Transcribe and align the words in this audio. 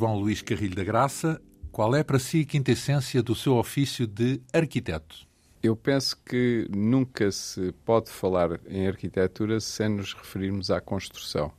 João 0.00 0.18
Luís 0.18 0.40
Carrilho 0.40 0.74
da 0.74 0.82
Graça. 0.82 1.38
Qual 1.70 1.94
é 1.94 2.02
para 2.02 2.18
si 2.18 2.40
a 2.40 2.44
quinta 2.46 2.72
essência 2.72 3.22
do 3.22 3.34
seu 3.34 3.56
ofício 3.56 4.06
de 4.06 4.40
arquiteto? 4.50 5.28
Eu 5.62 5.76
penso 5.76 6.16
que 6.24 6.66
nunca 6.74 7.30
se 7.30 7.70
pode 7.84 8.08
falar 8.08 8.58
em 8.66 8.88
arquitetura 8.88 9.60
sem 9.60 9.90
nos 9.90 10.14
referirmos 10.14 10.70
à 10.70 10.80
construção. 10.80 11.52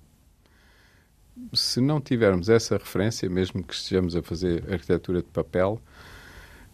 Se 1.54 1.80
não 1.80 2.02
tivermos 2.02 2.50
essa 2.50 2.80
referência, 2.80 3.30
mesmo 3.30 3.64
que 3.64 3.76
estejamos 3.76 4.16
a 4.16 4.24
fazer 4.24 4.64
arquitetura 4.74 5.22
de 5.22 5.30
papel, 5.30 5.80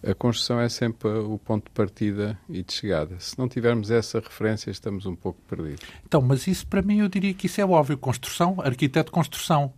a 0.01 0.13
construção 0.13 0.61
é 0.61 0.69
sempre 0.69 1.09
o 1.09 1.37
ponto 1.37 1.65
de 1.65 1.71
partida 1.71 2.39
e 2.47 2.63
de 2.63 2.71
chegada. 2.71 3.19
Se 3.19 3.37
não 3.37 3.49
tivermos 3.49 3.91
essa 3.91 4.21
referência, 4.21 4.71
estamos 4.71 5.05
um 5.05 5.17
pouco 5.17 5.41
perdidos. 5.41 5.85
Então, 6.05 6.21
mas 6.21 6.47
isso 6.47 6.65
para 6.65 6.81
mim 6.81 6.99
eu 6.99 7.09
diria 7.09 7.33
que 7.33 7.47
isso 7.47 7.59
é 7.59 7.65
óbvio. 7.65 7.97
Construção, 7.97 8.55
arquiteto 8.61 9.11
construção. 9.11 9.73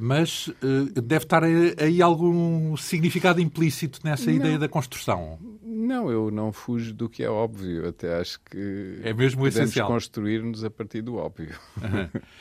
Mas 0.00 0.48
uh, 0.48 1.00
deve 1.02 1.24
estar 1.24 1.44
aí 1.44 2.00
algum 2.00 2.76
significado 2.76 3.40
implícito 3.40 4.00
nessa 4.02 4.26
não. 4.26 4.36
ideia 4.36 4.58
da 4.58 4.68
construção. 4.68 5.38
Não, 5.62 6.10
eu 6.10 6.30
não 6.30 6.52
fujo 6.52 6.94
do 6.94 7.08
que 7.08 7.22
é 7.22 7.28
óbvio. 7.28 7.88
Até 7.88 8.18
acho 8.18 8.40
que 8.40 9.00
é 9.02 9.12
mesmo 9.12 9.42
podemos 9.42 9.56
essencial. 9.56 9.88
construir-nos 9.88 10.64
a 10.64 10.70
partir 10.70 11.02
do 11.02 11.16
óbvio. 11.16 11.54
Uhum. 11.76 12.20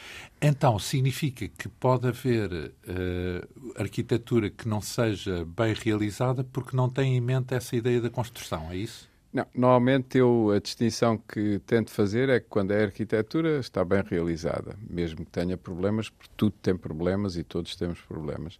Então, 0.43 0.79
significa 0.79 1.47
que 1.47 1.69
pode 1.69 2.07
haver 2.07 2.51
uh, 2.51 3.79
arquitetura 3.79 4.49
que 4.49 4.67
não 4.67 4.81
seja 4.81 5.45
bem 5.45 5.75
realizada 5.75 6.43
porque 6.43 6.75
não 6.75 6.89
tem 6.89 7.15
em 7.15 7.21
mente 7.21 7.53
essa 7.53 7.75
ideia 7.75 8.01
da 8.01 8.09
construção, 8.09 8.71
é 8.71 8.75
isso? 8.75 9.10
Não, 9.33 9.45
normalmente 9.55 10.17
eu 10.17 10.51
a 10.51 10.59
distinção 10.59 11.17
que 11.17 11.59
tento 11.65 11.91
fazer 11.91 12.29
é 12.29 12.39
que 12.39 12.47
quando 12.49 12.71
é 12.71 12.83
arquitetura 12.83 13.59
está 13.59 13.83
bem 13.85 14.03
realizada, 14.05 14.75
mesmo 14.89 15.25
que 15.25 15.31
tenha 15.31 15.57
problemas, 15.57 16.09
porque 16.09 16.31
tudo 16.35 16.55
tem 16.61 16.75
problemas 16.75 17.37
e 17.37 17.43
todos 17.43 17.75
temos 17.75 17.99
problemas. 18.01 18.59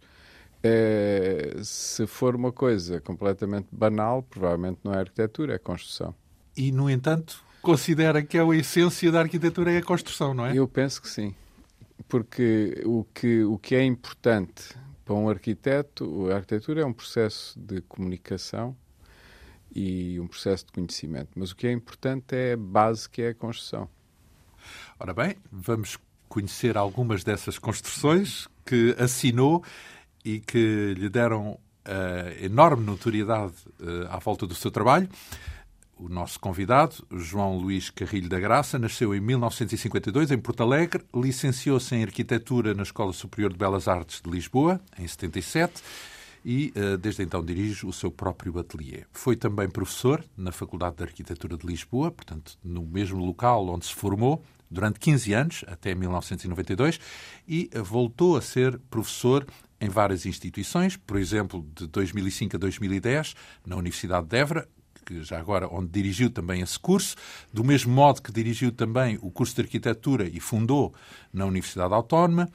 É, 0.62 1.56
se 1.62 2.06
for 2.06 2.34
uma 2.34 2.52
coisa 2.52 3.00
completamente 3.00 3.66
banal, 3.70 4.22
provavelmente 4.22 4.78
não 4.84 4.94
é 4.94 4.98
arquitetura, 4.98 5.54
é 5.54 5.58
construção. 5.58 6.14
E, 6.56 6.70
no 6.70 6.88
entanto, 6.88 7.42
considera 7.60 8.22
que 8.22 8.38
é 8.38 8.42
a 8.42 8.56
essência 8.56 9.10
da 9.10 9.20
arquitetura 9.20 9.72
é 9.72 9.78
a 9.78 9.82
construção, 9.82 10.32
não 10.32 10.46
é? 10.46 10.56
Eu 10.56 10.68
penso 10.68 11.02
que 11.02 11.08
sim 11.08 11.34
porque 12.12 12.82
o 12.84 13.04
que, 13.04 13.42
o 13.42 13.56
que 13.56 13.74
é 13.74 13.82
importante 13.82 14.74
para 15.02 15.14
um 15.14 15.30
arquiteto, 15.30 16.30
a 16.30 16.34
arquitetura 16.34 16.82
é 16.82 16.84
um 16.84 16.92
processo 16.92 17.58
de 17.58 17.80
comunicação 17.82 18.76
e 19.74 20.20
um 20.20 20.26
processo 20.26 20.66
de 20.66 20.72
conhecimento, 20.72 21.30
mas 21.36 21.50
o 21.50 21.56
que 21.56 21.66
é 21.66 21.72
importante 21.72 22.34
é 22.34 22.52
a 22.52 22.56
base 22.56 23.08
que 23.08 23.22
é 23.22 23.28
a 23.28 23.34
construção. 23.34 23.88
Ora 24.98 25.12
bem, 25.12 25.36
vamos 25.50 25.98
conhecer 26.28 26.76
algumas 26.76 27.24
dessas 27.24 27.58
construções 27.58 28.48
que 28.64 28.94
assinou 28.98 29.62
e 30.24 30.40
que 30.40 30.94
lhe 30.96 31.08
deram 31.08 31.52
uh, 31.52 32.44
enorme 32.44 32.84
notoriedade 32.84 33.54
uh, 33.80 34.08
à 34.08 34.18
volta 34.18 34.46
do 34.46 34.54
seu 34.54 34.70
trabalho. 34.70 35.08
O 35.96 36.08
nosso 36.08 36.40
convidado, 36.40 37.06
João 37.12 37.56
Luís 37.58 37.90
Carrilho 37.90 38.28
da 38.28 38.40
Graça, 38.40 38.78
nasceu 38.78 39.14
em 39.14 39.20
1952 39.20 40.32
em 40.32 40.38
Porto 40.38 40.62
Alegre, 40.62 41.04
licenciou-se 41.14 41.94
em 41.94 42.02
Arquitetura 42.02 42.74
na 42.74 42.82
Escola 42.82 43.12
Superior 43.12 43.52
de 43.52 43.58
Belas 43.58 43.86
Artes 43.86 44.20
de 44.20 44.28
Lisboa, 44.28 44.80
em 44.98 45.06
77, 45.06 45.80
e 46.44 46.72
eh, 46.74 46.96
desde 46.96 47.22
então 47.22 47.44
dirige 47.44 47.86
o 47.86 47.92
seu 47.92 48.10
próprio 48.10 48.58
ateliê. 48.58 49.04
Foi 49.12 49.36
também 49.36 49.68
professor 49.68 50.24
na 50.36 50.52
Faculdade 50.52 50.96
de 50.96 51.04
Arquitetura 51.04 51.56
de 51.56 51.66
Lisboa, 51.66 52.10
portanto, 52.10 52.58
no 52.62 52.82
mesmo 52.82 53.24
local 53.24 53.68
onde 53.68 53.86
se 53.86 53.94
formou, 53.94 54.42
durante 54.70 54.98
15 54.98 55.32
anos, 55.34 55.64
até 55.68 55.94
1992, 55.94 56.98
e 57.46 57.70
voltou 57.84 58.36
a 58.36 58.40
ser 58.40 58.78
professor 58.90 59.46
em 59.80 59.88
várias 59.88 60.24
instituições, 60.24 60.96
por 60.96 61.18
exemplo, 61.18 61.66
de 61.74 61.86
2005 61.88 62.56
a 62.56 62.58
2010, 62.58 63.34
na 63.66 63.76
Universidade 63.76 64.26
de 64.26 64.36
Évora, 64.36 64.68
que 65.04 65.22
já 65.22 65.38
agora 65.38 65.68
onde 65.68 65.88
dirigiu 65.88 66.30
também 66.30 66.60
esse 66.60 66.78
curso, 66.78 67.16
do 67.52 67.62
mesmo 67.62 67.92
modo 67.92 68.22
que 68.22 68.32
dirigiu 68.32 68.72
também 68.72 69.18
o 69.20 69.30
curso 69.30 69.54
de 69.56 69.62
arquitetura 69.62 70.28
e 70.28 70.40
fundou 70.40 70.94
na 71.32 71.44
Universidade 71.44 71.92
Autónoma. 71.94 72.48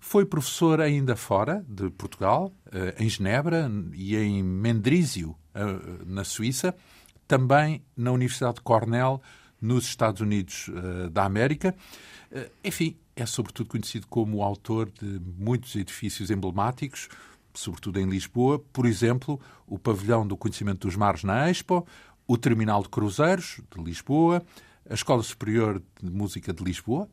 Foi 0.00 0.24
professor 0.26 0.80
ainda 0.80 1.16
fora 1.16 1.64
de 1.68 1.88
Portugal, 1.90 2.52
eh, 2.72 2.96
em 2.98 3.08
Genebra 3.08 3.70
e 3.94 4.16
em 4.16 4.42
Mendrisio, 4.42 5.36
eh, 5.54 5.64
na 6.06 6.24
Suíça, 6.24 6.74
também 7.28 7.82
na 7.96 8.10
Universidade 8.10 8.56
de 8.56 8.62
Cornell, 8.62 9.22
nos 9.60 9.84
Estados 9.84 10.20
Unidos 10.20 10.68
eh, 10.68 11.08
da 11.08 11.24
América. 11.24 11.74
Enfim, 12.64 12.96
é 13.14 13.26
sobretudo 13.26 13.68
conhecido 13.68 14.06
como 14.06 14.38
o 14.38 14.42
autor 14.42 14.90
de 14.90 15.20
muitos 15.38 15.76
edifícios 15.76 16.30
emblemáticos, 16.30 17.08
sobretudo 17.54 17.98
em 18.00 18.08
Lisboa, 18.08 18.58
por 18.72 18.86
exemplo, 18.86 19.40
o 19.66 19.78
Pavilhão 19.78 20.26
do 20.26 20.36
Conhecimento 20.36 20.86
dos 20.86 20.96
Mares 20.96 21.24
na 21.24 21.50
Expo, 21.50 21.86
o 22.26 22.36
Terminal 22.36 22.82
de 22.82 22.88
Cruzeiros 22.88 23.60
de 23.74 23.82
Lisboa, 23.82 24.42
a 24.88 24.94
Escola 24.94 25.22
Superior 25.22 25.80
de 26.02 26.10
Música 26.10 26.52
de 26.52 26.62
Lisboa, 26.62 27.08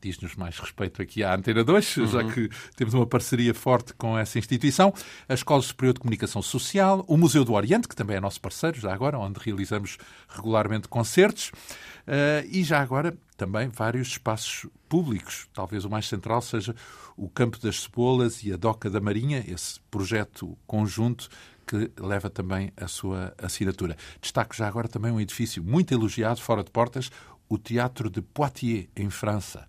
diz-nos 0.00 0.36
mais 0.36 0.58
respeito 0.58 1.00
aqui 1.00 1.24
à 1.24 1.34
Antena 1.34 1.64
2, 1.64 1.96
uhum. 1.96 2.06
já 2.06 2.24
que 2.24 2.50
temos 2.76 2.94
uma 2.94 3.06
parceria 3.06 3.54
forte 3.54 3.94
com 3.94 4.16
essa 4.16 4.38
instituição, 4.38 4.92
a 5.28 5.34
Escola 5.34 5.62
Superior 5.62 5.94
de 5.94 6.00
Comunicação 6.00 6.42
Social, 6.42 7.04
o 7.08 7.16
Museu 7.16 7.44
do 7.44 7.54
Oriente, 7.54 7.88
que 7.88 7.96
também 7.96 8.16
é 8.16 8.20
nosso 8.20 8.40
parceiro, 8.40 8.78
já 8.78 8.92
agora, 8.92 9.18
onde 9.18 9.40
realizamos 9.40 9.96
regularmente 10.28 10.86
concertos, 10.86 11.48
uh, 11.48 12.46
e 12.50 12.62
já 12.62 12.80
agora 12.80 13.16
também 13.36 13.68
vários 13.68 14.08
espaços 14.08 14.66
públicos. 14.88 15.48
Talvez 15.52 15.84
o 15.84 15.90
mais 15.90 16.08
central 16.08 16.40
seja 16.40 16.74
o 17.16 17.28
Campo 17.28 17.58
das 17.58 17.82
Cebolas 17.82 18.42
e 18.42 18.52
a 18.52 18.56
Doca 18.56 18.88
da 18.88 19.00
Marinha, 19.00 19.44
esse 19.46 19.80
projeto 19.90 20.56
conjunto 20.66 21.28
que 21.66 21.90
leva 22.00 22.30
também 22.30 22.72
a 22.76 22.88
sua 22.88 23.34
assinatura. 23.36 23.96
Destaco 24.20 24.56
já 24.56 24.66
agora 24.66 24.88
também 24.88 25.12
um 25.12 25.20
edifício 25.20 25.62
muito 25.62 25.92
elogiado, 25.92 26.40
fora 26.40 26.64
de 26.64 26.70
portas, 26.70 27.10
o 27.48 27.58
Teatro 27.58 28.08
de 28.08 28.22
Poitiers, 28.22 28.88
em 28.96 29.10
França, 29.10 29.68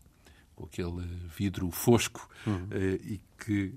com 0.56 0.66
aquele 0.66 1.06
vidro 1.38 1.69
fosco 1.72 2.30
uhum. 2.47 2.68
Eh, 2.72 3.00
e 3.03 3.22
que 3.38 3.75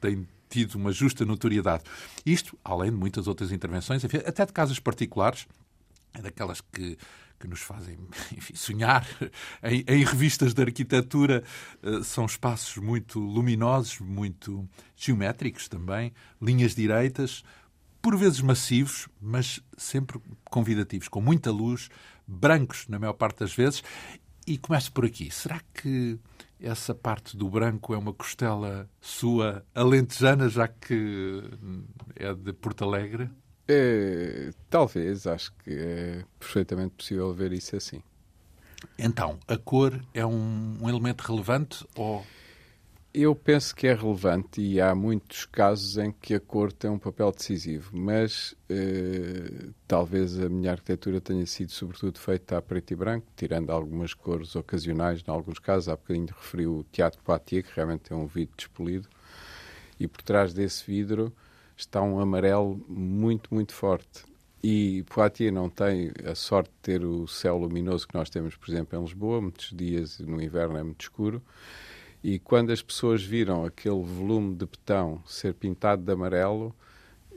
tem 0.00 0.26
tido 0.48 0.74
uma 0.74 0.92
justa 0.92 1.24
notoriedade. 1.24 1.84
Isto, 2.26 2.58
além 2.64 2.90
de 2.90 2.96
muitas 2.96 3.26
outras 3.26 3.52
intervenções, 3.52 4.04
até 4.04 4.44
de 4.44 4.52
casas 4.52 4.78
particulares, 4.78 5.46
é 6.14 6.20
daquelas 6.20 6.60
que 6.60 6.98
que 7.42 7.48
nos 7.48 7.60
fazem 7.60 7.98
enfim, 8.36 8.54
sonhar. 8.54 9.04
Em, 9.62 9.84
em, 9.88 10.04
revistas 10.04 10.54
de 10.54 10.62
arquitetura 10.62 11.42
uh, 11.82 12.04
são 12.04 12.24
espaços 12.24 12.76
muito 12.76 13.18
luminosos, 13.18 13.98
muito 13.98 14.68
geométricos 14.96 15.68
também, 15.68 16.12
linhas 16.40 16.74
direitas, 16.74 17.42
por 18.00 18.16
vezes 18.16 18.40
massivos, 18.40 19.08
mas 19.20 19.60
sempre 19.76 20.20
convidativos, 20.44 21.08
com 21.08 21.20
muita 21.20 21.50
luz, 21.50 21.88
brancos 22.26 22.86
na 22.88 22.98
maior 22.98 23.14
parte 23.14 23.40
das 23.40 23.54
vezes. 23.54 23.82
E 24.46 24.58
começo 24.58 24.92
por 24.92 25.04
aqui. 25.04 25.30
Será 25.30 25.60
que 25.72 26.18
essa 26.60 26.94
parte 26.94 27.36
do 27.36 27.48
branco 27.48 27.94
é 27.94 27.98
uma 27.98 28.12
costela 28.12 28.88
sua 29.00 29.64
alentejana, 29.74 30.48
já 30.48 30.66
que 30.66 31.42
é 32.16 32.34
de 32.34 32.52
Porto 32.52 32.84
Alegre? 32.84 33.30
É, 33.74 34.50
talvez, 34.68 35.26
acho 35.26 35.52
que 35.64 35.70
é 35.70 36.24
perfeitamente 36.38 36.94
possível 36.94 37.32
ver 37.32 37.52
isso 37.52 37.74
assim. 37.74 38.02
Então, 38.98 39.38
a 39.48 39.56
cor 39.56 39.98
é 40.12 40.26
um, 40.26 40.78
um 40.80 40.88
elemento 40.88 41.22
relevante 41.22 41.86
ou 41.96 42.24
eu 43.14 43.34
penso 43.34 43.74
que 43.74 43.86
é 43.86 43.94
relevante 43.94 44.62
e 44.62 44.80
há 44.80 44.94
muitos 44.94 45.44
casos 45.44 45.98
em 45.98 46.12
que 46.12 46.34
a 46.34 46.40
cor 46.40 46.72
tem 46.72 46.90
um 46.90 46.98
papel 46.98 47.30
decisivo, 47.30 47.90
mas 47.92 48.54
eh, 48.70 49.68
talvez 49.86 50.40
a 50.40 50.48
minha 50.48 50.70
arquitetura 50.70 51.20
tenha 51.20 51.44
sido 51.44 51.72
sobretudo 51.72 52.18
feita 52.18 52.56
a 52.56 52.62
preto 52.62 52.92
e 52.92 52.96
branco, 52.96 53.26
tirando 53.36 53.70
algumas 53.70 54.14
cores 54.14 54.56
ocasionais, 54.56 55.22
em 55.26 55.30
alguns 55.30 55.58
casos. 55.58 55.90
Há 55.90 55.96
bocadinho 55.96 56.28
referi 56.28 56.66
o 56.66 56.84
Teatro 56.90 57.20
Poitiers, 57.22 57.66
que 57.66 57.76
realmente 57.76 58.10
é 58.10 58.16
um 58.16 58.26
vidro 58.26 58.54
despolido, 58.56 59.08
e 60.00 60.08
por 60.08 60.22
trás 60.22 60.54
desse 60.54 60.82
vidro 60.86 61.30
está 61.82 62.02
um 62.02 62.20
amarelo 62.20 62.84
muito, 62.88 63.52
muito 63.52 63.74
forte. 63.74 64.24
E 64.62 65.04
Poitiers 65.12 65.52
não 65.52 65.68
tem 65.68 66.12
a 66.24 66.34
sorte 66.34 66.70
de 66.70 66.76
ter 66.82 67.04
o 67.04 67.26
céu 67.26 67.58
luminoso 67.58 68.06
que 68.06 68.14
nós 68.14 68.30
temos, 68.30 68.56
por 68.56 68.70
exemplo, 68.70 68.96
em 68.96 69.02
Lisboa. 69.02 69.40
Muitos 69.40 69.70
dias 69.72 70.20
no 70.20 70.40
inverno 70.40 70.76
é 70.78 70.82
muito 70.82 71.00
escuro. 71.00 71.42
E 72.22 72.38
quando 72.38 72.70
as 72.70 72.80
pessoas 72.80 73.24
viram 73.24 73.64
aquele 73.64 74.00
volume 74.02 74.54
de 74.54 74.64
betão 74.64 75.20
ser 75.26 75.54
pintado 75.54 76.02
de 76.02 76.12
amarelo, 76.12 76.72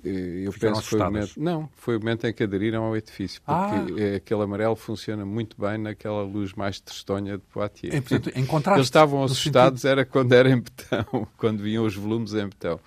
eh, 0.03 0.44
eu 0.45 0.51
Ficaram 0.51 0.75
penso 0.75 0.83
que 0.83 0.89
foi 0.91 1.00
o 1.00 1.03
momento. 1.03 1.33
Não, 1.38 1.69
foi 1.75 1.98
o 1.98 2.00
momento 2.00 2.27
em 2.27 2.33
que 2.33 2.44
aderiram 2.44 2.83
ao 2.83 2.95
edifício, 2.95 3.41
porque 3.41 4.03
ah. 4.03 4.15
aquele 4.18 4.44
amarelo 4.44 4.75
funciona 4.75 5.25
muito 5.25 5.59
bem 5.59 5.80
naquela 5.80 6.21
luz 6.21 6.53
mais 6.53 6.80
tristonha 6.80 7.38
de 7.39 7.44
Poitiers. 7.45 7.95
É, 7.95 8.01
portanto, 8.01 8.31
em 8.36 8.45
contraste, 8.45 8.77
Eles 8.77 8.88
estavam 8.88 9.24
assustados, 9.24 9.81
sentido... 9.81 9.91
era 9.91 10.06
quando 10.06 10.33
era 10.33 10.50
em 10.50 10.59
betão, 10.59 11.27
quando 11.36 11.63
vinham 11.63 11.83
os 11.83 11.95
volumes 11.95 12.36
em 12.36 12.48
betão. 12.48 12.80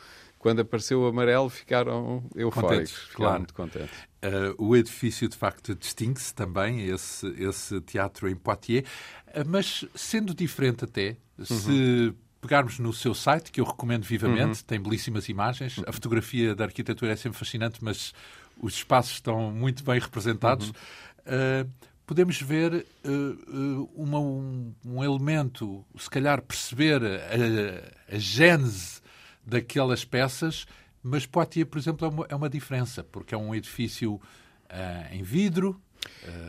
Quando 0.49 0.61
apareceu 0.61 1.03
o 1.03 1.06
amarelo, 1.06 1.50
ficaram 1.50 2.25
eufóricos, 2.35 2.71
contentes, 2.71 2.93
ficaram 2.93 3.17
claro. 3.17 3.39
muito 3.41 3.53
contentes. 3.53 3.99
Uh, 4.25 4.55
o 4.56 4.75
edifício, 4.75 5.29
de 5.29 5.37
facto, 5.37 5.75
distingue-se 5.75 6.35
também, 6.35 6.87
esse, 6.87 7.27
esse 7.39 7.79
teatro 7.83 8.27
em 8.27 8.35
Poitiers, 8.35 8.89
uh, 9.27 9.47
mas 9.47 9.85
sendo 9.95 10.33
diferente 10.33 10.87
até, 10.87 11.19
uhum. 11.39 11.45
se 11.45 12.15
pegarmos 12.41 12.79
no 12.79 12.95
seu 12.95 13.12
site, 13.12 13.53
que 13.53 13.61
eu 13.61 13.65
recomendo 13.67 14.05
vivamente, 14.05 14.61
uhum. 14.61 14.67
tem 14.67 14.81
belíssimas 14.81 15.29
imagens. 15.29 15.83
A 15.87 15.93
fotografia 15.93 16.55
da 16.55 16.65
arquitetura 16.65 17.12
é 17.12 17.17
sempre 17.17 17.39
fascinante, 17.39 17.85
mas 17.85 18.15
os 18.59 18.73
espaços 18.73 19.12
estão 19.12 19.50
muito 19.53 19.85
bem 19.85 20.00
representados. 20.00 20.69
Uhum. 20.69 21.65
Uh, 21.67 21.71
podemos 22.06 22.41
ver 22.41 22.87
uh, 23.05 23.91
uma, 23.95 24.19
um, 24.19 24.73
um, 24.83 25.05
elemento, 25.05 25.85
se 25.99 26.09
calhar 26.09 26.41
perceber 26.41 27.03
a, 27.05 28.15
a 28.15 28.19
gênese 28.19 29.03
daquelas 29.49 30.05
peças, 30.05 30.67
mas 31.03 31.25
Poitiers, 31.25 31.69
por 31.69 31.79
exemplo, 31.79 32.06
é 32.06 32.11
uma, 32.11 32.27
é 32.31 32.35
uma 32.35 32.50
diferença, 32.50 33.03
porque 33.03 33.35
é 33.35 33.39
um 33.39 33.55
edifício 33.55 34.15
uh, 34.15 35.15
em 35.15 35.23
vidro, 35.23 35.81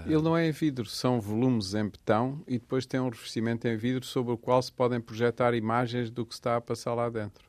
ele 0.05 0.21
não 0.21 0.37
é 0.37 0.47
em 0.47 0.51
vidro, 0.51 0.85
são 0.85 1.19
volumes 1.19 1.73
em 1.73 1.85
betão 1.87 2.41
e 2.47 2.59
depois 2.59 2.85
tem 2.85 2.99
um 2.99 3.09
revestimento 3.09 3.67
em 3.67 3.77
vidro 3.77 4.05
sobre 4.05 4.33
o 4.33 4.37
qual 4.37 4.61
se 4.61 4.71
podem 4.71 4.99
projetar 4.99 5.53
imagens 5.53 6.09
do 6.09 6.25
que 6.25 6.33
está 6.33 6.57
a 6.57 6.61
passar 6.61 6.93
lá 6.93 7.09
dentro. 7.09 7.43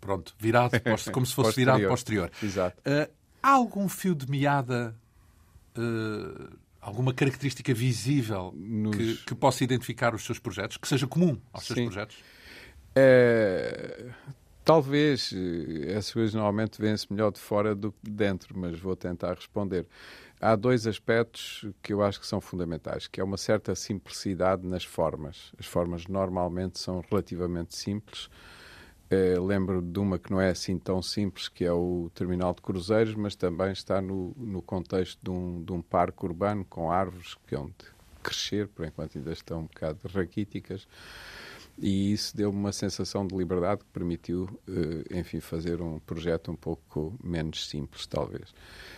Pronto, 0.00 0.34
virado, 0.38 0.78
como 1.12 1.26
se 1.26 1.34
fosse 1.34 1.48
posterior. 1.48 1.76
virado 1.76 1.90
posterior. 1.90 2.30
Exato. 2.42 2.76
Uh, 2.80 3.10
há 3.42 3.50
algum 3.50 3.88
fio 3.88 4.14
de 4.14 4.30
meada, 4.30 4.94
uh, 5.76 6.56
alguma 6.80 7.12
característica 7.12 7.72
visível 7.72 8.52
Nos... 8.56 8.96
que, 8.96 9.16
que, 9.26 9.34
possa 9.34 9.64
identificar 9.64 10.14
os 10.14 10.24
seus 10.24 10.38
projetos, 10.38 10.76
que 10.76 10.86
seja 10.86 11.06
comum 11.06 11.38
aos 11.52 11.64
Sim. 11.64 11.74
seus 11.74 11.86
projetos? 11.86 12.16
É... 12.94 14.06
Talvez 14.66 15.32
essas 15.86 16.12
coisas 16.12 16.34
normalmente 16.34 16.80
vêm-se 16.80 17.06
melhor 17.12 17.30
de 17.30 17.38
fora 17.38 17.72
do 17.72 17.92
que 17.92 17.98
de 18.02 18.10
dentro, 18.10 18.58
mas 18.58 18.76
vou 18.76 18.96
tentar 18.96 19.34
responder 19.34 19.86
há 20.40 20.56
dois 20.56 20.88
aspectos 20.88 21.64
que 21.80 21.92
eu 21.92 22.02
acho 22.02 22.18
que 22.18 22.26
são 22.26 22.40
fundamentais, 22.40 23.06
que 23.06 23.20
é 23.20 23.24
uma 23.24 23.36
certa 23.36 23.76
simplicidade 23.76 24.66
nas 24.66 24.82
formas. 24.82 25.52
As 25.56 25.66
formas 25.66 26.08
normalmente 26.08 26.80
são 26.80 27.00
relativamente 27.08 27.76
simples. 27.76 28.28
Uh, 29.08 29.40
lembro 29.40 29.80
de 29.80 30.00
uma 30.00 30.18
que 30.18 30.32
não 30.32 30.40
é 30.40 30.50
assim 30.50 30.76
tão 30.80 31.00
simples, 31.00 31.46
que 31.46 31.64
é 31.64 31.70
o 31.70 32.10
terminal 32.12 32.52
de 32.52 32.60
cruzeiros, 32.60 33.14
mas 33.14 33.36
também 33.36 33.70
está 33.70 34.00
no, 34.00 34.34
no 34.36 34.60
contexto 34.60 35.16
de 35.22 35.30
um, 35.30 35.62
de 35.62 35.72
um 35.72 35.80
parque 35.80 36.26
urbano 36.26 36.64
com 36.64 36.90
árvores 36.90 37.36
que 37.46 37.54
hão 37.54 37.66
de 37.66 37.86
crescer, 38.20 38.66
por 38.66 38.84
enquanto 38.84 39.16
ainda 39.16 39.30
estão 39.30 39.60
um 39.60 39.66
bocado 39.66 40.00
raquíticas 40.12 40.88
e 41.78 42.12
isso 42.12 42.36
deu-me 42.36 42.58
uma 42.58 42.72
sensação 42.72 43.26
de 43.26 43.36
liberdade 43.36 43.80
que 43.84 43.90
permitiu, 43.92 44.48
eh, 44.68 45.18
enfim, 45.18 45.40
fazer 45.40 45.82
um 45.82 45.98
projeto 45.98 46.50
um 46.50 46.56
pouco 46.56 47.14
menos 47.22 47.68
simples, 47.68 48.06
talvez. 48.06 48.54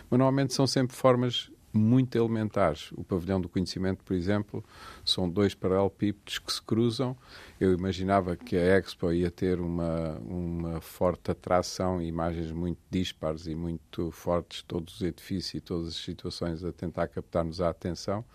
Mas 0.09 0.17
normalmente 0.17 0.53
são 0.53 0.65
sempre 0.65 0.95
formas 0.95 1.51
muito 1.73 2.17
elementares. 2.17 2.91
O 2.93 3.03
pavilhão 3.03 3.39
do 3.39 3.47
conhecimento, 3.47 4.03
por 4.03 4.15
exemplo, 4.15 4.63
são 5.05 5.29
dois 5.29 5.53
paralelepípedos 5.53 6.39
que 6.39 6.51
se 6.51 6.61
cruzam. 6.61 7.15
Eu 7.59 7.73
imaginava 7.73 8.35
que 8.35 8.55
a 8.55 8.79
Expo 8.79 9.11
ia 9.11 9.29
ter 9.29 9.59
uma, 9.59 10.17
uma 10.19 10.81
forte 10.81 11.31
atração, 11.31 12.01
imagens 12.01 12.51
muito 12.51 12.79
dispares 12.89 13.45
e 13.45 13.53
muito 13.53 14.09
fortes, 14.11 14.63
todos 14.63 14.95
os 14.95 15.01
edifícios 15.01 15.55
e 15.55 15.61
todas 15.61 15.89
as 15.89 15.95
situações 15.95 16.63
a 16.63 16.71
tentar 16.71 17.07
captar-nos 17.07 17.61
a 17.61 17.69
atenção 17.69 18.25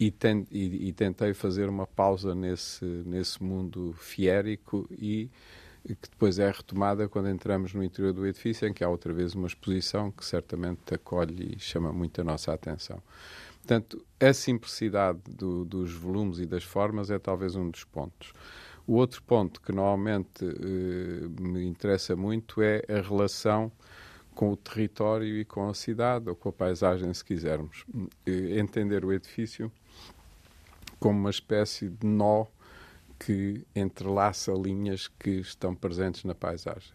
e, 0.00 0.10
ten, 0.10 0.46
e, 0.50 0.88
e, 0.88 0.92
tentei 0.94 1.34
fazer 1.34 1.68
uma 1.68 1.86
pausa 1.86 2.34
nesse, 2.34 2.84
nesse 2.84 3.42
mundo 3.42 3.92
fiérico 3.92 4.88
e 4.90 5.28
que 5.84 6.10
depois 6.10 6.38
é 6.38 6.50
retomada 6.50 7.08
quando 7.08 7.28
entramos 7.28 7.74
no 7.74 7.84
interior 7.84 8.12
do 8.12 8.26
edifício, 8.26 8.66
em 8.66 8.72
que 8.72 8.82
há 8.82 8.88
outra 8.88 9.12
vez 9.12 9.34
uma 9.34 9.46
exposição 9.46 10.10
que 10.10 10.24
certamente 10.24 10.94
acolhe 10.94 11.54
e 11.56 11.58
chama 11.58 11.92
muito 11.92 12.20
a 12.20 12.24
nossa 12.24 12.52
atenção. 12.52 13.02
Portanto, 13.58 14.02
a 14.18 14.32
simplicidade 14.32 15.20
do, 15.28 15.64
dos 15.64 15.92
volumes 15.92 16.38
e 16.38 16.46
das 16.46 16.64
formas 16.64 17.10
é 17.10 17.18
talvez 17.18 17.54
um 17.54 17.70
dos 17.70 17.84
pontos. 17.84 18.32
O 18.86 18.94
outro 18.94 19.22
ponto 19.22 19.60
que 19.60 19.72
normalmente 19.72 20.44
eh, 20.44 21.28
me 21.40 21.64
interessa 21.64 22.16
muito 22.16 22.62
é 22.62 22.82
a 22.88 23.00
relação 23.00 23.70
com 24.34 24.52
o 24.52 24.56
território 24.56 25.36
e 25.38 25.44
com 25.44 25.68
a 25.68 25.74
cidade, 25.74 26.28
ou 26.28 26.34
com 26.34 26.48
a 26.48 26.52
paisagem, 26.52 27.12
se 27.12 27.24
quisermos. 27.24 27.84
Eh, 28.26 28.58
entender 28.58 29.04
o 29.04 29.12
edifício 29.12 29.70
como 31.00 31.18
uma 31.18 31.30
espécie 31.30 31.88
de 31.88 32.06
nó 32.06 32.46
que 33.18 33.66
entrelaça 33.74 34.52
linhas 34.52 35.08
que 35.08 35.30
estão 35.40 35.74
presentes 35.74 36.24
na 36.24 36.34
paisagem. 36.34 36.92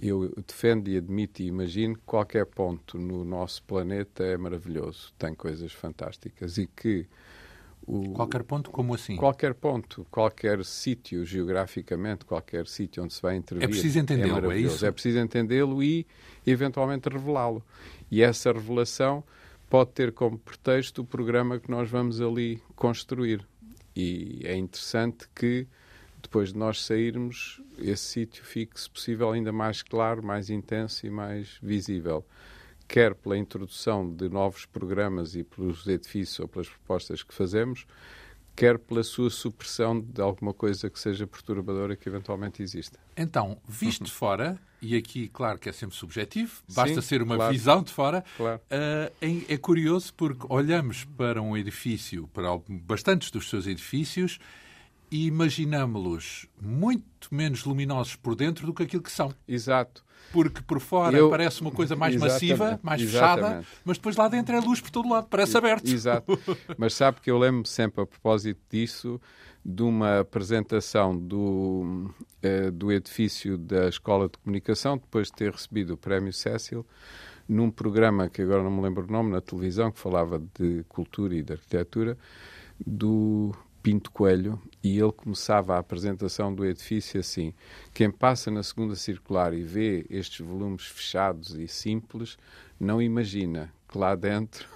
Eu 0.00 0.32
defendo 0.46 0.88
e 0.88 0.96
admito 0.96 1.42
e 1.42 1.46
imagino 1.46 1.94
que 1.94 2.02
qualquer 2.04 2.46
ponto 2.46 2.98
no 2.98 3.24
nosso 3.24 3.62
planeta 3.62 4.24
é 4.24 4.36
maravilhoso, 4.36 5.12
tem 5.18 5.34
coisas 5.34 5.72
fantásticas 5.72 6.58
e 6.58 6.66
que 6.66 7.06
o, 7.86 8.12
qualquer 8.12 8.44
ponto, 8.44 8.70
como 8.70 8.94
assim? 8.94 9.16
Qualquer 9.16 9.54
ponto, 9.54 10.06
qualquer 10.10 10.64
sítio 10.64 11.24
geograficamente, 11.24 12.24
qualquer 12.24 12.66
sítio 12.66 13.02
onde 13.02 13.12
se 13.12 13.20
vai 13.20 13.36
intervir. 13.36 13.64
É 13.64 13.68
preciso 13.68 13.98
entendê-lo, 13.98 14.52
é, 14.52 14.56
é, 14.56 14.60
isso? 14.60 14.86
É 14.86 14.90
preciso 14.92 15.18
entendê-lo 15.18 15.82
e, 15.82 16.06
eventualmente, 16.46 17.08
revelá-lo. 17.08 17.62
E 18.10 18.22
essa 18.22 18.52
revelação 18.52 19.24
pode 19.72 19.92
ter 19.92 20.12
como 20.12 20.38
pretexto 20.38 21.00
o 21.00 21.04
programa 21.06 21.58
que 21.58 21.70
nós 21.70 21.88
vamos 21.88 22.20
ali 22.20 22.60
construir. 22.76 23.42
E 23.96 24.42
é 24.44 24.54
interessante 24.54 25.26
que 25.34 25.66
depois 26.20 26.52
de 26.52 26.58
nós 26.58 26.84
sairmos, 26.84 27.58
esse 27.78 28.04
sítio 28.04 28.44
fique, 28.44 28.78
se 28.78 28.90
possível, 28.90 29.30
ainda 29.32 29.50
mais 29.50 29.80
claro, 29.80 30.22
mais 30.22 30.50
intenso 30.50 31.06
e 31.06 31.10
mais 31.10 31.56
visível. 31.62 32.22
Quer 32.86 33.14
pela 33.14 33.38
introdução 33.38 34.14
de 34.14 34.28
novos 34.28 34.66
programas 34.66 35.34
e 35.34 35.42
pelos 35.42 35.86
edifícios 35.86 36.40
ou 36.40 36.48
pelas 36.48 36.68
propostas 36.68 37.22
que 37.22 37.32
fazemos, 37.32 37.86
quer 38.54 38.78
pela 38.78 39.02
sua 39.02 39.30
supressão 39.30 40.00
de 40.00 40.20
alguma 40.20 40.52
coisa 40.52 40.90
que 40.90 40.98
seja 40.98 41.26
perturbadora 41.26 41.96
que 41.96 42.08
eventualmente 42.08 42.62
exista. 42.62 42.98
Então, 43.16 43.58
visto 43.66 44.04
de 44.04 44.12
fora, 44.12 44.58
e 44.80 44.96
aqui, 44.96 45.28
claro 45.28 45.58
que 45.58 45.68
é 45.68 45.72
sempre 45.72 45.96
subjetivo, 45.96 46.62
basta 46.68 47.00
Sim, 47.00 47.08
ser 47.08 47.22
uma 47.22 47.36
claro. 47.36 47.52
visão 47.52 47.82
de 47.82 47.92
fora, 47.92 48.24
claro. 48.36 48.60
uh, 48.60 49.12
é, 49.48 49.56
curioso 49.56 50.12
porque 50.14 50.44
olhamos 50.48 51.04
para 51.16 51.40
um 51.40 51.56
edifício, 51.56 52.28
para 52.28 52.48
bastantes 52.68 53.30
dos 53.30 53.48
seus 53.48 53.66
edifícios, 53.66 54.38
e 55.10 55.26
imaginamos-los 55.26 56.46
muito 56.60 57.28
menos 57.30 57.64
luminosos 57.64 58.16
por 58.16 58.34
dentro 58.34 58.66
do 58.66 58.72
que 58.74 58.82
aquilo 58.82 59.02
que 59.02 59.12
são. 59.12 59.34
Exato. 59.46 60.02
Porque 60.32 60.62
por 60.62 60.80
fora 60.80 61.16
Eu... 61.16 61.30
parece 61.30 61.60
uma 61.60 61.70
coisa 61.70 61.96
mais 61.96 62.16
massiva, 62.16 62.78
mais 62.82 63.02
Exatamente. 63.02 63.42
fechada, 63.42 63.66
mas 63.84 63.96
depois 63.98 64.16
lá 64.16 64.28
dentro 64.28 64.54
é 64.54 64.60
luz 64.60 64.80
por 64.80 64.90
todo 64.90 65.08
lado, 65.08 65.26
parece 65.28 65.56
aberto. 65.56 65.88
Exato. 65.88 66.38
mas 66.78 66.94
sabe 66.94 67.20
que 67.20 67.30
eu 67.30 67.38
lembro 67.38 67.68
sempre, 67.68 68.02
a 68.02 68.06
propósito 68.06 68.60
disso, 68.70 69.20
de 69.64 69.82
uma 69.82 70.20
apresentação 70.20 71.16
do, 71.16 72.10
uh, 72.42 72.72
do 72.72 72.90
edifício 72.90 73.56
da 73.56 73.88
Escola 73.88 74.28
de 74.28 74.38
Comunicação, 74.38 74.96
depois 74.96 75.28
de 75.28 75.34
ter 75.34 75.52
recebido 75.52 75.94
o 75.94 75.96
Prémio 75.96 76.32
Cécil, 76.32 76.84
num 77.48 77.70
programa 77.70 78.28
que 78.28 78.42
agora 78.42 78.62
não 78.62 78.70
me 78.70 78.82
lembro 78.82 79.04
o 79.06 79.12
nome, 79.12 79.30
na 79.30 79.40
televisão, 79.40 79.92
que 79.92 79.98
falava 79.98 80.42
de 80.58 80.84
cultura 80.88 81.34
e 81.34 81.42
de 81.42 81.52
arquitetura, 81.52 82.16
do 82.84 83.54
Pinto 83.82 84.10
Coelho, 84.10 84.60
e 84.82 84.98
ele 84.98 85.12
começava 85.12 85.74
a 85.74 85.78
apresentação 85.78 86.54
do 86.54 86.64
edifício 86.64 87.18
assim: 87.18 87.52
quem 87.92 88.10
passa 88.10 88.50
na 88.50 88.62
segunda 88.62 88.94
circular 88.94 89.52
e 89.52 89.62
vê 89.62 90.06
estes 90.08 90.46
volumes 90.46 90.86
fechados 90.86 91.54
e 91.54 91.66
simples, 91.66 92.36
não 92.78 93.02
imagina 93.02 93.72
que 93.88 93.98
lá 93.98 94.14
dentro 94.14 94.66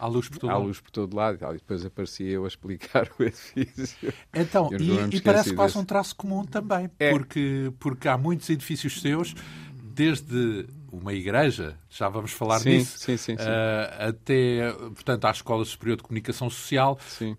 Há 0.00 0.06
luz 0.06 0.30
por 0.30 0.38
todo 0.38 0.50
Há 0.50 0.56
luz 0.56 0.80
por 0.80 0.90
todo 0.90 1.14
lado 1.14 1.38
e 1.44 1.52
depois 1.58 1.84
aparecia 1.84 2.30
eu 2.30 2.44
a 2.46 2.48
explicar 2.48 3.10
o 3.18 3.22
edifício. 3.22 4.12
Então, 4.32 4.70
e, 4.72 5.16
e 5.16 5.20
parece 5.20 5.54
quase 5.54 5.76
um 5.76 5.84
traço 5.84 6.16
comum 6.16 6.42
também, 6.42 6.90
é. 6.98 7.10
porque, 7.10 7.70
porque 7.78 8.08
há 8.08 8.16
muitos 8.16 8.48
edifícios 8.48 9.02
seus, 9.02 9.34
desde 9.74 10.66
uma 10.92 11.12
igreja, 11.12 11.76
já 11.88 12.08
vamos 12.08 12.32
falar 12.32 12.60
sim, 12.60 12.78
disso, 12.78 12.98
sim, 12.98 13.16
sim, 13.16 13.34
uh, 13.34 14.08
até, 14.08 14.72
portanto, 14.94 15.24
à 15.24 15.30
Escola 15.30 15.64
Superior 15.64 15.96
de 15.96 16.02
Comunicação 16.02 16.50
Social. 16.50 16.98
Sim. 17.06 17.36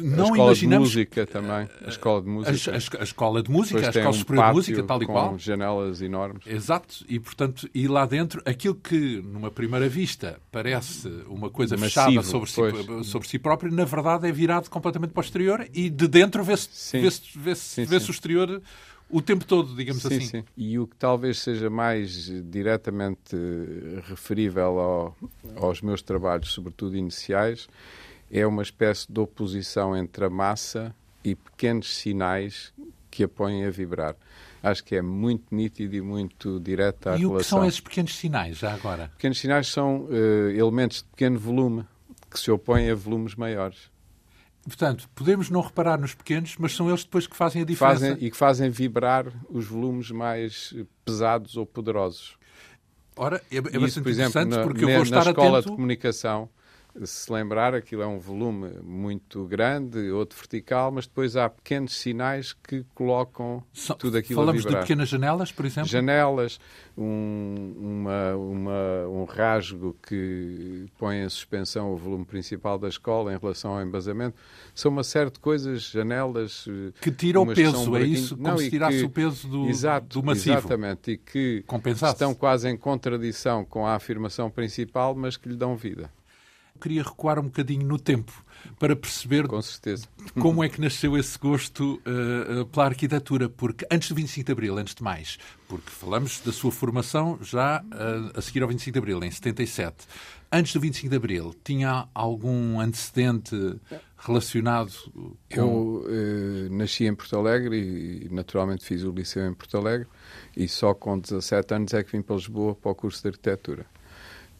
Não 0.00 0.24
a 0.24 0.28
escola 0.28 0.44
imaginamos... 0.48 0.90
de 0.90 0.96
música 0.98 1.26
também. 1.26 1.68
A 1.84 1.88
escola 1.88 2.22
de 2.22 2.28
música. 2.28 2.70
A, 2.70 2.74
a, 2.74 3.00
a 3.00 3.04
escola 3.04 3.42
de 3.42 3.50
música, 3.50 3.80
Depois 3.80 3.96
a 3.96 4.00
Escola 4.00 4.16
um 4.16 4.18
Superior 4.18 4.46
de 4.46 4.52
Música, 4.52 4.82
tal 4.82 5.02
e 5.02 5.06
com 5.06 5.12
qual. 5.12 5.38
janelas 5.38 6.02
enormes. 6.02 6.46
Exato. 6.46 7.04
E, 7.08 7.20
portanto, 7.20 7.68
e 7.74 7.86
lá 7.86 8.06
dentro, 8.06 8.42
aquilo 8.44 8.74
que, 8.74 9.22
numa 9.22 9.50
primeira 9.50 9.88
vista, 9.88 10.40
parece 10.50 11.08
uma 11.28 11.50
coisa 11.50 11.76
Massivo, 11.76 12.22
fechada 12.22 12.22
sobre 12.22 12.50
si, 12.50 13.04
sobre 13.04 13.28
si 13.28 13.38
próprio, 13.38 13.72
na 13.72 13.84
verdade 13.84 14.26
é 14.26 14.32
virado 14.32 14.68
completamente 14.70 15.12
para 15.12 15.20
o 15.20 15.24
exterior 15.24 15.66
e 15.72 15.90
de 15.90 16.08
dentro 16.08 16.42
vê-se 16.42 16.98
vê 16.98 17.10
-se, 17.10 17.38
vê 17.38 17.54
-se, 17.54 17.84
vê 17.84 18.00
-se 18.00 18.10
o 18.10 18.12
exterior 18.12 18.62
o 19.10 19.20
tempo 19.20 19.44
todo, 19.44 19.74
digamos 19.74 20.02
sim, 20.02 20.16
assim. 20.16 20.26
Sim. 20.26 20.44
E 20.56 20.78
o 20.78 20.86
que 20.86 20.96
talvez 20.96 21.38
seja 21.38 21.68
mais 21.68 22.30
diretamente 22.50 23.36
referível 24.04 24.78
ao, 24.78 25.16
aos 25.56 25.82
meus 25.82 26.02
trabalhos, 26.02 26.52
sobretudo 26.52 26.96
iniciais, 26.96 27.68
é 28.30 28.46
uma 28.46 28.62
espécie 28.62 29.10
de 29.10 29.18
oposição 29.18 29.96
entre 29.96 30.24
a 30.24 30.30
massa 30.30 30.94
e 31.24 31.34
pequenos 31.34 31.94
sinais 31.94 32.72
que 33.10 33.24
a 33.24 33.28
põem 33.28 33.64
a 33.64 33.70
vibrar. 33.70 34.16
Acho 34.62 34.84
que 34.84 34.94
é 34.94 35.02
muito 35.02 35.54
nítido 35.54 35.96
e 35.96 36.00
muito 36.00 36.60
direto 36.60 37.08
à 37.08 37.16
e 37.16 37.20
relação. 37.20 37.32
E 37.32 37.36
o 37.36 37.38
que 37.38 37.44
são 37.44 37.64
esses 37.64 37.80
pequenos 37.80 38.16
sinais, 38.16 38.58
já 38.58 38.72
agora? 38.72 39.08
Pequenos 39.16 39.38
sinais 39.38 39.66
são 39.68 40.04
uh, 40.04 40.50
elementos 40.50 40.98
de 40.98 41.04
pequeno 41.04 41.38
volume 41.38 41.84
que 42.30 42.38
se 42.38 42.50
opõem 42.50 42.90
a 42.90 42.94
volumes 42.94 43.34
maiores. 43.34 43.90
Portanto, 44.64 45.08
podemos 45.14 45.48
não 45.48 45.60
reparar 45.60 45.98
nos 45.98 46.14
pequenos, 46.14 46.56
mas 46.58 46.76
são 46.76 46.88
eles 46.88 47.02
depois 47.02 47.26
que 47.26 47.36
fazem 47.36 47.62
a 47.62 47.64
diferença. 47.64 48.08
Fazem, 48.10 48.24
e 48.26 48.30
que 48.30 48.36
fazem 48.36 48.70
vibrar 48.70 49.26
os 49.48 49.66
volumes 49.66 50.10
mais 50.10 50.74
pesados 51.04 51.56
ou 51.56 51.64
poderosos. 51.64 52.36
Ora, 53.16 53.42
é, 53.50 53.56
é 53.56 53.60
bastante 53.60 53.86
Isso, 53.86 54.02
por 54.02 54.08
exemplo, 54.10 54.40
interessante 54.40 54.56
na, 54.56 54.62
porque 54.62 54.84
eu 54.84 54.88
vou 54.88 55.02
estar 55.02 55.24
na 55.24 55.30
escola 55.30 55.58
atento... 55.58 55.70
de 55.70 55.76
comunicação 55.76 56.48
se 57.04 57.32
lembrar, 57.32 57.74
aquilo 57.74 58.02
é 58.02 58.06
um 58.06 58.18
volume 58.18 58.70
muito 58.82 59.44
grande, 59.44 60.10
outro 60.10 60.36
vertical, 60.36 60.90
mas 60.90 61.06
depois 61.06 61.36
há 61.36 61.48
pequenos 61.48 61.94
sinais 61.96 62.52
que 62.52 62.84
colocam 62.94 63.62
tudo 63.98 64.18
aquilo 64.18 64.40
Falamos 64.40 64.62
a 64.62 64.64
vibrar. 64.64 64.82
de 64.82 64.88
pequenas 64.88 65.08
janelas, 65.08 65.52
por 65.52 65.64
exemplo? 65.64 65.88
Janelas, 65.88 66.58
um, 66.96 67.74
uma, 67.78 68.36
uma, 68.36 69.08
um 69.08 69.24
rasgo 69.24 69.96
que 70.06 70.86
põe 70.98 71.18
em 71.18 71.28
suspensão 71.28 71.92
o 71.92 71.96
volume 71.96 72.24
principal 72.24 72.78
da 72.78 72.88
escola 72.88 73.32
em 73.32 73.38
relação 73.38 73.74
ao 73.74 73.82
embasamento. 73.82 74.36
São 74.74 74.90
uma 74.90 75.04
série 75.04 75.30
de 75.30 75.38
coisas, 75.38 75.82
janelas... 75.82 76.66
Que 77.00 77.10
tiram 77.10 77.42
o 77.42 77.54
peso, 77.54 77.96
é 77.96 78.02
isso? 78.02 78.36
Como 78.36 78.48
Não, 78.48 78.58
se 78.58 78.70
tirasse 78.70 78.98
que, 78.98 79.04
o 79.04 79.10
peso 79.10 79.48
do, 79.48 79.68
exato, 79.68 80.20
do 80.20 80.26
massivo. 80.26 80.58
Exatamente, 80.58 81.12
e 81.12 81.16
que 81.16 81.64
estão 82.06 82.34
quase 82.34 82.68
em 82.68 82.76
contradição 82.76 83.64
com 83.64 83.86
a 83.86 83.94
afirmação 83.94 84.50
principal, 84.50 85.14
mas 85.14 85.36
que 85.36 85.48
lhe 85.48 85.56
dão 85.56 85.76
vida 85.76 86.10
queria 86.80 87.02
recuar 87.02 87.38
um 87.38 87.44
bocadinho 87.44 87.86
no 87.86 87.98
tempo 87.98 88.32
para 88.78 88.94
perceber 88.96 89.46
Com 89.46 89.60
certeza. 89.62 90.06
como 90.38 90.62
é 90.62 90.68
que 90.68 90.80
nasceu 90.80 91.16
esse 91.16 91.38
gosto 91.38 92.00
uh, 92.06 92.64
pela 92.66 92.86
arquitetura, 92.86 93.48
porque 93.48 93.86
antes 93.90 94.08
do 94.08 94.14
25 94.14 94.46
de 94.46 94.52
Abril, 94.52 94.78
antes 94.78 94.94
de 94.94 95.02
mais, 95.02 95.38
porque 95.68 95.90
falamos 95.90 96.40
da 96.40 96.52
sua 96.52 96.70
formação 96.70 97.38
já 97.42 97.82
uh, 97.82 98.38
a 98.38 98.42
seguir 98.42 98.62
ao 98.62 98.68
25 98.68 98.92
de 98.92 98.98
Abril, 98.98 99.22
em 99.24 99.30
77. 99.30 100.06
Antes 100.52 100.72
do 100.72 100.80
25 100.80 101.08
de 101.08 101.16
Abril, 101.16 101.54
tinha 101.62 102.08
algum 102.12 102.80
antecedente 102.80 103.54
relacionado 104.18 104.92
com... 105.14 105.38
Eu 105.50 106.04
uh, 106.04 106.76
nasci 106.76 107.06
em 107.06 107.14
Porto 107.14 107.36
Alegre 107.36 107.76
e 107.78 108.28
naturalmente 108.30 108.84
fiz 108.84 109.04
o 109.04 109.12
liceu 109.12 109.46
em 109.46 109.54
Porto 109.54 109.76
Alegre 109.76 110.08
e 110.56 110.66
só 110.68 110.92
com 110.92 111.18
17 111.18 111.74
anos 111.74 111.94
é 111.94 112.02
que 112.02 112.12
vim 112.12 112.22
para 112.22 112.36
Lisboa 112.36 112.74
para 112.74 112.90
o 112.90 112.94
curso 112.94 113.22
de 113.22 113.28
arquitetura 113.28 113.86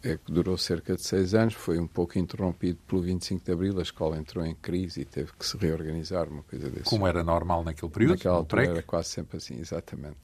é 0.03 0.17
que 0.17 0.33
durou 0.33 0.57
cerca 0.57 0.95
de 0.95 1.03
seis 1.03 1.35
anos, 1.35 1.55
foi 1.55 1.79
um 1.79 1.87
pouco 1.87 2.19
interrompido 2.19 2.79
pelo 2.87 3.03
25 3.03 3.45
de 3.45 3.53
Abril, 3.53 3.79
a 3.79 3.83
escola 3.83 4.17
entrou 4.17 4.45
em 4.45 4.55
crise 4.55 5.03
e 5.03 5.05
teve 5.05 5.33
que 5.39 5.45
se 5.45 5.57
reorganizar, 5.57 6.29
uma 6.29 6.43
coisa 6.43 6.71
desse. 6.71 6.85
Como 6.85 7.07
era 7.07 7.23
normal 7.23 7.63
naquele 7.63 7.91
período? 7.91 8.13
Naquela 8.13 8.37
altura 8.37 8.65
era 8.65 8.83
quase 8.83 9.09
sempre 9.09 9.37
assim, 9.37 9.59
exatamente. 9.61 10.17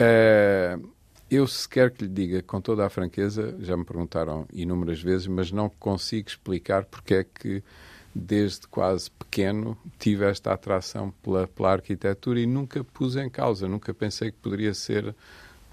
Uh, 0.00 0.88
eu, 1.30 1.46
se 1.46 1.68
quer 1.68 1.90
que 1.90 2.04
lhe 2.04 2.10
diga, 2.10 2.42
com 2.42 2.60
toda 2.60 2.86
a 2.86 2.90
franqueza, 2.90 3.56
já 3.60 3.76
me 3.76 3.84
perguntaram 3.84 4.46
inúmeras 4.52 5.02
vezes, 5.02 5.26
mas 5.26 5.50
não 5.50 5.68
consigo 5.68 6.28
explicar 6.28 6.84
porque 6.84 7.14
é 7.14 7.24
que, 7.24 7.62
desde 8.14 8.66
quase 8.68 9.10
pequeno, 9.10 9.76
tive 9.98 10.24
esta 10.24 10.52
atração 10.52 11.12
pela, 11.22 11.46
pela 11.48 11.72
arquitetura 11.72 12.40
e 12.40 12.46
nunca 12.46 12.82
pus 12.84 13.16
em 13.16 13.28
causa, 13.28 13.66
nunca 13.66 13.92
pensei 13.92 14.30
que 14.30 14.38
poderia 14.38 14.72
ser 14.72 15.14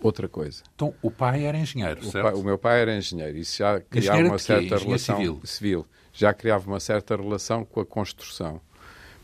outra 0.03 0.27
coisa. 0.27 0.63
Então, 0.75 0.93
o 1.01 1.09
pai 1.09 1.45
era 1.45 1.57
engenheiro, 1.57 2.01
o 2.01 2.11
certo? 2.11 2.25
Pai, 2.25 2.33
o 2.33 2.43
meu 2.43 2.57
pai 2.57 2.81
era 2.81 2.95
engenheiro. 2.95 3.37
Isso 3.37 3.57
já 3.57 3.79
criava 3.79 4.19
uma 4.19 4.37
certa 4.37 4.77
relação 4.77 5.15
civil. 5.15 5.41
civil. 5.43 5.87
Já 6.11 6.33
criava 6.33 6.67
uma 6.67 6.79
certa 6.79 7.15
relação 7.15 7.65
com 7.65 7.79
a 7.79 7.85
construção. 7.85 8.61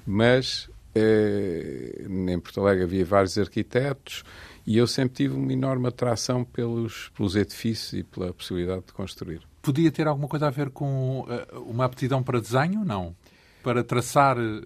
Mas 0.06 0.70
eh, 0.96 2.04
em 2.08 2.40
Porto 2.40 2.62
Alegre 2.62 2.84
havia 2.84 3.06
vários 3.06 3.38
arquitetos 3.38 4.24
e 4.66 4.78
eu 4.78 4.88
sempre 4.88 5.16
tive 5.16 5.36
uma 5.36 5.52
enorme 5.54 5.88
atração 5.88 6.44
pelos, 6.44 7.10
pelos 7.16 7.36
edifícios 7.36 7.94
e 7.94 8.04
pela 8.04 8.34
possibilidade 8.34 8.86
de 8.88 8.94
construir. 8.94 9.42
Podia 9.62 9.92
ter 9.92 10.08
alguma 10.08 10.28
coisa 10.28 10.48
a 10.48 10.50
ver 10.50 10.70
com 10.70 11.22
uh, 11.22 11.62
uma 11.62 11.86
aptidão 11.86 12.24
para 12.24 12.40
desenho? 12.40 12.84
Não. 12.86 13.16
Para 13.62 13.84
traçar 13.84 14.38
eh, 14.38 14.62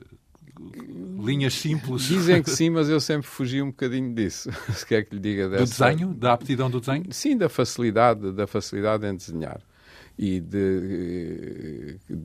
linhas 1.19 1.53
simples. 1.53 2.03
Dizem 2.03 2.43
que 2.43 2.50
sim, 2.51 2.69
mas 2.69 2.89
eu 2.89 3.00
sempre 3.00 3.27
fugi 3.27 3.62
um 3.62 3.67
bocadinho 3.67 4.13
disso. 4.13 4.50
Se 4.74 4.86
quer 4.86 5.03
que 5.03 5.15
lhe 5.15 5.22
diga 5.22 5.50
dessa... 5.50 5.63
Do 5.63 5.91
desenho? 5.93 6.13
Da 6.13 6.33
aptidão 6.33 6.69
do 6.69 6.79
desenho? 6.79 7.05
Sim, 7.12 7.38
da 7.38 7.50
facilidade, 7.50 8.31
da 8.31 8.48
facilidade 8.48 9.05
em 9.05 9.15
desenhar. 9.15 9.62
E 10.17 10.39
de 10.39 12.00
eh, 12.10 12.15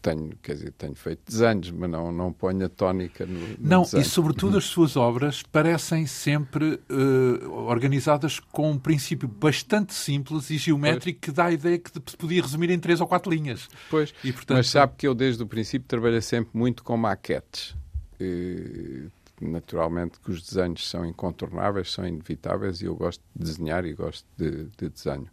tenho, 0.00 0.36
quer 0.42 0.54
dizer, 0.54 0.72
tenho 0.72 0.94
feito 0.94 1.20
desenhos, 1.26 1.70
mas 1.70 1.90
não, 1.90 2.12
não 2.12 2.32
ponho 2.32 2.64
a 2.64 2.68
tónica 2.68 3.26
no, 3.26 3.38
no 3.38 3.56
Não, 3.60 3.82
desenho. 3.82 4.02
e 4.02 4.04
sobretudo 4.04 4.58
as 4.58 4.64
suas 4.64 4.96
obras 4.96 5.42
parecem 5.42 6.06
sempre 6.06 6.80
uh, 6.90 7.50
organizadas 7.66 8.40
com 8.40 8.70
um 8.70 8.78
princípio 8.78 9.28
bastante 9.28 9.92
simples 9.94 10.50
e 10.50 10.58
geométrico 10.58 11.18
pois. 11.20 11.30
que 11.30 11.36
dá 11.36 11.46
a 11.46 11.52
ideia 11.52 11.78
que 11.78 11.90
se 11.90 12.16
podia 12.16 12.42
resumir 12.42 12.70
em 12.70 12.78
três 12.78 13.00
ou 13.00 13.06
quatro 13.06 13.30
linhas. 13.30 13.68
Pois, 13.90 14.14
e, 14.22 14.32
portanto... 14.32 14.56
mas 14.56 14.68
sabe 14.68 14.94
que 14.96 15.06
eu 15.06 15.14
desde 15.14 15.42
o 15.42 15.46
princípio 15.46 15.86
trabalhei 15.86 16.20
sempre 16.20 16.50
muito 16.56 16.82
com 16.82 16.96
maquetes. 16.96 17.76
Uh, 18.20 19.10
naturalmente 19.40 20.18
que 20.18 20.30
os 20.30 20.42
desenhos 20.42 20.88
são 20.88 21.06
incontornáveis, 21.06 21.92
são 21.92 22.04
inevitáveis 22.06 22.80
e 22.80 22.86
eu 22.86 22.96
gosto 22.96 23.22
de 23.34 23.44
desenhar 23.44 23.84
e 23.84 23.92
gosto 23.92 24.26
de, 24.36 24.64
de 24.76 24.88
desenho 24.88 25.30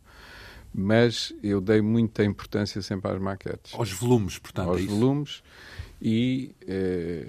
mas 0.77 1.34
eu 1.41 1.62
dei 1.62 1.82
muita 1.82 2.24
importância 2.25 2.82
sempre 2.82 3.10
às 3.10 3.20
maquetes. 3.20 3.74
Aos 3.74 3.94
volumes, 3.94 4.38
portanto. 4.38 4.70
Aos 4.70 4.82
é 4.82 4.86
volumes 4.86 5.44
e 6.01 6.53
eh, 6.67 7.25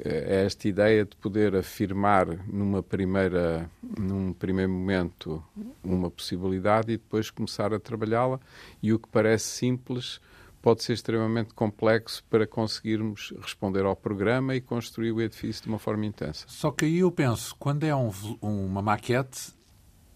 é 0.00 0.44
esta 0.44 0.66
ideia 0.66 1.04
de 1.04 1.14
poder 1.16 1.54
afirmar 1.54 2.26
numa 2.48 2.82
primeira, 2.82 3.70
num 3.98 4.32
primeiro 4.32 4.72
momento 4.72 5.42
uma 5.82 6.10
possibilidade 6.10 6.92
e 6.92 6.96
depois 6.96 7.30
começar 7.30 7.72
a 7.72 7.78
trabalhá-la 7.78 8.40
e 8.82 8.92
o 8.92 8.98
que 8.98 9.08
parece 9.08 9.46
simples 9.46 10.20
pode 10.60 10.82
ser 10.82 10.94
extremamente 10.94 11.54
complexo 11.54 12.24
para 12.28 12.46
conseguirmos 12.46 13.32
responder 13.40 13.84
ao 13.84 13.94
programa 13.94 14.56
e 14.56 14.60
construir 14.60 15.12
o 15.12 15.20
edifício 15.20 15.62
de 15.62 15.68
uma 15.68 15.78
forma 15.78 16.04
intensa. 16.04 16.46
Só 16.48 16.72
que 16.72 16.84
aí 16.84 16.98
eu 16.98 17.12
penso, 17.12 17.54
quando 17.58 17.84
é 17.84 17.94
um, 17.94 18.10
uma 18.42 18.82
maquete, 18.82 19.52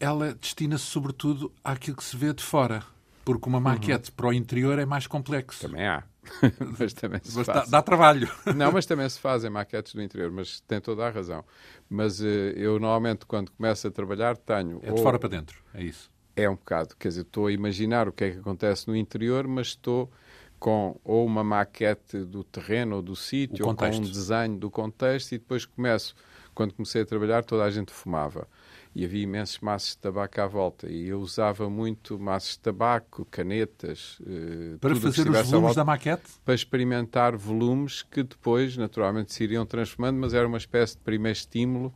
ela 0.03 0.35
destina-se 0.35 0.85
sobretudo 0.85 1.53
àquilo 1.63 1.97
que 1.97 2.03
se 2.03 2.17
vê 2.17 2.35
de 2.35 2.43
fora. 2.43 2.83
Porque 3.25 3.49
uma 3.49 3.61
maquete 3.61 4.11
uhum. 4.11 4.17
para 4.17 4.27
o 4.27 4.33
interior 4.33 4.81
é 4.81 4.85
mais 4.85 5.07
complexo. 5.07 5.61
Também 5.61 5.87
há. 5.87 6.03
mas 6.79 6.93
também 6.93 7.21
se 7.23 7.37
mas 7.37 7.47
faz. 7.47 7.71
Dá, 7.71 7.79
dá, 7.79 7.83
trabalho. 7.83 8.29
Não, 8.57 8.73
mas 8.73 8.85
também 8.85 9.09
se 9.09 9.21
fazem 9.21 9.49
maquetes 9.49 9.95
do 9.95 10.03
interior, 10.03 10.31
mas 10.33 10.61
tem 10.61 10.81
toda 10.81 11.07
a 11.07 11.11
razão. 11.11 11.45
Mas 11.89 12.21
uh, 12.21 12.25
eu 12.25 12.81
normalmente, 12.81 13.25
quando 13.25 13.53
começo 13.53 13.87
a 13.87 13.91
trabalhar, 13.93 14.37
tenho. 14.37 14.81
É 14.83 14.87
de 14.87 14.93
ou... 14.93 14.99
fora 14.99 15.21
para 15.21 15.29
dentro, 15.29 15.63
é 15.73 15.85
isso. 15.85 16.11
É 16.35 16.51
um 16.51 16.57
bocado. 16.57 16.97
Quer 16.99 17.09
dizer, 17.09 17.21
estou 17.21 17.47
a 17.47 17.53
imaginar 17.53 18.09
o 18.09 18.13
que 18.13 18.25
é 18.25 18.31
que 18.33 18.39
acontece 18.39 18.89
no 18.89 18.97
interior, 18.97 19.47
mas 19.47 19.69
estou 19.69 20.11
com 20.59 20.99
ou 21.05 21.25
uma 21.25 21.45
maquete 21.45 22.25
do 22.25 22.43
terreno 22.43 22.97
ou 22.97 23.03
do 23.03 23.15
sítio, 23.15 23.67
ou 23.67 23.75
com 23.75 23.87
um 23.87 24.01
desenho 24.01 24.57
do 24.57 24.71
contexto, 24.71 25.33
e 25.33 25.39
depois 25.39 25.65
começo. 25.65 26.15
Quando 26.55 26.75
comecei 26.75 27.03
a 27.03 27.07
trabalhar, 27.07 27.45
toda 27.45 27.65
a 27.65 27.71
gente 27.71 27.93
fumava 27.93 28.49
e 28.95 29.05
havia 29.05 29.23
imensos 29.23 29.59
maços 29.61 29.91
de 29.91 29.99
tabaco 29.99 30.41
à 30.41 30.47
volta. 30.47 30.89
E 30.89 31.09
eu 31.09 31.21
usava 31.21 31.69
muito 31.71 32.19
maços 32.19 32.53
de 32.53 32.61
tabaco, 32.61 33.27
canetas. 33.31 34.19
Eh, 34.27 34.77
para 34.79 34.95
fazer 34.95 35.29
os 35.31 35.51
volumes 35.51 35.75
da 35.75 35.85
maquete? 35.85 36.25
Para 36.45 36.55
experimentar 36.55 37.35
volumes 37.37 38.03
que 38.03 38.23
depois, 38.23 38.77
naturalmente, 38.77 39.33
se 39.33 39.45
iriam 39.45 39.65
transformando, 39.65 40.19
mas 40.19 40.35
era 40.35 40.47
uma 40.47 40.59
espécie 40.59 40.97
de 40.97 41.03
primeiro 41.03 41.37
estímulo, 41.37 41.95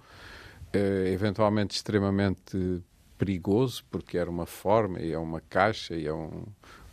eh, 0.72 1.10
eventualmente 1.12 1.76
extremamente 1.76 2.82
perigoso, 3.18 3.84
porque 3.90 4.16
era 4.16 4.30
uma 4.30 4.46
forma 4.46 5.00
e 5.00 5.12
é 5.12 5.18
uma 5.18 5.40
caixa 5.40 5.94
e 5.94 6.06
é 6.06 6.12
um, 6.12 6.44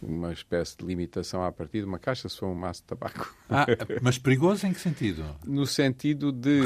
uma 0.06 0.32
espécie 0.32 0.78
de 0.78 0.86
limitação 0.86 1.44
a 1.44 1.52
partir 1.52 1.80
de 1.80 1.86
uma 1.86 2.00
caixa 2.00 2.28
se 2.28 2.38
for 2.38 2.48
um 2.48 2.56
maço 2.56 2.82
de 2.82 2.88
tabaco. 2.88 3.36
Ah, 3.50 3.66
mas 4.02 4.18
perigoso 4.18 4.66
em 4.68 4.74
que 4.74 4.80
sentido? 4.80 5.24
No 5.46 5.66
sentido 5.66 6.32
de 6.32 6.62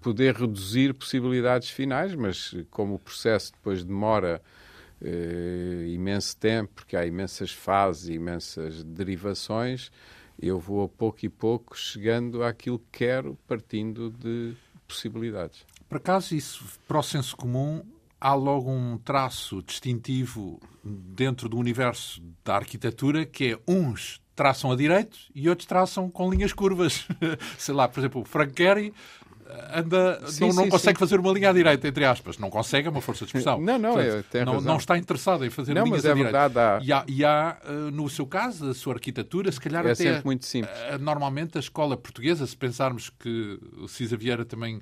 poder 0.00 0.34
reduzir 0.34 0.94
possibilidades 0.94 1.70
finais, 1.70 2.14
mas 2.14 2.54
como 2.70 2.94
o 2.94 2.98
processo 2.98 3.52
depois 3.52 3.84
demora 3.84 4.42
eh, 5.00 5.86
imenso 5.88 6.36
tempo, 6.36 6.72
porque 6.74 6.96
há 6.96 7.06
imensas 7.06 7.52
fases, 7.52 8.08
imensas 8.08 8.82
derivações, 8.82 9.90
eu 10.40 10.58
vou 10.58 10.84
a 10.84 10.88
pouco 10.88 11.24
e 11.24 11.28
pouco 11.28 11.76
chegando 11.76 12.42
àquilo 12.42 12.78
que 12.78 12.98
quero, 12.98 13.38
partindo 13.46 14.10
de 14.10 14.54
possibilidades. 14.86 15.64
Por 15.88 15.96
acaso, 15.96 16.34
isso, 16.34 16.64
para 16.86 16.98
o 16.98 17.02
senso 17.02 17.36
comum, 17.36 17.82
há 18.20 18.34
logo 18.34 18.70
um 18.70 18.98
traço 18.98 19.62
distintivo 19.62 20.60
dentro 20.84 21.48
do 21.48 21.56
universo 21.56 22.22
da 22.44 22.56
arquitetura 22.56 23.24
que 23.24 23.52
é 23.52 23.58
uns 23.66 24.20
traçam 24.34 24.70
a 24.70 24.76
direito 24.76 25.18
e 25.34 25.48
outros 25.48 25.66
traçam 25.66 26.08
com 26.08 26.30
linhas 26.30 26.52
curvas. 26.52 27.08
Sei 27.58 27.74
lá, 27.74 27.88
por 27.88 28.00
exemplo, 28.00 28.20
o 28.20 28.24
Frank 28.24 28.52
Gehry 28.56 28.94
anda, 29.74 30.20
sim, 30.26 30.40
não, 30.40 30.48
não 30.48 30.64
sim, 30.64 30.70
consegue 30.70 30.96
sim. 30.96 31.00
fazer 31.00 31.18
uma 31.18 31.32
linha 31.32 31.50
à 31.50 31.52
direita, 31.52 31.88
entre 31.88 32.04
aspas. 32.04 32.38
Não 32.38 32.50
consegue, 32.50 32.86
é 32.86 32.90
uma 32.90 33.00
força 33.00 33.24
de 33.24 33.30
expressão. 33.30 33.60
Não, 33.60 33.78
não, 33.78 33.94
Portanto, 33.94 34.34
é, 34.34 34.44
não, 34.44 34.60
não, 34.60 34.76
está 34.76 34.98
interessado 34.98 35.44
em 35.44 35.50
fazer 35.50 35.74
não, 35.74 35.84
linhas 35.84 36.04
mas 36.04 36.06
à 36.06 36.10
é 36.10 36.14
direita. 36.14 36.48
Verdade, 36.48 36.58
há... 36.58 36.80
E 36.84 36.92
há, 36.92 37.04
e 37.08 37.24
há, 37.24 37.56
eh, 37.64 37.72
no 37.90 38.08
seu 38.08 38.26
caso, 38.26 38.68
a 38.70 38.74
sua 38.74 38.94
arquitetura, 38.94 39.50
se 39.50 39.60
calhar 39.60 39.86
é 39.86 39.92
até... 39.92 40.04
sempre 40.04 40.24
muito 40.24 40.44
simples. 40.44 40.76
Eh, 40.88 40.98
normalmente 40.98 41.56
a 41.56 41.60
escola 41.60 41.96
portuguesa, 41.96 42.46
se 42.46 42.56
pensarmos 42.56 43.10
que 43.10 43.58
o 43.78 43.88
Cisa 43.88 44.16
Vieira 44.16 44.44
também 44.44 44.80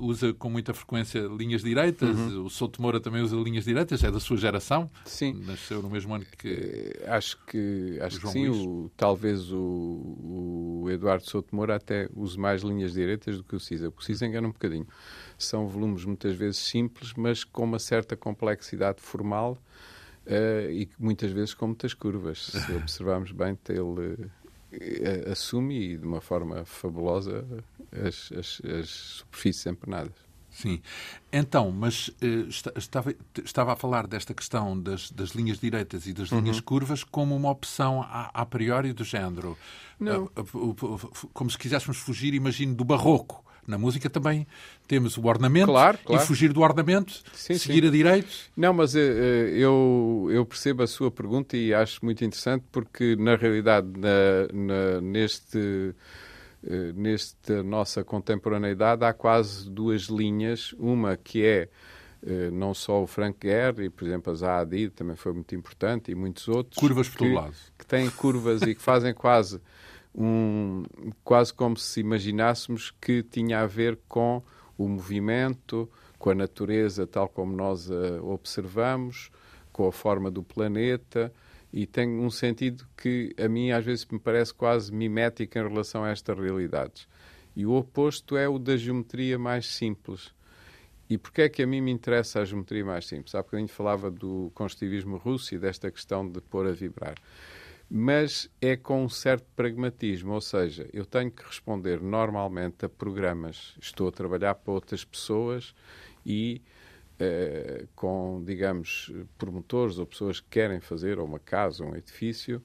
usa 0.00 0.34
com 0.34 0.50
muita 0.50 0.74
frequência 0.74 1.20
linhas 1.20 1.62
direitas, 1.62 2.16
uhum. 2.16 2.46
o 2.46 2.50
Souto 2.50 2.82
Moura 2.82 3.00
também 3.00 3.22
usa 3.22 3.36
linhas 3.36 3.64
direitas, 3.64 4.02
é 4.02 4.10
da 4.10 4.18
sua 4.18 4.36
geração. 4.36 4.90
Sim. 5.04 5.40
Nasceu 5.46 5.80
no 5.80 5.88
mesmo 5.88 6.14
ano 6.14 6.24
que. 6.38 6.48
Uh, 6.48 7.12
acho 7.12 7.38
que, 7.46 7.98
acho 8.00 8.20
que 8.20 8.28
sim. 8.28 8.48
O, 8.48 8.90
talvez 8.96 9.52
o, 9.52 10.82
o 10.82 10.90
Eduardo 10.90 11.24
Souto 11.24 11.54
Moura 11.54 11.76
até 11.76 12.08
usa 12.14 12.38
mais 12.40 12.62
linhas 12.62 12.92
direitas 12.92 13.36
do 13.36 13.44
que 13.44 13.54
o 13.54 13.60
CISA. 13.60 13.92
O 13.96 14.02
CISA 14.02 14.26
engana 14.26 14.48
um 14.48 14.52
bocadinho. 14.52 14.86
São 15.38 15.68
volumes 15.68 16.04
muitas 16.04 16.34
vezes 16.34 16.58
simples, 16.58 17.12
mas 17.16 17.44
com 17.44 17.64
uma 17.64 17.78
certa 17.78 18.16
complexidade 18.16 19.00
formal 19.00 19.56
uh, 20.26 20.70
e 20.70 20.88
muitas 20.98 21.30
vezes 21.30 21.54
com 21.54 21.68
muitas 21.68 21.94
curvas. 21.94 22.46
Se 22.46 22.72
observarmos 22.74 23.30
bem, 23.30 23.56
ele 23.68 24.28
uh, 24.72 25.30
assume, 25.32 25.96
de 25.96 26.06
uma 26.06 26.20
forma 26.20 26.64
fabulosa, 26.64 27.44
as, 27.92 28.32
as, 28.32 28.62
as 28.64 28.88
superfícies 28.88 29.66
empenadas. 29.66 30.26
Sim. 30.56 30.80
Então, 31.30 31.70
mas 31.70 32.08
uh, 32.08 32.48
estava, 32.78 33.14
estava 33.44 33.74
a 33.74 33.76
falar 33.76 34.06
desta 34.06 34.32
questão 34.32 34.80
das, 34.80 35.10
das 35.10 35.30
linhas 35.30 35.58
direitas 35.58 36.06
e 36.06 36.14
das 36.14 36.32
uhum. 36.32 36.40
linhas 36.40 36.60
curvas 36.60 37.04
como 37.04 37.36
uma 37.36 37.50
opção 37.50 38.00
a, 38.02 38.30
a 38.32 38.46
priori 38.46 38.94
do 38.94 39.04
género. 39.04 39.56
Não. 40.00 40.30
Uh, 40.34 40.70
uh, 40.70 41.28
como 41.34 41.50
se 41.50 41.58
quiséssemos 41.58 41.98
fugir, 41.98 42.32
imagino, 42.32 42.74
do 42.74 42.84
barroco. 42.84 43.44
Na 43.66 43.76
música 43.76 44.08
também 44.08 44.46
temos 44.86 45.16
o 45.16 45.26
ornamento 45.26 45.66
claro, 45.66 45.98
claro. 46.04 46.22
e 46.22 46.26
fugir 46.26 46.52
do 46.52 46.60
ornamento, 46.60 47.22
sim, 47.32 47.58
seguir 47.58 47.82
sim. 47.82 47.88
a 47.88 47.90
direito. 47.90 48.28
Não, 48.56 48.72
mas 48.72 48.94
eu, 48.94 50.28
eu 50.30 50.46
percebo 50.46 50.82
a 50.82 50.86
sua 50.86 51.10
pergunta 51.10 51.56
e 51.56 51.74
acho 51.74 52.04
muito 52.04 52.24
interessante 52.24 52.64
porque, 52.70 53.16
na 53.16 53.34
realidade, 53.36 53.88
na, 53.96 54.48
na, 54.52 55.00
neste 55.00 55.94
eh, 56.68 56.92
nesta 56.94 57.62
nossa 57.62 58.02
contemporaneidade 58.02 59.04
há 59.04 59.12
quase 59.12 59.70
duas 59.70 60.02
linhas. 60.02 60.72
Uma 60.78 61.16
que 61.16 61.44
é 61.44 61.68
eh, 62.26 62.50
não 62.50 62.74
só 62.74 63.02
o 63.02 63.06
Frank 63.06 63.38
Gehry, 63.40 63.88
por 63.88 64.04
exemplo, 64.04 64.32
a 64.32 64.36
Zaadi 64.36 64.90
também 64.90 65.14
foi 65.14 65.32
muito 65.32 65.54
importante 65.54 66.10
e 66.10 66.14
muitos 66.14 66.48
outros. 66.48 66.78
Curvas 66.78 67.08
por 67.08 67.18
todo 67.18 67.32
lado. 67.32 67.54
Que 67.78 67.86
têm 67.86 68.10
curvas 68.10 68.62
e 68.62 68.74
que 68.74 68.82
fazem 68.82 69.14
quase 69.14 69.60
um. 70.16 70.84
quase 71.22 71.52
como 71.52 71.76
se 71.76 72.00
imaginássemos 72.00 72.90
que 72.90 73.22
tinha 73.22 73.60
a 73.60 73.66
ver 73.66 73.98
com 74.08 74.42
o 74.78 74.88
movimento, 74.88 75.88
com 76.18 76.30
a 76.30 76.34
natureza 76.34 77.06
tal 77.06 77.28
como 77.28 77.54
nós 77.54 77.90
a 77.90 78.22
observamos, 78.22 79.30
com 79.72 79.86
a 79.86 79.92
forma 79.92 80.30
do 80.30 80.42
planeta 80.42 81.32
e 81.72 81.86
tem 81.86 82.08
um 82.08 82.30
sentido 82.30 82.86
que 82.96 83.34
a 83.38 83.48
mim 83.48 83.70
às 83.70 83.84
vezes 83.84 84.06
me 84.06 84.18
parece 84.18 84.54
quase 84.54 84.92
mimético 84.92 85.58
em 85.58 85.68
relação 85.68 86.04
a 86.04 86.10
estas 86.10 86.38
realidades. 86.38 87.06
E 87.54 87.66
o 87.66 87.72
oposto 87.72 88.36
é 88.36 88.48
o 88.48 88.58
da 88.58 88.76
geometria 88.76 89.38
mais 89.38 89.66
simples. 89.66 90.34
E 91.08 91.16
porquê 91.16 91.42
é 91.42 91.48
que 91.48 91.62
a 91.62 91.66
mim 91.66 91.80
me 91.80 91.90
interessa 91.90 92.40
a 92.40 92.44
geometria 92.44 92.84
mais 92.84 93.06
simples? 93.06 93.34
Há 93.34 93.42
bocadinho 93.42 93.68
falava 93.68 94.10
do 94.10 94.50
construtivismo 94.54 95.16
russo 95.18 95.54
e 95.54 95.58
desta 95.58 95.90
questão 95.90 96.28
de 96.28 96.40
pôr 96.40 96.66
a 96.66 96.72
vibrar. 96.72 97.14
Mas 97.88 98.50
é 98.60 98.76
com 98.76 99.04
um 99.04 99.08
certo 99.08 99.46
pragmatismo, 99.54 100.32
ou 100.32 100.40
seja, 100.40 100.88
eu 100.92 101.06
tenho 101.06 101.30
que 101.30 101.44
responder 101.44 102.00
normalmente 102.00 102.84
a 102.84 102.88
programas. 102.88 103.76
Estou 103.80 104.08
a 104.08 104.12
trabalhar 104.12 104.56
para 104.56 104.72
outras 104.72 105.04
pessoas 105.04 105.72
e 106.24 106.60
eh, 107.18 107.86
com, 107.94 108.42
digamos, 108.44 109.12
promotores 109.38 109.98
ou 109.98 110.06
pessoas 110.06 110.40
que 110.40 110.48
querem 110.50 110.80
fazer 110.80 111.18
ou 111.18 111.26
uma 111.26 111.38
casa, 111.38 111.84
um 111.84 111.94
edifício, 111.94 112.60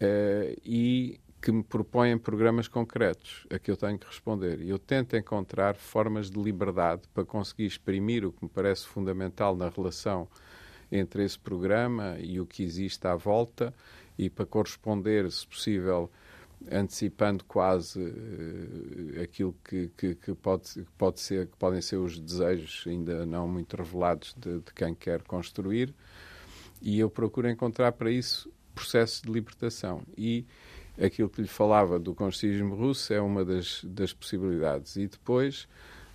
eh, 0.00 0.56
e 0.64 1.20
que 1.42 1.52
me 1.52 1.62
propõem 1.62 2.16
programas 2.16 2.68
concretos 2.68 3.46
a 3.50 3.58
que 3.58 3.70
eu 3.70 3.76
tenho 3.76 3.98
que 3.98 4.06
responder. 4.06 4.60
E 4.60 4.70
eu 4.70 4.78
tento 4.78 5.16
encontrar 5.16 5.74
formas 5.74 6.30
de 6.30 6.40
liberdade 6.40 7.02
para 7.12 7.24
conseguir 7.24 7.66
exprimir 7.66 8.24
o 8.24 8.32
que 8.32 8.44
me 8.44 8.48
parece 8.48 8.86
fundamental 8.86 9.56
na 9.56 9.68
relação 9.68 10.28
entre 10.90 11.24
esse 11.24 11.38
programa 11.38 12.16
e 12.20 12.40
o 12.40 12.46
que 12.46 12.62
existe 12.62 13.06
à 13.06 13.14
volta 13.14 13.74
e 14.18 14.30
para 14.30 14.46
corresponder, 14.46 15.30
se 15.30 15.46
possível, 15.46 16.10
antecipando 16.70 17.44
quase 17.44 18.00
uh, 18.00 19.22
aquilo 19.22 19.54
que, 19.64 19.90
que, 19.96 20.14
que, 20.14 20.34
pode, 20.34 20.86
pode 20.96 21.20
ser, 21.20 21.46
que 21.46 21.56
podem 21.56 21.80
ser 21.80 21.96
os 21.96 22.18
desejos 22.18 22.84
ainda 22.86 23.26
não 23.26 23.46
muito 23.46 23.76
revelados 23.76 24.34
de, 24.36 24.58
de, 24.58 24.72
quem 24.74 24.94
quer 24.94 25.22
construir, 25.22 25.94
e 26.80 26.98
eu 26.98 27.10
procuro 27.10 27.48
encontrar 27.48 27.92
para 27.92 28.10
isso 28.10 28.50
processos 28.74 29.22
de 29.22 29.30
libertação. 29.30 30.02
E 30.16 30.46
aquilo 31.00 31.28
que 31.28 31.40
lhe 31.40 31.48
falava 31.48 31.98
do 31.98 32.14
constitucionalismo 32.14 32.74
russo 32.74 33.12
é 33.12 33.20
uma 33.20 33.44
das, 33.44 33.82
das 33.84 34.12
possibilidades. 34.12 34.96
E 34.96 35.06
depois 35.06 35.66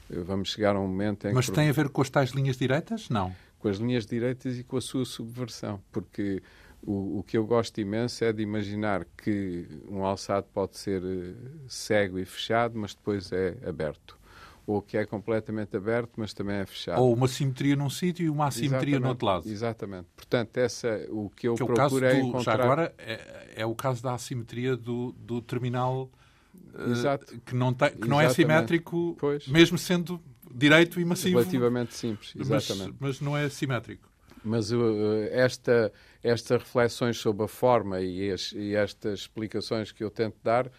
eh, 0.09 0.19
vamos 0.19 0.49
chegar 0.49 0.75
a 0.75 0.79
um 0.79 0.87
momento 0.87 1.27
em 1.27 1.33
Mas 1.33 1.47
que... 1.49 1.55
tem 1.55 1.69
a 1.69 1.71
ver 1.71 1.89
com 1.89 2.01
as 2.01 2.09
tais 2.09 2.31
linhas 2.31 2.57
direitas? 2.57 3.09
Não. 3.09 3.35
Com 3.59 3.67
as 3.67 3.77
linhas 3.77 4.05
direitas 4.05 4.57
e 4.57 4.63
com 4.63 4.77
a 4.77 4.81
sua 4.81 5.05
subversão, 5.05 5.81
porque 5.91 6.41
o, 6.84 7.20
o, 7.20 7.24
que 7.24 7.38
eu 7.38 7.46
gosto 7.46 7.80
imenso 7.80 8.24
é 8.24 8.34
de 8.34 8.41
imaginar 8.41 9.06
que 9.17 9.67
um 9.88 10.04
alçado 10.04 10.48
pode 10.52 10.78
ser 10.78 11.02
eh, 11.04 11.34
cego 11.67 12.17
e 12.17 12.26
fechado, 12.26 12.78
mas 12.78 12.96
depois 12.96 13.32
é 13.32 13.58
aberto. 13.67 14.17
Ou 14.65 14.82
que 14.82 14.98
é 14.98 15.06
completamente 15.06 15.76
aberto, 15.76 16.13
mas 16.17 16.34
também 16.34 16.58
é 16.58 16.65
fechado. 16.65 17.02
Ou 17.02 17.13
uma 17.13 17.28
simetria 17.28 17.76
num 17.76 17.89
sítio 17.89 18.26
e 18.26 18.30
uma 18.30 18.48
assimetria 18.48 19.00
no 19.00 19.10
outro 19.10 19.26
lado. 19.26 19.48
Exatamente. 19.48 20.08
Portanto, 20.15 20.58
essa, 20.58 21.06
o 21.10 21.30
que 21.30 21.48
eu 21.48 21.56
que 21.56 21.63
é 21.63 21.65
procuro 21.65 22.06
é 22.06 22.20
encontrar... 22.20 22.58
Já 22.58 22.63
agora 22.63 22.94
é, 22.98 23.54
é, 23.58 23.65
o 23.65 23.76
caso 23.76 24.02
da 24.02 24.13
assimetria 24.13 24.76
do, 24.76 25.12
do 25.13 25.41
terminal 25.41 26.10
uh, 26.74 27.41
que, 27.46 27.56
não, 27.56 27.74
tem, 27.74 27.89
que 27.91 28.08
não 28.08 28.20
é 28.20 28.30
simétrico, 28.30 29.15
pois. 29.20 29.48
mesmo 29.48 29.78
sendo 29.78 30.22
direito 30.54 31.00
e 31.00 31.06
massivo. 31.06 31.39
Relativamente 31.39 31.94
simples, 31.94 32.34
exatamente. 32.36 32.96
Mas, 33.00 33.20
mas 33.20 33.22
não 33.22 33.38
é 33.38 33.50
simétrico. 33.50 34.11
Mas 34.43 34.71
uh, 34.71 34.80
esta, 35.32 35.91
estas 36.23 36.62
reflexões 36.62 37.17
sobre 37.17 37.45
a 37.45 37.47
forma 37.47 38.01
e, 38.01 38.32
as, 38.32 38.51
e, 38.54 38.75
estas 38.75 39.21
explicações 39.21 39.91
que 39.91 40.04
eu 40.04 40.10
tento 40.10 40.38
dar 40.43 40.71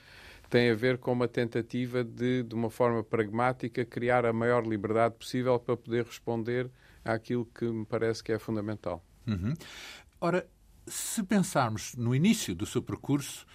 têm 0.51 0.71
a 0.71 0.75
ver 0.75 0.99
com 0.99 1.13
uma 1.13 1.29
tentativa 1.29 2.05
de, 2.05 2.43
de 2.43 2.55
uma 2.55 2.69
forma 2.69 3.03
pragmática, 3.03 3.85
criar 3.85 4.27
a 4.27 4.33
maior 4.33 4.67
liberdade 4.67 5.15
possível 5.15 5.59
para 5.59 5.77
poder 5.77 6.05
responder 6.05 6.71
àquilo 7.05 7.47
que 7.47 7.65
me 7.65 7.87
parece 7.87 8.23
que 8.23 8.33
é 8.33 8.39
fundamental. 8.39 9.03
Uhum. 9.27 9.55
Ora, 10.21 10.47
se 10.87 11.23
pensarmos 11.23 11.95
no 11.95 12.15
início 12.15 12.55
do 12.55 12.67
seu 12.67 12.83
percurso, 12.83 13.47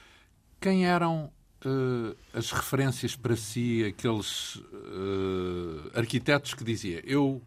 quem 0.59 0.87
eram 0.87 1.31
uh, 1.65 2.17
as 2.33 2.51
referências 2.51 3.15
para 3.15 3.35
si, 3.35 3.85
aqueles 3.85 4.55
uh, 4.55 5.91
arquitetos 5.93 6.53
que 6.53 6.63
dizia 6.63 7.01
eu 7.05 7.41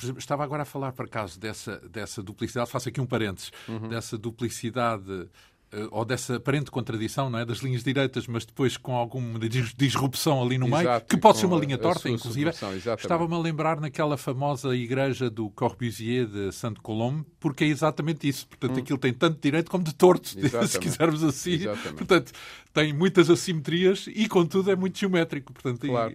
exemplo, 0.00 0.18
estava 0.18 0.44
agora 0.44 0.62
a 0.62 0.66
falar, 0.66 0.92
por 0.92 1.06
acaso, 1.06 1.38
dessa, 1.38 1.78
dessa 1.88 2.22
duplicidade, 2.22 2.70
faço 2.70 2.88
aqui 2.88 3.00
um 3.00 3.06
parênteses, 3.06 3.50
uhum. 3.68 3.88
dessa 3.88 4.16
duplicidade 4.16 5.28
eh, 5.72 5.88
ou 5.90 6.04
dessa 6.04 6.36
aparente 6.36 6.70
contradição 6.70 7.28
não 7.28 7.40
é? 7.40 7.44
das 7.44 7.58
linhas 7.58 7.82
direitas, 7.82 8.28
mas 8.28 8.46
depois 8.46 8.76
com 8.76 8.94
alguma 8.94 9.38
disrupção 9.76 10.40
ali 10.40 10.58
no 10.58 10.66
Exato, 10.68 10.84
meio, 10.84 11.00
que 11.02 11.16
pode 11.16 11.38
ser 11.38 11.46
uma 11.46 11.58
linha 11.58 11.76
torta, 11.76 12.08
inclusive. 12.08 12.50
Estava-me 12.50 13.34
a 13.34 13.38
lembrar 13.38 13.80
naquela 13.80 14.16
famosa 14.16 14.76
igreja 14.76 15.28
do 15.28 15.50
Corbusier 15.50 16.26
de 16.26 16.52
Saint-Colombe, 16.52 17.26
porque 17.40 17.64
é 17.64 17.66
exatamente 17.66 18.28
isso. 18.28 18.46
Portanto, 18.46 18.76
hum. 18.76 18.80
aquilo 18.80 18.98
tem 18.98 19.12
tanto 19.12 19.40
direito 19.40 19.68
como 19.68 19.82
de 19.82 19.92
torto, 19.92 20.30
exatamente. 20.38 20.70
se 20.70 20.78
quisermos 20.78 21.24
assim. 21.24 21.54
Exatamente. 21.54 21.94
Portanto, 21.94 22.32
tem 22.72 22.92
muitas 22.92 23.28
assimetrias 23.28 24.06
e, 24.06 24.28
contudo, 24.28 24.70
é 24.70 24.76
muito 24.76 24.98
geométrico. 24.98 25.52
Portanto, 25.52 25.84
claro. 25.86 26.14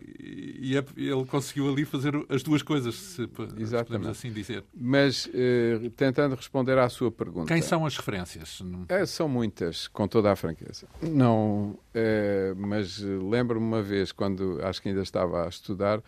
E, 0.62 0.74
e 0.74 0.78
é, 0.78 0.86
ele 1.12 1.26
conseguiu 1.26 1.68
ali 1.68 1.84
fazer 1.84 2.14
as 2.30 2.44
duas 2.44 2.62
coisas, 2.62 2.94
se 2.94 3.24
Exatamente. 3.58 3.86
podemos 3.88 4.08
assim 4.08 4.32
dizer. 4.32 4.64
Mas, 4.72 5.26
uh, 5.26 5.90
tentando 5.96 6.36
responder 6.36 6.78
à 6.78 6.88
sua 6.88 7.12
pergunta... 7.12 7.52
Quem 7.52 7.64
são 7.64 7.84
as 7.84 7.98
referências? 7.98 8.62
É, 8.88 9.04
são 9.08 9.28
muitas, 9.28 9.88
com 9.88 10.08
toda 10.08 10.32
a 10.32 10.36
franqueza. 10.36 10.88
Não, 11.02 11.72
uh, 11.72 12.56
mas 12.56 13.00
lembro-me 13.00 13.66
uma 13.66 13.82
vez, 13.82 14.12
quando 14.12 14.60
acho 14.64 14.80
que 14.80 14.90
ainda 14.90 15.02
estava 15.02 15.46
a 15.46 15.50
estudar, 15.50 16.02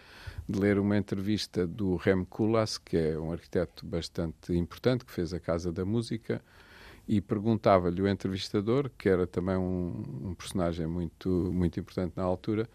de 0.48 0.60
ler 0.60 0.78
uma 0.78 0.98
entrevista 0.98 1.66
do 1.66 1.96
Rem 1.96 2.24
Koolhaas, 2.24 2.78
que 2.78 2.96
é 2.96 3.18
um 3.18 3.32
arquiteto 3.32 3.84
bastante 3.86 4.54
importante, 4.54 5.04
que 5.04 5.12
fez 5.12 5.34
a 5.34 5.40
Casa 5.40 5.72
da 5.72 5.84
Música, 5.84 6.40
e 7.08 7.20
perguntava-lhe 7.20 8.02
o 8.02 8.08
entrevistador, 8.08 8.90
que 8.98 9.10
era 9.10 9.26
também 9.26 9.58
um, 9.58 10.04
um 10.26 10.34
personagem 10.36 10.86
muito, 10.86 11.30
muito 11.52 11.80
importante 11.80 12.14
na 12.16 12.24
altura, 12.24 12.70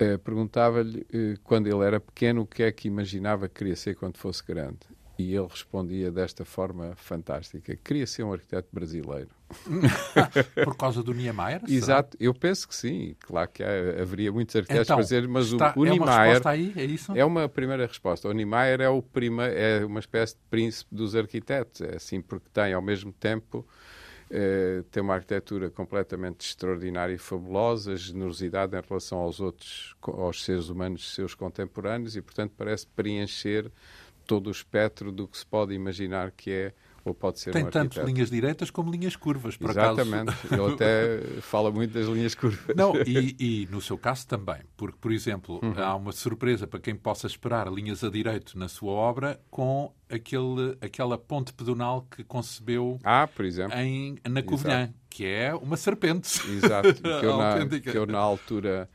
eh, 0.00 0.16
perguntava-lhe, 0.16 1.06
eh, 1.12 1.36
quando 1.44 1.66
ele 1.66 1.84
era 1.84 2.00
pequeno, 2.00 2.40
o 2.40 2.46
que 2.46 2.62
é 2.62 2.72
que 2.72 2.88
imaginava 2.88 3.46
que 3.48 3.56
queria 3.56 3.76
ser 3.76 3.94
quando 3.94 4.16
fosse 4.16 4.42
grande. 4.42 4.78
E 5.18 5.34
ele 5.34 5.46
respondia 5.46 6.10
desta 6.10 6.46
forma 6.46 6.94
fantástica: 6.96 7.76
queria 7.76 8.06
ser 8.06 8.22
um 8.22 8.32
arquiteto 8.32 8.68
brasileiro. 8.72 9.28
Por 10.64 10.74
causa 10.74 11.02
do 11.02 11.12
Niemeyer? 11.12 11.60
Exato, 11.68 12.16
eu 12.18 12.32
penso 12.32 12.66
que 12.66 12.74
sim. 12.74 13.14
Claro 13.20 13.50
que 13.52 13.62
há, 13.62 14.00
haveria 14.00 14.32
muitos 14.32 14.56
arquitetos 14.56 14.86
então, 14.86 14.96
brasileiros, 14.96 15.30
mas 15.30 15.46
está, 15.48 15.74
o, 15.76 15.80
o 15.80 15.86
é 15.86 15.90
Niemeyer. 15.90 16.40
Uma 16.40 16.50
aí, 16.50 16.72
é, 16.74 16.84
isso? 16.84 17.12
é 17.14 17.22
uma 17.22 17.46
primeira 17.46 17.86
resposta. 17.86 18.26
O 18.26 18.32
Niemeyer 18.32 18.80
é, 18.80 18.88
o 18.88 19.02
prima, 19.02 19.44
é 19.44 19.84
uma 19.84 20.00
espécie 20.00 20.34
de 20.34 20.40
príncipe 20.48 20.94
dos 20.94 21.14
arquitetos. 21.14 21.82
É 21.82 21.96
assim 21.96 22.22
porque 22.22 22.48
tem, 22.50 22.72
ao 22.72 22.80
mesmo 22.80 23.12
tempo, 23.12 23.66
eh, 24.30 24.84
tem 24.92 25.02
uma 25.02 25.14
arquitetura 25.14 25.68
completamente 25.70 26.46
extraordinária 26.46 27.12
e 27.12 27.18
fabulosa, 27.18 27.96
generosidade 27.96 28.76
em 28.76 28.80
relação 28.80 29.18
aos 29.18 29.40
outros, 29.40 29.96
aos 30.00 30.44
seres 30.44 30.68
humanos 30.68 31.14
seus 31.14 31.34
contemporâneos 31.34 32.14
e, 32.16 32.22
portanto, 32.22 32.52
parece 32.56 32.86
preencher 32.86 33.70
todo 34.24 34.46
o 34.46 34.50
espectro 34.52 35.10
do 35.10 35.26
que 35.26 35.36
se 35.36 35.44
pode 35.44 35.74
imaginar 35.74 36.30
que 36.30 36.52
é 36.52 36.74
ou 37.04 37.14
pode 37.14 37.40
ser 37.40 37.50
Tem 37.52 37.64
um 37.64 37.70
tanto 37.70 38.00
linhas 38.02 38.30
direitas 38.30 38.70
como 38.70 38.90
linhas 38.90 39.16
curvas, 39.16 39.56
por 39.56 39.70
Exatamente. 39.70 40.30
acaso. 40.30 40.54
Ele 40.54 40.72
até 40.74 41.20
fala 41.40 41.70
muito 41.70 41.92
das 41.94 42.06
linhas 42.06 42.34
curvas. 42.34 42.74
Não, 42.76 42.94
e, 43.06 43.36
e 43.40 43.68
no 43.70 43.80
seu 43.80 43.96
caso 43.98 44.26
também, 44.26 44.58
porque, 44.76 44.96
por 45.00 45.12
exemplo, 45.12 45.60
Uhum. 45.62 45.74
há 45.76 45.94
uma 45.96 46.12
surpresa 46.12 46.66
para 46.66 46.78
quem 46.80 46.94
possa 46.94 47.26
esperar 47.26 47.70
linhas 47.72 48.02
a 48.04 48.10
direito 48.10 48.58
na 48.58 48.68
sua 48.68 48.92
obra 48.92 49.40
com 49.50 49.92
aquele, 50.08 50.76
aquela 50.80 51.16
ponte 51.18 51.52
pedonal 51.52 52.06
que 52.10 52.22
concebeu 52.24 52.98
Ah, 53.04 53.26
por 53.26 53.44
exemplo. 53.44 53.76
em, 53.78 54.16
na 54.28 54.42
Covilhã, 54.42 54.92
que 55.08 55.24
é 55.24 55.54
uma 55.54 55.76
serpente. 55.76 56.40
Exato. 56.50 56.90
Que 57.20 57.26
eu, 57.26 57.36
na, 57.38 57.66
que 57.80 57.96
eu, 57.98 58.06
na 58.06 58.18
altura, 58.18 58.88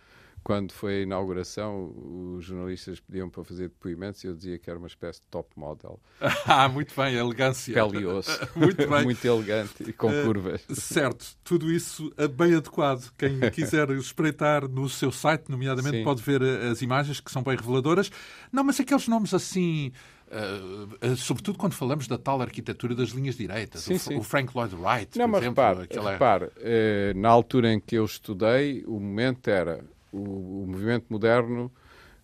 quando 0.45 0.71
foi 0.73 0.99
a 0.99 1.01
inauguração, 1.01 1.91
os 2.38 2.45
jornalistas 2.45 2.99
pediam 2.99 3.27
para 3.31 3.43
fazer 3.43 3.63
depoimentos 3.69 4.23
e 4.23 4.27
eu 4.27 4.36
dizia 4.36 4.60
que 4.60 4.69
era 4.69 4.77
uma 4.77 4.88
espécie 4.88 5.19
de 5.19 5.25
top 5.27 5.49
model. 5.58 5.99
ah, 6.45 6.69
muito 6.69 6.93
bem, 6.95 7.15
elegância. 7.15 7.73
Pele 7.73 8.03
e 8.03 8.05
osso. 8.05 8.29
Muito 8.55 8.88
bem. 8.88 9.03
Muito 9.03 9.25
elegante 9.25 9.73
e 9.89 9.91
com 9.91 10.12
Eh, 10.12 10.23
curvas. 10.23 10.62
Certo, 10.69 11.25
tudo 11.43 11.71
isso 11.71 12.13
é 12.15 12.27
bem 12.27 12.53
adequado. 12.53 13.12
Quem 13.17 13.39
quiser 13.49 13.89
espreitar 13.89 14.69
no 14.69 14.88
seu 14.88 15.12
site, 15.12 15.49
nomeadamente, 15.49 15.97
Sim. 15.97 16.03
pode 16.03 16.21
ver 16.21 16.41
eh, 16.43 16.69
as 16.69 16.81
imagens 16.84 17.19
que 17.19 17.31
são 17.31 17.41
bem 17.41 17.55
reveladoras. 17.58 18.12
Não, 18.51 18.63
mas 18.63 18.79
aqueles 18.79 19.08
nomes 19.08 19.34
assim, 19.34 19.91
eh, 20.29 20.60
eh, 21.01 21.15
sobretudo 21.15 21.58
quando 21.58 21.73
falamos 21.73 22.08
da 22.08 22.19
tal 22.19 22.39
arquitetura 22.39 22.93
das 22.93 23.10
linhas 23.10 23.36
direitas, 23.36 23.81
Sim, 23.81 23.95
o, 23.95 23.99
sim. 23.99 24.17
o 24.17 24.21
Frank 24.21 24.55
Lloyd 24.55 24.75
Wright, 24.75 25.17
Não, 25.17 25.25
por 25.25 25.31
mas 25.31 25.41
exemplo, 25.41 25.63
repare, 25.63 25.84
aquela- 25.86 26.12
repare 26.12 26.51
eh, 26.58 27.13
na 27.15 27.29
altura 27.29 27.73
em 27.73 27.79
que 27.79 27.95
eu 27.95 28.05
estudei, 28.05 28.84
o 28.86 28.99
momento 28.99 29.47
era 29.49 29.84
o, 30.15 30.63
o 30.63 30.67
movimento 30.67 31.06
moderno 31.10 31.71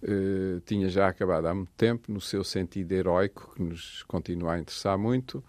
eh, 0.03 0.59
tinha 0.65 0.89
já 0.89 1.07
acabado 1.07 1.45
há 1.47 1.53
muito 1.53 1.71
tempo, 1.77 2.11
no 2.11 2.21
seu 2.21 2.43
sentido 2.43 2.91
heroico, 2.91 3.53
que 3.55 3.61
nos 3.61 4.03
continua 4.03 4.53
a 4.53 4.59
interessar 4.59 4.97
muito, 4.97 5.43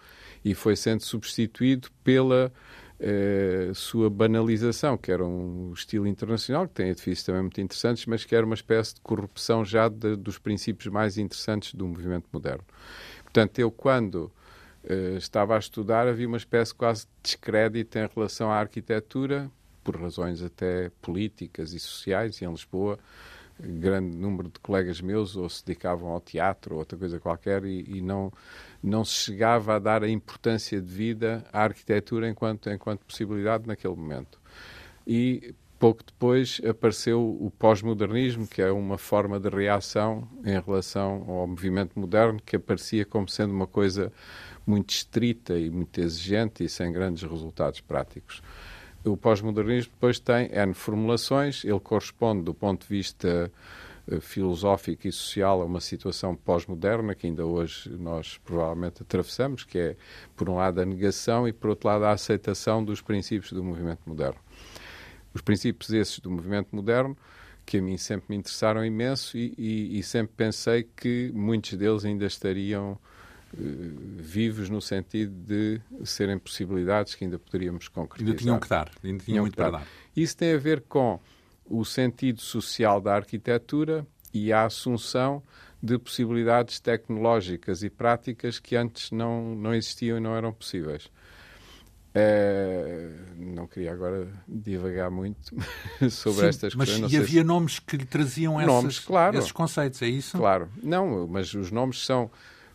e 0.45 0.55
foi 0.55 0.77
sendo 0.77 1.03
substituído 1.03 1.89
pela 2.05 2.53
eh, 3.01 3.71
sua 3.75 4.11
banalização, 4.11 4.97
que 4.99 5.11
era 5.11 5.25
um 5.25 5.73
estilo 5.73 6.07
internacional, 6.07 6.69
que 6.69 6.75
tem 6.75 6.89
edifícios 6.89 7.25
também 7.25 7.43
muito 7.43 7.61
interessantes, 7.61 8.07
mas 8.07 8.25
que 8.25 8.35
era 8.35 8.45
uma 8.45 8.55
espécie 8.55 8.95
de 8.95 9.01
corrupção 9.01 9.65
já 9.65 9.89
de- 9.89 10.17
dos 10.17 10.39
princípios 10.39 10.93
mais 10.93 11.17
interessantes 11.19 11.75
do 11.75 11.87
movimento 11.87 12.29
moderno. 12.33 12.65
Portanto, 13.25 13.59
eu 13.59 13.71
quando 13.71 14.31
eh, 14.85 15.15
estava 15.17 15.57
a 15.57 15.59
estudar, 15.59 16.07
havia 16.09 16.29
uma 16.29 16.37
espécie 16.37 16.75
quase 16.75 17.03
de 17.07 17.11
descrédito 17.23 17.99
em 17.99 18.09
relação 18.15 18.51
à 18.51 18.57
arquitetura, 18.57 19.51
por 19.83 19.97
razões 19.97 20.43
até 20.43 20.91
políticas 21.01 21.73
e 21.73 21.81
sociais, 21.81 22.41
e 22.41 22.45
em 22.45 22.51
Lisboa, 22.51 22.99
grande 23.59 24.17
número 24.17 24.49
de 24.49 24.59
colegas 24.61 25.01
meus 25.01 25.37
ou 25.37 25.49
se 25.49 25.65
dedicavam 25.65 26.11
ao 26.11 26.21
teatro 26.21 26.75
ou 26.75 26.81
outra 26.81 26.99
coisa 26.99 27.21
qualquer 27.21 27.65
e, 27.65 27.99
e 27.99 28.01
não, 28.01 28.33
não 28.83 29.05
se 29.05 29.15
chegava 29.15 29.77
a 29.77 29.79
dar 29.79 30.03
a 30.03 30.09
importância 30.09 30.81
de 30.81 30.93
vida 30.93 31.45
à 31.53 31.63
arquitetura 31.63 32.29
enquanto, 32.29 32.71
enquanto 32.71 33.05
possibilidade 33.05 33.67
naquele 33.67 33.95
momento. 33.95 34.41
E 35.07 35.55
pouco 35.79 36.05
depois 36.05 36.61
apareceu 36.69 37.21
o 37.21 37.51
pós-modernismo, 37.51 38.47
que 38.47 38.63
é 38.63 38.71
uma 38.71 38.97
forma 38.97 39.41
de 39.41 39.49
reação 39.49 40.29
em 40.45 40.61
relação 40.61 41.25
ao 41.29 41.47
movimento 41.47 41.99
moderno, 41.99 42.41
que 42.45 42.57
aparecia 42.57 43.05
como 43.05 43.29
sendo 43.29 43.53
uma 43.53 43.67
coisa 43.67 44.13
muito 44.65 44.91
estrita 44.91 45.59
e 45.59 45.71
muito 45.71 46.01
exigente 46.01 46.63
e 46.63 46.69
sem 46.69 46.93
grandes 46.93 47.25
resultados 47.25 47.81
práticos. 47.81 48.41
O 49.05 49.17
pós-modernismo 49.17 49.93
depois 49.93 50.21
tem 50.21 50.49
N 50.53 50.75
formulações, 50.75 51.65
ele 51.65 51.81
corresponde 51.81 52.43
do 52.45 52.55
ponto 52.55 52.83
de 52.83 52.89
vista 52.89 53.51
eh, 54.09 54.21
filosófico 54.21 55.09
e 55.09 55.13
social 55.13 55.61
a 55.61 55.65
uma 55.65 55.81
situação 55.81 56.37
pós-moderna 56.37 57.15
que 57.15 57.27
ainda 57.27 57.45
hoje 57.45 57.91
nós 57.91 58.39
provavelmente 58.45 59.03
atravessamos, 59.03 59.65
que 59.65 59.79
é, 59.79 59.97
por 60.37 60.49
um 60.49 60.57
lado, 60.57 60.81
a 60.81 60.85
negação 60.85 61.49
e, 61.49 61.53
por 61.53 61.71
outro 61.71 61.89
lado, 61.89 62.05
a 62.05 62.13
aceitação 62.13 62.85
dos 62.85 63.01
princípios 63.01 63.53
do 63.53 63.63
movimento 63.65 64.01
moderno. 64.07 64.39
Os 65.35 65.41
princípios 65.41 65.91
esses 65.93 66.21
do 66.21 66.31
movimento 66.31 66.69
moderno 66.75 67.17
que 67.65 67.79
a 67.79 67.83
mim 67.83 67.97
sempre 67.97 68.27
me 68.29 68.37
interessaram 68.37 68.85
imenso 68.85 69.37
e, 69.37 69.55
e- 69.57 69.99
e 69.99 70.03
sempre 70.03 70.33
pensei 70.37 70.89
que 70.97 71.31
muitos 71.35 71.75
deles 71.75 72.05
ainda 72.05 72.27
estariam 72.27 72.99
vivos 73.55 74.69
no 74.71 74.81
sentido 74.81 75.33
de 75.35 75.81
serem 76.05 76.39
possibilidades 76.39 77.15
que 77.15 77.25
ainda 77.25 77.39
poderíamos 77.39 77.89
concretizar. 77.89 78.31
Ainda 78.31 78.41
tinham 78.43 78.59
que 78.61 78.69
dar, 78.69 78.91
ainda 79.05 79.25
tinham 79.25 79.43
muito 79.45 79.57
para 79.57 79.71
dar. 79.71 79.87
Isso 80.17 80.37
tem 80.37 80.55
a 80.55 80.59
ver 80.59 80.83
com 80.83 81.21
o 81.67 81.85
sentido 81.85 82.41
social 82.41 83.01
da 83.01 83.15
arquitetura 83.15 84.07
e 84.33 84.53
a 84.53 84.65
assunção 84.65 85.43
de 85.83 85.99
possibilidades 85.99 86.81
tecnológicas 86.81 87.83
e 87.83 87.91
práticas 87.91 88.59
que 88.59 88.77
antes 88.77 89.11
não, 89.11 89.55
não 89.55 89.75
existiam 89.75 90.17
e 90.17 90.21
não 90.21 90.35
eram 90.37 90.53
possíveis. 90.53 91.11
Eh, 92.15 93.09
não 93.39 93.67
queria 93.67 93.91
agora 93.93 94.29
divagar 94.47 95.11
muito 95.11 95.55
sobre 96.11 96.43
Sim, 96.43 96.47
estas 96.49 96.75
mas 96.75 96.91
questões. 96.91 97.01
não 97.01 97.09
e 97.09 97.11
sei 97.11 97.21
se- 97.21 97.25
havia 97.25 97.43
nomes 97.45 97.79
que 97.79 97.97
lhe 97.97 98.05
traziam 98.05 98.61
Nomes, 98.61 98.97
essas- 98.97 99.05
claro. 99.05 99.39
esses 99.39 99.51
conceitos, 99.51 100.03
é 100.03 100.07
isso? 100.09 100.37
Claro, 100.37 100.69
não, 100.83 101.27
mas 101.27 101.55
os 101.55 101.71
nomes 101.71 102.05
são, 102.05 102.31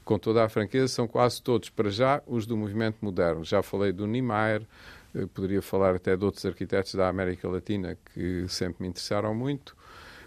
com 0.07 0.17
toda 0.17 0.43
a 0.43 0.49
franqueza, 0.49 0.87
são 0.87 1.07
quase 1.07 1.41
todos, 1.41 1.69
para 1.69 1.89
já, 1.89 2.21
os 2.25 2.45
do 2.45 2.55
movimento 2.55 2.97
moderno. 3.01 3.43
Já 3.43 3.61
falei 3.61 3.91
do 3.91 4.07
Niemeyer, 4.07 4.63
eh, 5.13 5.25
poderia 5.33 5.61
falar 5.61 5.95
até 5.95 6.15
de 6.15 6.23
outros 6.23 6.45
arquitetos 6.45 6.95
da 6.95 7.09
América 7.09 7.47
Latina 7.49 7.97
que 8.13 8.45
sempre 8.47 8.83
me 8.83 8.87
interessaram 8.89 9.35
muito, 9.35 9.75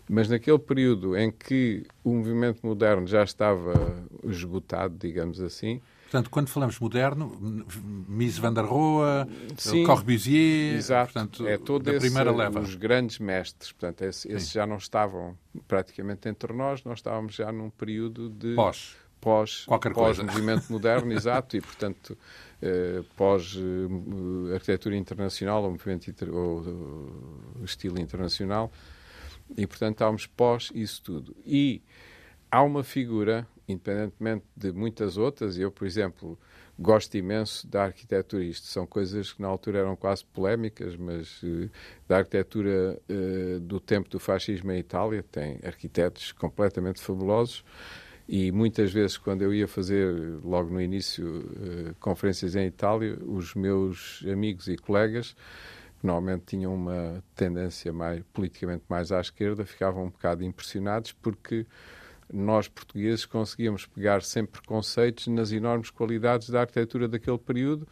mas 0.09 0.29
naquele 0.29 0.59
período 0.59 1.17
em 1.17 1.31
que 1.33 1.85
o 2.05 2.13
movimento 2.15 2.61
moderno 2.67 3.07
já 3.07 3.23
estava 3.25 3.73
esgotado, 4.25 4.95
digamos 4.99 5.41
assim, 5.41 5.81
Portanto, 6.11 6.29
quando 6.29 6.49
falamos 6.49 6.77
moderno, 6.81 7.39
Mies 8.09 8.37
van 8.37 8.53
der 8.53 8.65
Rohe, 8.65 9.29
Sim. 9.57 9.85
Corbusier, 9.87 10.75
Exato, 10.75 11.13
portanto, 11.13 11.47
é 11.47 11.57
todo 11.57 11.85
da 11.85 11.93
esse, 11.93 12.01
primeira 12.01 12.33
leva. 12.33 12.59
os 12.59 12.75
grandes 12.75 13.21
mestres, 13.21 13.71
portanto, 13.71 14.03
esse- 14.03 14.27
esses 14.33 14.51
já 14.51 14.67
não 14.67 14.77
estavam 14.77 15.39
praticamente 15.69 16.29
entre 16.29 16.53
nós, 16.53 16.83
nós 16.83 16.99
estávamos 16.99 17.33
já 17.37 17.53
num 17.53 17.71
período 17.71 18.29
de 18.29 18.57
Pós. 18.57 18.97
Pós, 19.21 19.65
Qualquer 19.67 19.93
pós 19.93 20.17
coisa. 20.19 20.23
movimento 20.33 20.71
moderno, 20.73 21.13
exato, 21.15 21.57
e 21.57 21.61
portanto 21.61 22.17
eh, 22.63 23.03
pós 23.17 23.57
eh, 23.57 24.55
arquitetura 24.55 24.97
internacional 24.97 25.63
ou 25.65 25.71
movimento 25.71 26.09
inter, 26.11 26.29
ou, 26.35 26.65
ou 27.59 27.65
estilo 27.65 28.01
internacional, 28.01 28.71
e 29.57 29.67
portanto 29.67 29.95
estávamos 29.95 30.27
pós 30.27 30.71
isso 30.75 31.03
tudo. 31.03 31.37
E 31.45 31.83
há 32.51 32.63
uma 32.63 32.83
figura, 32.83 33.47
independentemente 33.69 34.45
de 34.57 34.73
muitas 34.73 35.17
outras, 35.17 35.57
e 35.57 35.63
eu, 35.63 35.71
por 35.71 35.87
exemplo, 35.87 36.39
gosto 36.81 37.15
imenso 37.17 37.67
da 37.69 37.85
arquitetura, 37.85 38.43
isto 38.43 38.67
são 38.67 38.87
coisas 38.87 39.33
que 39.35 39.43
na 39.43 39.49
altura 39.49 39.81
eram 39.81 39.95
quase 39.95 40.25
polémicas, 40.25 40.97
mas 40.97 41.41
eh, 41.45 41.69
da 42.09 42.19
arquitetura 42.19 42.99
eh, 43.09 43.59
do 43.61 43.79
tempo 43.79 44.09
do 44.09 44.19
fascismo 44.19 44.73
em 44.73 44.79
Itália, 44.79 45.23
tem 45.23 45.59
arquitetos 45.63 46.33
completamente 46.33 47.01
fabulosos, 47.01 47.63
e 48.33 48.53
muitas 48.53 48.93
vezes, 48.93 49.19
quando 49.19 49.43
eu 49.43 49.53
ia 49.53 49.67
fazer, 49.67 50.15
logo 50.45 50.71
no 50.73 50.81
início, 50.81 51.45
eh, 51.89 51.95
conferências 51.99 52.55
em 52.55 52.65
Itália, 52.67 53.19
os 53.27 53.55
meus 53.57 54.25
amigos 54.31 54.69
e 54.69 54.77
colegas, 54.77 55.33
que 56.01 56.07
normalmente 56.07 56.45
tinham 56.47 56.73
uma 56.73 57.23
tendência 57.35 57.93
mais, 57.93 58.23
politicamente 58.33 58.85
mais 58.89 59.11
à 59.11 59.21
esquerda, 59.21 59.65
ficavam 59.67 60.05
um 60.05 60.11
bocado 60.11 60.45
impressionados 60.45 61.11
porque 61.13 61.67
nós, 62.33 62.69
portugueses, 62.69 63.27
conseguíamos 63.27 63.85
pegar 63.87 64.23
sem 64.23 64.45
preconceitos 64.47 65.27
nas 65.27 65.51
enormes 65.51 65.91
qualidades 65.91 66.49
da 66.51 66.61
arquitetura 66.61 67.09
daquele 67.09 67.39
período, 67.39 67.89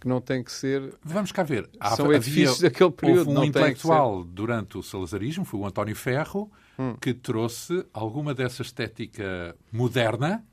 que 0.00 0.08
não 0.08 0.20
tem 0.20 0.42
que 0.42 0.50
ser. 0.50 0.92
Vamos 1.04 1.30
cá 1.30 1.44
ver. 1.44 1.70
Há- 1.78 1.94
São 1.94 2.06
havia- 2.06 2.16
edifícios 2.16 2.58
daquele 2.60 2.90
período, 2.90 3.18
Houve 3.20 3.30
um 3.30 3.34
não 3.34 3.44
intelectual 3.44 4.24
durante 4.24 4.76
o 4.76 4.82
salazarismo, 4.82 5.44
foi 5.44 5.60
o 5.60 5.64
António 5.66 5.94
Ferro, 5.94 6.50
Hum. 6.78 6.94
que 7.00 7.14
trouxe 7.14 7.84
alguma 7.92 8.34
dessa 8.34 8.60
estética 8.62 9.54
moderna 9.72 10.44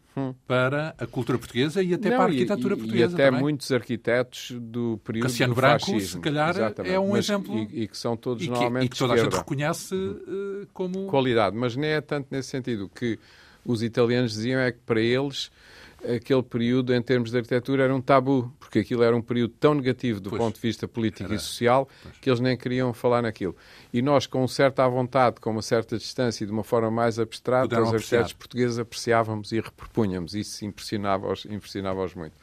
para 0.47 0.93
a 0.97 1.07
cultura 1.07 1.37
portuguesa 1.39 1.81
e 1.81 1.93
até 1.93 2.07
Hum. 2.09 2.11
Não, 2.11 2.17
para 2.17 2.25
a 2.25 2.27
arquitetura 2.29 2.73
e, 2.75 2.77
portuguesa 2.77 3.11
E 3.11 3.15
até 3.15 3.25
também. 3.25 3.41
muitos 3.41 3.71
arquitetos 3.71 4.51
do 4.61 4.99
período 5.03 5.23
Cassiano 5.23 5.53
do 5.53 5.57
Branco, 5.59 5.79
fascismo. 5.87 6.07
se 6.09 6.19
calhar, 6.19 6.49
Exatamente. 6.51 6.93
é 6.95 6.99
um 6.99 7.09
Mas- 7.09 7.25
exemplo- 7.25 7.57
E, 7.57 7.81
e 7.83 7.87
que 7.87 7.97
são 7.97 8.15
todos 8.15 8.43
e 8.43 8.45
que, 8.45 8.51
normalmente 8.51 8.85
e 8.85 8.89
que 8.89 8.97
toda 8.97 9.13
de 9.15 9.19
a 9.19 9.23
gente 9.23 9.33
esquerda. 9.33 9.49
reconhece 9.51 9.95
eh, 9.95 10.67
como... 10.71 11.07
qualidade, 11.07 11.55
mas 11.57 11.75
nem 11.75 11.89
é 11.89 11.99
tanto 12.01 12.27
nesse 12.29 12.49
sentido. 12.49 12.85
O 12.85 12.89
que 12.89 13.17
os 13.65 13.81
italianos 13.81 14.33
diziam 14.33 14.59
é 14.61 14.71
que 14.71 14.79
para 14.85 15.01
eles 15.01 15.49
aquele 16.03 16.43
período, 16.43 16.93
em 16.93 17.01
termos 17.01 17.31
de 17.31 17.37
arquitetura, 17.37 17.83
era 17.83 17.95
um 17.95 18.01
tabu, 18.01 18.51
porque 18.59 18.79
aquilo 18.79 19.03
era 19.03 19.15
um 19.15 19.21
período 19.21 19.53
tão 19.59 19.73
negativo 19.73 20.19
do 20.19 20.29
Pois. 20.29 20.41
ponto 20.41 20.55
de 20.55 20.61
vista 20.61 20.87
político 20.87 21.23
Era. 21.25 21.35
e 21.35 21.39
social 21.39 21.87
que 22.21 22.29
eles 22.29 22.39
nem 22.39 22.57
queriam 22.57 22.93
falar 22.93 23.21
naquilo. 23.21 23.55
E 23.93 24.01
nós, 24.01 24.25
com 24.27 24.47
certa 24.47 24.87
vontade, 24.87 25.39
com 25.39 25.51
uma 25.51 25.61
certa 25.61 25.97
distância 25.97 26.43
e 26.43 26.47
de 26.47 26.53
uma 26.53 26.63
forma 26.63 26.91
mais 26.91 27.19
abstrata, 27.19 27.63
Puderam 27.63 27.83
os 27.83 27.89
apreciar. 27.89 28.19
arquitetos 28.19 28.33
portugueses 28.33 28.79
apreciávamos 28.79 29.51
e 29.51 29.59
repropunhamos. 29.59 30.33
Isso 30.35 30.65
impressionava-os 30.65 31.45
impressionava 31.45 32.05
muito. 32.15 32.33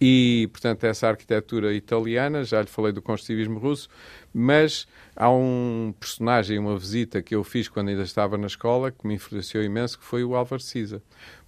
E, 0.00 0.48
portanto, 0.52 0.84
essa 0.84 1.08
arquitetura 1.08 1.72
italiana, 1.72 2.42
já 2.44 2.60
lhe 2.60 2.66
falei 2.66 2.92
do 2.92 3.00
construtivismo 3.00 3.58
russo, 3.58 3.88
mas 4.34 4.86
há 5.14 5.30
um 5.30 5.94
personagem, 5.98 6.58
uma 6.58 6.76
visita 6.76 7.22
que 7.22 7.34
eu 7.34 7.44
fiz 7.44 7.68
quando 7.68 7.88
ainda 7.88 8.02
estava 8.02 8.36
na 8.36 8.48
escola, 8.48 8.90
que 8.90 9.06
me 9.06 9.14
influenciou 9.14 9.62
imenso, 9.62 9.98
que 9.98 10.04
foi 10.04 10.24
o 10.24 10.34
Álvaro 10.34 10.60
Siza. 10.60 11.00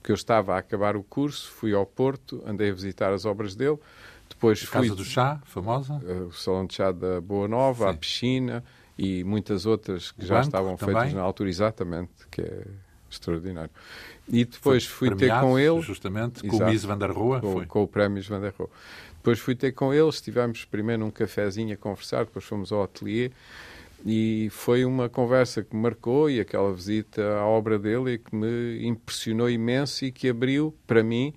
Porque 0.07 0.13
eu 0.13 0.15
estava 0.15 0.55
a 0.55 0.59
acabar 0.59 0.95
o 0.95 1.03
curso, 1.03 1.51
fui 1.51 1.75
ao 1.75 1.85
Porto, 1.85 2.41
andei 2.47 2.71
a 2.71 2.73
visitar 2.73 3.13
as 3.13 3.25
obras 3.25 3.57
dele, 3.57 3.77
depois 4.29 4.63
a 4.63 4.67
fui... 4.69 4.83
Casa 4.83 4.95
do 4.95 5.05
Chá, 5.05 5.41
famosa? 5.45 6.01
Eh, 6.07 6.13
o 6.29 6.31
Salão 6.31 6.65
de 6.65 6.75
Chá 6.75 6.93
da 6.93 7.21
Boa 7.21 7.49
Nova, 7.49 7.87
Sim. 7.87 7.91
a 7.91 7.95
piscina 7.95 8.65
e 8.97 9.25
muitas 9.25 9.67
outras 9.67 10.13
que 10.13 10.23
o 10.23 10.25
já 10.25 10.43
estavam 10.43 10.77
também. 10.77 10.95
feitas 10.95 11.13
na 11.13 11.23
altura, 11.23 11.49
exatamente, 11.49 12.13
que 12.31 12.41
é 12.41 12.67
extraordinário. 13.11 13.73
E 14.29 14.45
depois 14.45 14.87
foi 14.87 15.09
fui 15.09 15.19
ter 15.19 15.41
com 15.41 15.59
ele. 15.59 15.81
Justamente, 15.81 16.47
com 16.47 16.57
o 16.57 16.67
Miss 16.67 16.85
Van 16.85 16.99
der 16.99 17.11
Rohe. 17.11 17.41
Com, 17.41 17.67
com, 17.67 17.83
o 17.83 17.89
prémio 17.89 18.23
Van 18.23 18.41
der 18.41 18.55
Rohe. 18.57 18.71
Depois 19.17 19.41
fui 19.41 19.57
ter 19.57 19.73
com 19.73 19.93
ele, 19.93 20.09
estivemos 20.09 20.65
primeiro 20.65 21.03
num 21.03 21.11
cafezinho 21.11 21.75
a 21.75 21.77
conversar, 21.77 22.27
depois 22.27 22.45
fomos 22.45 22.71
ao 22.71 22.85
ateliê 22.85 23.33
e 24.09 24.49
foi 24.51 24.85
uma 24.85 25.09
conversa 25.09 25.65
que 25.65 25.75
me 25.75 25.83
marcou 25.83 26.31
e 26.31 26.39
aquela 26.39 26.73
visita 26.73 27.23
à 27.39 27.45
obra 27.45 27.77
dele 27.77 28.13
e 28.13 28.19
que 28.19 28.37
me 28.37 28.87
impressionou 28.87 29.51
imenso 29.51 30.05
e 30.05 30.13
que 30.13 30.29
abriu 30.29 30.73
para 30.87 31.03
mim 31.03 31.35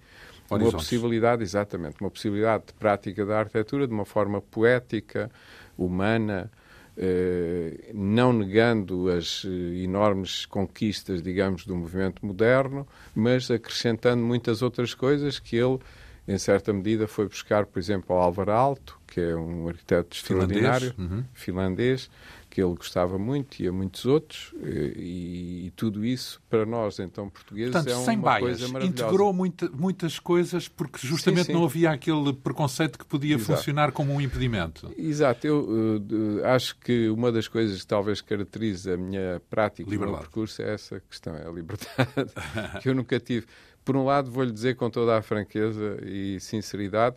Horizontes. 0.48 0.74
uma 0.76 0.80
possibilidade, 0.80 1.42
exatamente, 1.42 1.96
uma 2.00 2.12
possibilidade 2.12 2.68
de 2.68 2.74
prática 2.74 3.26
da 3.26 3.40
arquitetura 3.40 3.88
de 3.88 3.94
uma 3.94 4.06
forma 4.06 4.40
poética, 4.40 5.32
humana, 5.76 6.52
eh, 6.96 7.90
não 7.92 8.32
negando 8.32 9.10
as 9.10 9.44
eh, 9.46 9.84
enormes 9.84 10.46
conquistas, 10.46 11.24
digamos, 11.24 11.66
do 11.66 11.76
movimento 11.76 12.24
moderno, 12.24 12.88
mas 13.16 13.50
acrescentando 13.50 14.22
muitas 14.22 14.62
outras 14.62 14.94
coisas 14.94 15.40
que 15.40 15.56
ele, 15.56 15.80
em 16.28 16.38
certa 16.38 16.72
medida, 16.72 17.08
foi 17.08 17.28
buscar, 17.28 17.66
por 17.66 17.80
exemplo, 17.80 18.16
ao 18.16 18.22
Álvaro 18.22 18.52
Alto, 18.52 19.00
que 19.08 19.20
é 19.20 19.36
um 19.36 19.68
arquiteto 19.68 20.16
extraordinário, 20.16 20.94
finlandês, 20.94 21.12
uhum. 21.12 21.24
finlandês 21.34 22.10
que 22.50 22.62
ele 22.62 22.74
gostava 22.74 23.18
muito 23.20 23.62
e 23.62 23.68
a 23.68 23.72
muitos 23.72 24.06
outros, 24.06 24.54
e, 24.64 25.68
e 25.68 25.74
tudo 25.76 26.04
isso 26.04 26.42
para 26.50 26.66
nós, 26.66 27.00
então, 27.00 27.30
portugueses, 27.30 27.72
Portanto, 27.72 27.94
é 27.94 27.96
uma 27.96 28.06
sem 28.06 28.20
baias, 28.20 28.42
coisa 28.42 28.68
maravilhosa. 28.74 29.04
Integrou 29.04 29.34
muita, 29.34 29.70
muitas 29.70 30.18
coisas 30.18 30.68
porque 30.68 31.06
justamente 31.06 31.48
sim, 31.48 31.52
sim. 31.52 31.54
não 31.54 31.64
havia 31.64 31.92
aquele 31.92 32.34
preconceito 32.34 32.98
que 32.98 33.06
podia 33.06 33.36
Exato. 33.36 33.58
funcionar 33.58 33.92
como 33.92 34.14
um 34.14 34.20
impedimento. 34.20 34.92
Exato, 34.98 35.46
eu 35.46 35.62
uh, 35.62 36.46
acho 36.46 36.76
que 36.80 37.08
uma 37.10 37.32
das 37.32 37.48
coisas 37.48 37.82
que 37.82 37.88
talvez 37.88 38.20
caracterize 38.22 38.92
a 38.92 38.98
minha 38.98 39.42
prática 39.50 39.90
no 39.90 40.18
percurso 40.18 40.62
é 40.62 40.74
essa 40.74 41.00
questão, 41.08 41.36
é 41.36 41.48
a 41.48 41.52
liberdade, 41.52 42.32
que 42.82 42.90
eu 42.90 42.96
nunca 42.96 43.20
tive. 43.20 43.46
Por 43.86 43.96
um 43.96 44.06
lado, 44.06 44.30
vou-lhe 44.30 44.52
dizer 44.52 44.76
com 44.76 44.90
toda 44.90 45.18
a 45.18 45.22
franqueza 45.22 46.00
e 46.04 46.40
sinceridade, 46.40 47.16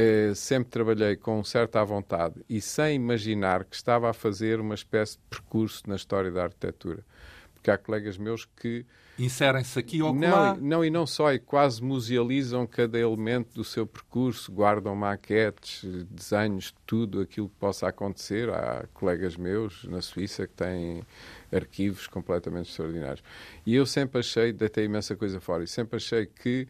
eh, 0.00 0.34
sempre 0.34 0.70
trabalhei 0.70 1.14
com 1.14 1.44
certa 1.44 1.84
vontade 1.84 2.36
e 2.48 2.58
sem 2.58 2.96
imaginar 2.96 3.64
que 3.64 3.76
estava 3.76 4.08
a 4.08 4.14
fazer 4.14 4.58
uma 4.58 4.74
espécie 4.74 5.18
de 5.18 5.22
percurso 5.28 5.82
na 5.86 5.94
história 5.94 6.30
da 6.30 6.44
arquitetura. 6.44 7.04
Porque 7.52 7.70
há 7.70 7.76
colegas 7.76 8.16
meus 8.16 8.46
que. 8.46 8.86
Inserem-se 9.18 9.78
aqui 9.78 10.00
ou 10.00 10.14
não, 10.14 10.56
não, 10.56 10.82
e 10.82 10.88
não 10.88 11.06
só, 11.06 11.30
e 11.34 11.38
quase 11.38 11.82
musealizam 11.82 12.66
cada 12.66 12.98
elemento 12.98 13.52
do 13.52 13.62
seu 13.62 13.86
percurso, 13.86 14.50
guardam 14.50 14.96
maquetes, 14.96 15.84
desenhos, 16.08 16.74
tudo 16.86 17.20
aquilo 17.20 17.50
que 17.50 17.56
possa 17.56 17.86
acontecer. 17.86 18.48
Há 18.48 18.86
colegas 18.94 19.36
meus 19.36 19.84
na 19.84 20.00
Suíça 20.00 20.46
que 20.46 20.54
têm 20.54 21.02
arquivos 21.52 22.06
completamente 22.06 22.70
extraordinários. 22.70 23.22
E 23.66 23.74
eu 23.74 23.84
sempre 23.84 24.20
achei, 24.20 24.54
deitei 24.54 24.86
imensa 24.86 25.14
coisa 25.14 25.38
fora, 25.38 25.62
e 25.62 25.66
sempre 25.66 25.96
achei 25.96 26.24
que 26.24 26.66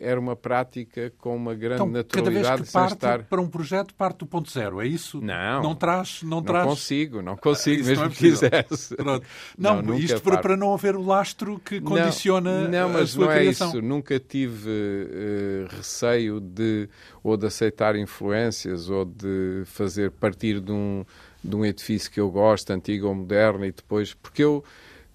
era 0.00 0.18
uma 0.18 0.36
prática 0.36 1.12
com 1.18 1.36
uma 1.36 1.54
grande 1.54 1.76
então, 1.82 1.88
naturalidade. 1.88 2.44
Cada 2.44 2.56
vez 2.56 2.68
que 2.68 2.72
parte 2.72 2.92
estar... 2.94 3.22
para 3.24 3.40
um 3.40 3.48
projeto, 3.48 3.94
parte 3.94 4.18
do 4.18 4.26
ponto 4.26 4.50
zero, 4.50 4.80
é 4.80 4.86
isso? 4.86 5.20
Não. 5.20 5.62
Não 5.62 5.74
traz... 5.74 6.22
Não, 6.22 6.30
não 6.30 6.42
traz... 6.42 6.66
consigo, 6.66 7.22
não 7.22 7.36
consigo, 7.36 7.82
ah, 7.82 7.86
mesmo 7.86 8.04
não 8.04 8.10
é 8.10 8.14
que 8.14 8.16
quisesse. 8.16 8.96
Pronto. 8.96 9.26
Não, 9.58 9.82
não 9.82 9.94
isto 9.94 10.20
para, 10.20 10.38
para, 10.38 10.56
não 10.56 10.74
haver 10.74 10.96
o 10.96 11.02
lastro 11.02 11.60
que 11.64 11.80
condiciona 11.80 12.68
não, 12.68 12.70
não, 12.70 12.88
mas 12.90 13.02
a 13.02 13.06
sua 13.06 13.26
não 13.26 13.32
criação. 13.32 13.66
é 13.66 13.70
isso. 13.70 13.82
Nunca 13.82 14.20
tive 14.20 14.70
uh, 14.70 15.76
receio 15.76 16.40
de 16.40 16.88
ou 17.22 17.36
de 17.36 17.46
aceitar 17.46 17.96
influências 17.96 18.90
ou 18.90 19.04
de 19.04 19.62
fazer 19.66 20.10
partir 20.10 20.60
de 20.60 20.72
um, 20.72 21.04
de 21.42 21.56
um 21.56 21.64
edifício 21.64 22.10
que 22.10 22.20
eu 22.20 22.30
gosto, 22.30 22.70
antigo 22.70 23.06
ou 23.06 23.14
moderno, 23.14 23.64
e 23.64 23.72
depois... 23.72 24.14
Porque 24.14 24.42
eu 24.42 24.64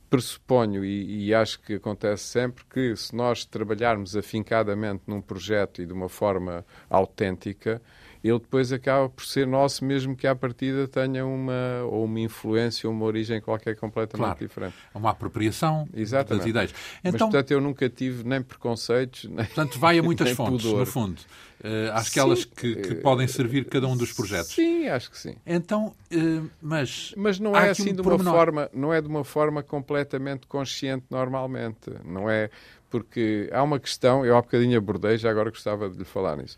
pressuponho 0.10 0.86
e, 0.86 1.28
e, 1.28 1.34
acho 1.34 1.60
que 1.62 1.76
acontece 1.76 2.24
sempre 2.24 2.64
que 2.66 2.96
se 2.96 3.16
nós 3.16 3.46
trabalharmos 3.46 4.16
afincadamente 4.16 5.04
num 5.08 5.22
projeto 5.22 5.82
e 5.82 5.86
de 5.86 5.94
uma 5.94 6.10
forma 6.10 6.66
autêntica, 6.90 7.82
ele 8.28 8.40
depois 8.40 8.72
acaba 8.72 9.10
por 9.10 9.26
ser 9.26 9.48
nosso, 9.48 9.84
mesmo 9.84 10.16
que 10.16 10.28
à 10.28 10.36
partida 10.36 10.88
tenha 10.88 11.26
uma, 11.26 11.84
ou 11.90 12.06
uma 12.06 12.20
influência 12.20 12.88
ou 12.88 12.96
uma 12.96 13.06
origem 13.06 13.40
qualquer 13.42 13.76
completamente 13.76 14.26
claro. 14.26 14.40
diferente. 14.40 14.76
É 14.94 14.98
uma 14.98 15.12
apropriação 15.12 15.88
Exatamente. 15.94 16.40
das 16.40 16.50
ideias. 16.50 16.72
Então, 17.00 17.12
Mas, 17.12 17.22
portanto, 17.22 17.52
eu 17.52 17.62
nunca 17.62 17.90
tive 17.90 18.24
nem 18.24 18.42
preconceitos, 18.42 19.26
nem 19.26 19.46
Portanto, 19.46 19.80
vai 19.80 19.98
a 19.98 20.04
muitas 20.04 20.32
fontes, 20.38 20.66
pudor. 20.66 20.80
no 20.80 20.86
fundo. 20.86 21.22
Uh, 21.60 21.92
aquelas 21.96 22.46
que, 22.46 22.76
que, 22.76 22.96
podem 22.96 23.28
servir 23.28 23.66
cada 23.66 23.88
um 23.88 23.98
dos 23.98 24.14
projetos. 24.14 24.54
Sim, 24.54 24.88
acho 24.90 25.10
que 25.10 25.18
sim. 25.18 25.36
Então, 25.44 25.92
uh, 26.14 26.50
mas... 26.62 27.14
Mas 27.18 27.40
não 27.40 27.58
é 27.58 27.72
assim 27.72 27.92
um 27.92 27.96
de 27.96 28.02
uma 28.02 28.20
forma, 28.20 28.70
não 28.72 28.94
é 28.94 29.02
de 29.02 29.08
uma 29.08 29.24
forma 29.24 29.64
completamente 29.64 30.46
consciente 30.46 31.06
normalmente. 31.10 31.90
Não 32.06 32.30
é 32.30 32.52
porque 32.90 33.50
há 33.52 33.62
uma 33.62 33.80
questão, 33.80 34.26
eu 34.26 34.38
há 34.38 34.42
bocadinho 34.42 34.78
abordei, 34.78 35.18
já 35.18 35.30
agora 35.30 35.50
gostava 35.50 35.90
de 35.90 35.98
lhe 35.98 36.06
falar 36.06 36.38
nisso. 36.38 36.58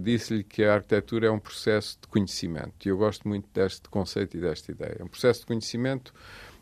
Disse-lhe 0.00 0.42
que 0.42 0.64
a 0.64 0.74
arquitetura 0.74 1.26
é 1.28 1.30
um 1.30 1.38
processo 1.38 1.98
de 2.00 2.08
conhecimento 2.08 2.86
e 2.86 2.88
eu 2.88 2.96
gosto 2.96 3.28
muito 3.28 3.48
deste 3.52 3.88
conceito 3.88 4.36
e 4.36 4.40
desta 4.40 4.72
ideia. 4.72 4.96
É 5.00 5.04
um 5.04 5.08
processo 5.08 5.40
de 5.40 5.46
conhecimento 5.46 6.12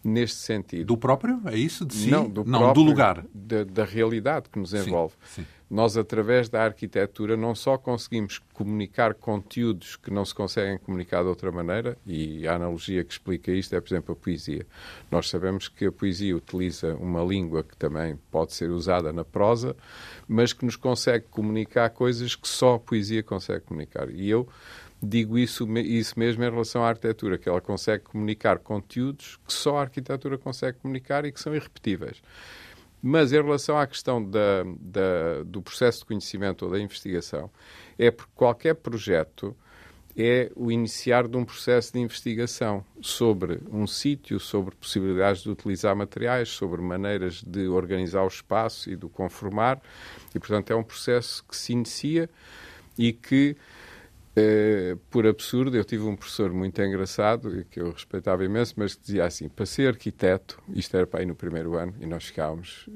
neste 0.03 0.39
sentido. 0.39 0.87
Do 0.87 0.97
próprio? 0.97 1.41
É 1.47 1.57
isso? 1.57 1.85
De 1.85 1.95
si? 1.95 2.11
Não, 2.11 2.29
do, 2.29 2.45
não, 2.45 2.61
próprio, 2.61 2.85
do 2.85 2.89
lugar. 2.89 3.25
Da, 3.35 3.65
da, 3.65 3.85
realidade 3.85 4.49
que 4.51 4.59
nos 4.59 4.73
envolve. 4.73 5.15
Sim, 5.23 5.43
sim. 5.43 5.47
Nós, 5.71 5.99
através 5.99 6.49
da 6.49 6.65
arquitetura, 6.65 7.37
não 7.37 7.55
só 7.55 7.77
conseguimos 7.77 8.41
comunicar 8.55 9.13
conteúdos 9.13 9.97
que 9.97 10.11
não 10.11 10.25
se 10.25 10.35
conseguem 10.35 10.79
comunicar 10.79 11.23
de 11.23 11.29
outra 11.29 11.53
maneira, 11.53 11.99
e 12.07 12.49
a 12.49 12.55
analogia 12.55 13.05
que 13.05 13.13
explica 13.13 13.53
isto 13.53 13.75
é, 13.77 13.81
por 13.81 13.89
exemplo, 13.89 14.13
a 14.15 14.17
poesia. 14.17 14.67
Nós 15.11 15.29
sabemos 15.29 15.69
que 15.69 15.85
a 15.85 15.93
poesia 15.93 16.35
utiliza 16.35 16.95
uma 16.95 17.23
língua 17.23 17.63
que 17.63 17.77
também 17.77 18.19
pode 18.31 18.55
ser 18.55 18.71
usada 18.71 19.13
na 19.13 19.27
prosa, 19.27 19.77
mas 20.27 20.55
que 20.55 20.65
nos 20.65 20.77
consegue 20.77 21.27
comunicar 21.31 21.91
coisas 21.91 22.35
que 22.35 22.49
só 22.49 22.77
a 22.77 22.79
poesia 22.79 23.23
consegue 23.23 23.61
comunicar. 23.67 24.09
E 24.09 24.31
eu 24.31 24.49
digo 25.03 25.39
isso, 25.39 25.67
isso 25.79 26.19
mesmo 26.19 26.45
em 26.45 26.51
relação 26.51 26.85
à 26.85 26.89
arquitetura, 26.89 27.39
que 27.39 27.49
ela 27.49 27.61
consegue 27.61 28.05
comunicar 28.05 28.59
conteúdos 28.59 29.39
que 29.47 29.53
só 29.53 29.79
a 29.79 29.83
arquitetura 29.83 30.37
consegue 30.37 30.79
comunicar 30.79 31.25
e 31.25 31.33
que 31.33 31.41
são 31.41 31.55
irrepetíveis. 31.55 32.21
Mas 33.01 33.33
em 33.33 33.37
relação 33.37 33.79
à 33.79 33.87
questão 33.87 34.23
da, 34.23 34.65
da, 34.81 35.45
do 35.45 35.63
processo 35.63 36.01
de 36.01 36.07
conhecimento 36.07 36.65
ou 36.65 36.71
da 36.71 36.81
investigação, 36.81 37.49
é 37.97 38.11
porque 38.11 38.33
qualquer 38.35 38.75
projeto 38.75 39.57
é 40.17 40.51
o 40.57 40.73
iniciar 40.73 41.29
de 41.29 41.37
um 41.37 41.45
processo 41.45 41.93
de 41.93 42.01
investigação 42.01 42.85
sobre 43.01 43.61
um 43.71 43.87
sítio, 43.87 44.41
sobre 44.41 44.75
possibilidades 44.75 45.43
de 45.43 45.51
utilizar 45.51 45.95
materiais, 45.95 46.49
sobre 46.49 46.83
maneiras 46.83 47.41
de 47.41 47.69
organizar 47.69 48.25
o 48.25 48.27
espaço 48.27 48.91
e 48.91 48.97
de 48.97 49.07
o 49.07 49.09
conformar. 49.09 49.81
E, 50.35 50.41
portanto, 50.41 50.73
é 50.73 50.77
um 50.77 50.83
processo 50.83 51.45
que 51.45 51.57
se 51.57 51.73
inicia 51.73 52.29
e 52.99 53.13
que 53.13 53.57
eh, 54.37 54.97
por 55.11 55.27
absurdo, 55.27 55.77
eu 55.77 55.85
tive 55.85 56.05
um 56.05 56.17
professor 56.17 56.53
muito 56.53 56.81
engraçado, 56.83 57.65
que 57.71 57.81
eu 57.81 57.91
respeitava 57.93 58.45
imenso, 58.45 58.75
mas 58.77 58.95
que 58.95 59.03
dizia 59.03 59.25
assim: 59.25 59.49
para 59.49 59.67
ser 59.67 59.89
arquiteto, 59.89 60.63
isto 60.69 60.97
era 60.97 61.07
para 61.07 61.23
ir 61.23 61.27
no 61.27 61.35
primeiro 61.35 61.77
ano, 61.77 61.95
e 62.01 62.07
nós 62.07 62.25
ficávamos 62.25 62.89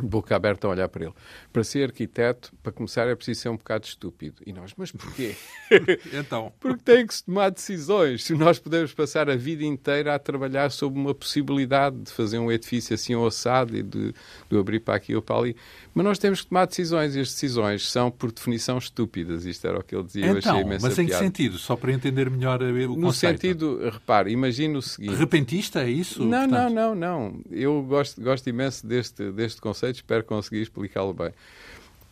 boca 0.00 0.34
aberta 0.36 0.66
a 0.66 0.70
olhar 0.70 0.88
para 0.88 1.04
ele. 1.04 1.14
Para 1.52 1.64
ser 1.64 1.84
arquiteto, 1.84 2.52
para 2.62 2.72
começar, 2.72 3.06
é 3.08 3.14
preciso 3.14 3.40
ser 3.40 3.48
um 3.48 3.56
bocado 3.56 3.86
estúpido. 3.86 4.42
E 4.46 4.52
nós, 4.52 4.72
mas 4.76 4.92
porquê? 4.92 5.34
então. 6.12 6.52
Porque 6.60 6.82
tem 6.82 7.06
que 7.06 7.14
se 7.14 7.24
tomar 7.24 7.50
decisões. 7.50 8.24
Se 8.24 8.34
nós 8.34 8.58
podemos 8.58 8.92
passar 8.92 9.28
a 9.28 9.36
vida 9.36 9.64
inteira 9.64 10.14
a 10.14 10.18
trabalhar 10.18 10.70
sobre 10.70 10.98
uma 10.98 11.14
possibilidade 11.14 11.96
de 11.96 12.12
fazer 12.12 12.38
um 12.38 12.50
edifício 12.50 12.94
assim 12.94 13.14
ossado 13.14 13.76
e 13.76 13.82
de, 13.82 14.14
de 14.50 14.58
abrir 14.58 14.80
para 14.80 14.94
aqui 14.94 15.14
ou 15.14 15.22
para 15.22 15.36
ali. 15.36 15.56
Mas 15.94 16.04
nós 16.04 16.18
temos 16.18 16.42
que 16.42 16.48
tomar 16.48 16.66
decisões 16.66 17.16
e 17.16 17.20
as 17.20 17.28
decisões 17.28 17.90
são, 17.90 18.10
por 18.10 18.30
definição, 18.30 18.78
estúpidas. 18.78 19.44
Isto 19.44 19.66
era 19.66 19.78
o 19.78 19.82
que 19.82 19.94
ele 19.94 20.04
dizia. 20.04 20.26
Então, 20.26 20.64
mas 20.80 20.98
em 20.98 21.06
que 21.06 21.14
sentido? 21.14 21.58
Só 21.58 21.76
para 21.76 21.92
entender 21.92 22.30
melhor 22.30 22.62
o 22.62 22.66
no 22.66 22.72
conceito. 22.72 23.02
No 23.02 23.12
sentido, 23.12 23.90
repare, 23.90 24.30
imagine 24.30 24.76
o 24.76 24.82
seguinte... 24.82 25.14
Repentista, 25.14 25.82
é 25.82 25.90
isso? 25.90 26.24
Não, 26.24 26.48
portanto? 26.48 26.72
não, 26.72 26.94
não, 26.94 26.94
não. 26.94 27.40
Eu 27.50 27.82
gosto, 27.82 28.20
gosto 28.20 28.48
imenso 28.48 28.86
deste, 28.86 29.30
deste 29.32 29.60
conceito, 29.60 29.87
espero 29.96 30.24
conseguir 30.24 30.62
explicá-lo 30.62 31.12
bem. 31.12 31.32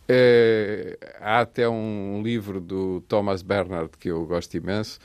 É, 0.09 0.97
há 1.19 1.41
até 1.41 1.67
um 1.67 2.21
livro 2.23 2.61
do 2.61 3.01
Thomas 3.07 3.41
Bernard 3.41 3.91
que 3.99 4.09
eu 4.09 4.25
gosto 4.25 4.55
imenso, 4.55 4.99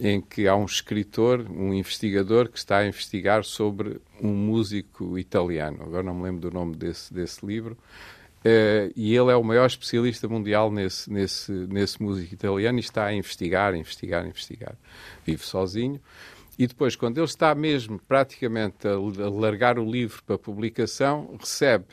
em 0.00 0.20
que 0.20 0.48
há 0.48 0.56
um 0.56 0.64
escritor, 0.64 1.46
um 1.50 1.72
investigador, 1.72 2.48
que 2.48 2.58
está 2.58 2.78
a 2.78 2.86
investigar 2.86 3.44
sobre 3.44 4.00
um 4.20 4.32
músico 4.32 5.18
italiano. 5.18 5.82
Agora 5.82 6.02
não 6.02 6.14
me 6.14 6.24
lembro 6.24 6.40
do 6.40 6.50
nome 6.50 6.74
desse, 6.74 7.12
desse 7.12 7.44
livro. 7.44 7.76
Uh, 8.44 8.90
e 8.96 9.14
ele 9.14 9.30
é 9.30 9.36
o 9.36 9.44
maior 9.44 9.66
especialista 9.66 10.26
mundial 10.26 10.68
nesse, 10.72 11.08
nesse, 11.12 11.52
nesse 11.52 12.02
músico 12.02 12.34
italiano 12.34 12.78
e 12.78 12.80
está 12.80 13.04
a 13.04 13.14
investigar, 13.14 13.72
investigar, 13.76 14.26
investigar. 14.26 14.74
Vive 15.24 15.44
sozinho. 15.44 16.00
E 16.58 16.66
depois, 16.66 16.96
quando 16.96 17.18
ele 17.18 17.24
está 17.24 17.54
mesmo 17.54 18.00
praticamente 18.00 18.88
a 18.88 18.98
largar 19.28 19.78
o 19.78 19.88
livro 19.88 20.22
para 20.24 20.36
publicação, 20.36 21.36
recebe 21.38 21.86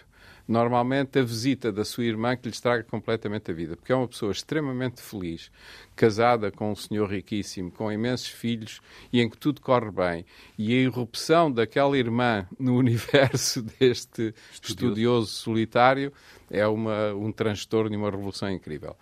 normalmente 0.50 1.20
a 1.20 1.24
visita 1.24 1.72
da 1.72 1.86
sua 1.86 2.06
irmã 2.06 2.36
que 2.36 2.48
lhe 2.48 2.54
estraga 2.54 2.84
completamente 2.84 3.52
a 3.52 3.54
vida, 3.54 3.76
porque 3.76 3.92
é 3.92 3.96
uma 3.96 4.08
pessoa 4.08 4.32
extremamente 4.32 5.00
feliz, 5.00 5.52
casada 5.96 6.52
com 6.52 6.72
um 6.72 6.76
senhor 6.76 7.08
riquíssimo, 7.08 7.70
com 7.70 7.92
imensos 7.92 8.30
filhos 8.30 8.82
e 9.14 9.22
em 9.22 9.30
que 9.30 9.38
tudo 9.38 9.62
corre 9.62 9.92
bem. 9.92 10.26
E 10.58 10.74
a 10.74 10.82
irrupção 10.82 11.52
daquela 11.52 11.96
irmã 11.96 12.48
no 12.60 12.76
universo 12.80 13.62
deste 13.62 14.34
estudioso, 14.52 14.88
estudioso 14.90 15.28
solitário 15.28 16.12
é 16.50 16.66
uma, 16.66 17.14
um 17.14 17.32
transtorno 17.32 17.94
e 17.94 17.98
uma 17.98 18.10
revolução 18.10 18.50
incrível. 18.50 18.98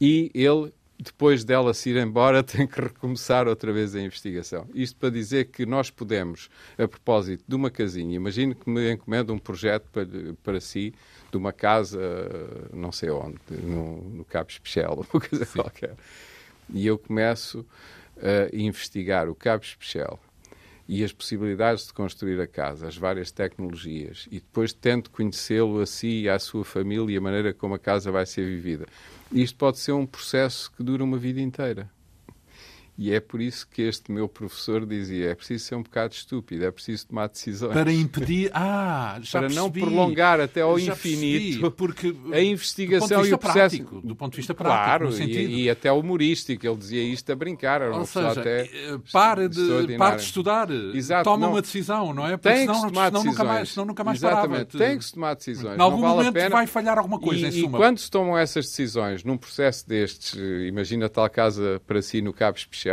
E 0.00 0.30
ele 0.32 0.72
depois 0.98 1.44
dela 1.44 1.72
se 1.72 1.90
ir 1.90 1.96
embora, 1.96 2.42
tem 2.44 2.66
que 2.66 2.80
recomeçar 2.80 3.46
outra 3.46 3.72
vez 3.72 3.94
a 3.94 4.00
investigação. 4.00 4.66
Isto 4.74 4.96
para 4.96 5.10
dizer 5.10 5.46
que 5.46 5.64
nós 5.64 5.90
podemos, 5.90 6.50
a 6.76 6.88
propósito 6.88 7.44
de 7.46 7.54
uma 7.54 7.70
casinha, 7.70 8.16
imagino 8.16 8.54
que 8.54 8.68
me 8.68 8.92
encomenda 8.92 9.32
um 9.32 9.38
projeto 9.38 9.88
para, 9.92 10.06
para 10.42 10.60
si, 10.60 10.92
de 11.30 11.36
uma 11.36 11.52
casa, 11.52 12.00
não 12.72 12.90
sei 12.90 13.10
onde, 13.10 13.38
no, 13.50 14.02
no 14.02 14.24
Cabo 14.24 14.50
Especial, 14.50 15.06
uma 15.12 15.20
coisa 15.20 15.44
Sim. 15.44 15.60
qualquer. 15.60 15.94
E 16.70 16.86
eu 16.86 16.98
começo 16.98 17.64
a 18.16 18.54
investigar 18.54 19.28
o 19.28 19.34
Cabo 19.34 19.62
Especial 19.62 20.18
e 20.88 21.04
as 21.04 21.12
possibilidades 21.12 21.86
de 21.86 21.92
construir 21.92 22.40
a 22.40 22.46
casa, 22.46 22.88
as 22.88 22.96
várias 22.96 23.30
tecnologias, 23.30 24.26
e 24.30 24.40
depois 24.40 24.72
tento 24.72 25.10
conhecê-lo 25.10 25.80
a 25.80 25.86
si 25.86 26.22
e 26.22 26.28
à 26.28 26.38
sua 26.38 26.64
família 26.64 27.14
e 27.14 27.18
a 27.18 27.20
maneira 27.20 27.52
como 27.52 27.74
a 27.74 27.78
casa 27.78 28.10
vai 28.10 28.24
ser 28.24 28.46
vivida. 28.46 28.86
Isto 29.30 29.58
pode 29.58 29.78
ser 29.78 29.92
um 29.92 30.06
processo 30.06 30.72
que 30.72 30.82
dura 30.82 31.04
uma 31.04 31.18
vida 31.18 31.40
inteira. 31.40 31.90
E 32.98 33.12
é 33.12 33.20
por 33.20 33.40
isso 33.40 33.68
que 33.68 33.82
este 33.82 34.10
meu 34.10 34.28
professor 34.28 34.84
dizia: 34.84 35.30
é 35.30 35.34
preciso 35.36 35.64
ser 35.64 35.76
um 35.76 35.84
bocado 35.84 36.14
estúpido, 36.14 36.64
é 36.64 36.70
preciso 36.72 37.06
tomar 37.06 37.28
decisões. 37.28 37.72
Para 37.72 37.92
impedir. 37.92 38.50
Ah, 38.60 39.18
já 39.22 39.38
Para 39.38 39.48
percebi. 39.48 39.54
não 39.54 39.70
prolongar 39.70 40.40
até 40.40 40.62
ao 40.62 40.78
já 40.78 40.92
infinito 40.92 41.60
percebi, 41.60 41.70
porque, 41.70 42.14
a 42.32 42.40
investigação 42.40 43.24
e 43.24 43.32
o 43.32 43.38
processo. 43.38 43.76
Prático, 43.76 44.00
do 44.00 44.16
ponto 44.16 44.32
de 44.32 44.36
vista 44.38 44.52
prático. 44.52 44.84
Claro, 44.84 45.22
e, 45.22 45.64
e, 45.64 45.70
até 45.70 45.92
humorístico. 45.92 46.66
Ele 46.66 46.76
dizia 46.76 47.02
isto 47.02 47.30
a 47.30 47.36
brincar. 47.36 47.82
Era 47.82 47.96
Ou 47.96 48.04
seja, 48.04 48.40
até 48.40 48.62
eh, 48.62 48.98
para, 49.12 49.48
de, 49.48 49.96
para 49.96 50.16
de 50.16 50.22
estudar. 50.22 50.68
Exato, 50.70 51.24
Toma 51.24 51.46
não, 51.46 51.52
uma 51.52 51.62
decisão, 51.62 52.12
não 52.12 52.26
é? 52.26 52.36
Porque 52.36 52.48
tem 52.48 52.66
senão, 52.66 52.74
que 52.74 52.88
tomar 52.88 53.06
senão 53.06 53.22
decisões. 53.22 53.24
nunca 53.26 53.44
mais, 53.44 53.68
senão 53.68 53.86
nunca 53.86 54.04
mais 54.04 54.18
Exatamente, 54.18 54.72
parava. 54.72 54.90
tem 54.90 54.98
que 54.98 55.04
se 55.04 55.12
tomar 55.12 55.34
decisões. 55.34 55.78
Em 55.78 55.80
algum 55.80 56.00
vale 56.00 56.14
momento 56.24 56.50
vai 56.50 56.66
falhar 56.66 56.98
alguma 56.98 57.20
coisa, 57.20 57.46
e, 57.46 57.48
em 57.48 57.52
suma. 57.62 57.78
E 57.78 57.80
quando 57.80 57.98
se 57.98 58.10
tomam 58.10 58.36
essas 58.36 58.66
decisões 58.66 59.22
num 59.22 59.36
processo 59.36 59.88
destes, 59.88 60.36
eh, 60.36 60.66
imagina 60.66 61.08
tal 61.08 61.28
casa 61.30 61.80
para 61.86 62.02
si 62.02 62.20
no 62.20 62.32
Cabo 62.32 62.58
Especial, 62.58 62.87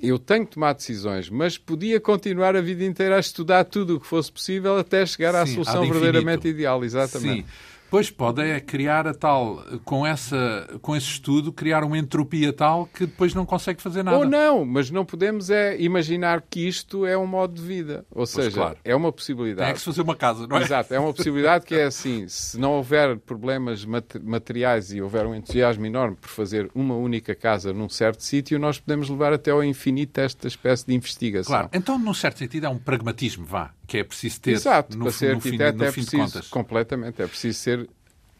eu 0.00 0.18
tenho 0.18 0.46
que 0.46 0.52
tomar 0.52 0.72
decisões, 0.72 1.28
mas 1.28 1.58
podia 1.58 2.00
continuar 2.00 2.54
a 2.54 2.60
vida 2.60 2.84
inteira 2.84 3.16
a 3.16 3.20
estudar 3.20 3.64
tudo 3.64 3.96
o 3.96 4.00
que 4.00 4.06
fosse 4.06 4.30
possível 4.30 4.78
até 4.78 5.04
chegar 5.04 5.34
à 5.34 5.44
Sim, 5.44 5.54
solução 5.54 5.82
verdadeiramente 5.82 6.46
ideal, 6.46 6.84
exatamente. 6.84 7.42
Sim. 7.42 7.48
Pois 7.90 8.08
pode 8.08 8.40
é 8.40 8.60
criar 8.60 9.06
a 9.06 9.12
tal, 9.12 9.64
com, 9.84 10.06
essa, 10.06 10.78
com 10.80 10.94
esse 10.94 11.06
estudo, 11.06 11.52
criar 11.52 11.82
uma 11.82 11.98
entropia 11.98 12.52
tal 12.52 12.86
que 12.86 13.04
depois 13.04 13.34
não 13.34 13.44
consegue 13.44 13.82
fazer 13.82 14.02
nada. 14.02 14.16
Ou 14.16 14.24
não, 14.24 14.64
mas 14.64 14.90
não 14.90 15.04
podemos 15.04 15.50
é 15.50 15.76
imaginar 15.80 16.40
que 16.48 16.66
isto 16.66 17.04
é 17.04 17.18
um 17.18 17.26
modo 17.26 17.54
de 17.54 17.62
vida. 17.62 18.04
Ou 18.10 18.18
pois 18.18 18.30
seja, 18.30 18.50
claro. 18.50 18.76
é 18.84 18.94
uma 18.94 19.12
possibilidade. 19.12 19.66
Tem 19.66 19.74
que 19.74 19.80
se 19.80 19.86
fazer 19.86 20.02
uma 20.02 20.14
casa, 20.14 20.46
não 20.46 20.56
é? 20.56 20.62
Exato, 20.62 20.94
é 20.94 21.00
uma 21.00 21.12
possibilidade 21.12 21.66
que 21.66 21.74
é 21.74 21.84
assim, 21.84 22.28
se 22.28 22.58
não 22.58 22.72
houver 22.72 23.18
problemas 23.18 23.84
materiais 23.84 24.92
e 24.92 25.02
houver 25.02 25.26
um 25.26 25.34
entusiasmo 25.34 25.84
enorme 25.84 26.16
por 26.16 26.28
fazer 26.28 26.70
uma 26.74 26.94
única 26.94 27.34
casa 27.34 27.72
num 27.72 27.88
certo 27.88 28.22
sítio, 28.22 28.58
nós 28.58 28.78
podemos 28.78 29.08
levar 29.08 29.32
até 29.32 29.50
ao 29.50 29.64
infinito 29.64 30.18
esta 30.18 30.46
espécie 30.46 30.86
de 30.86 30.94
investigação. 30.94 31.52
Claro, 31.52 31.70
então 31.72 31.98
num 31.98 32.14
certo 32.14 32.38
sentido 32.38 32.66
é 32.66 32.68
um 32.68 32.78
pragmatismo, 32.78 33.44
vá, 33.44 33.72
que 33.86 33.98
é 33.98 34.04
preciso 34.04 34.40
ter 34.40 34.52
Exato, 34.52 34.96
no, 34.96 35.04
para 35.04 35.12
ser 35.12 35.30
no, 35.30 35.36
arquiteto 35.36 35.78
no 35.78 35.84
é 35.84 35.92
fim 35.92 36.02
de 36.02 36.06
preciso, 36.06 36.32
contas. 36.32 36.48
completamente, 36.48 37.20
é 37.20 37.26
preciso 37.26 37.58
ser 37.58 37.79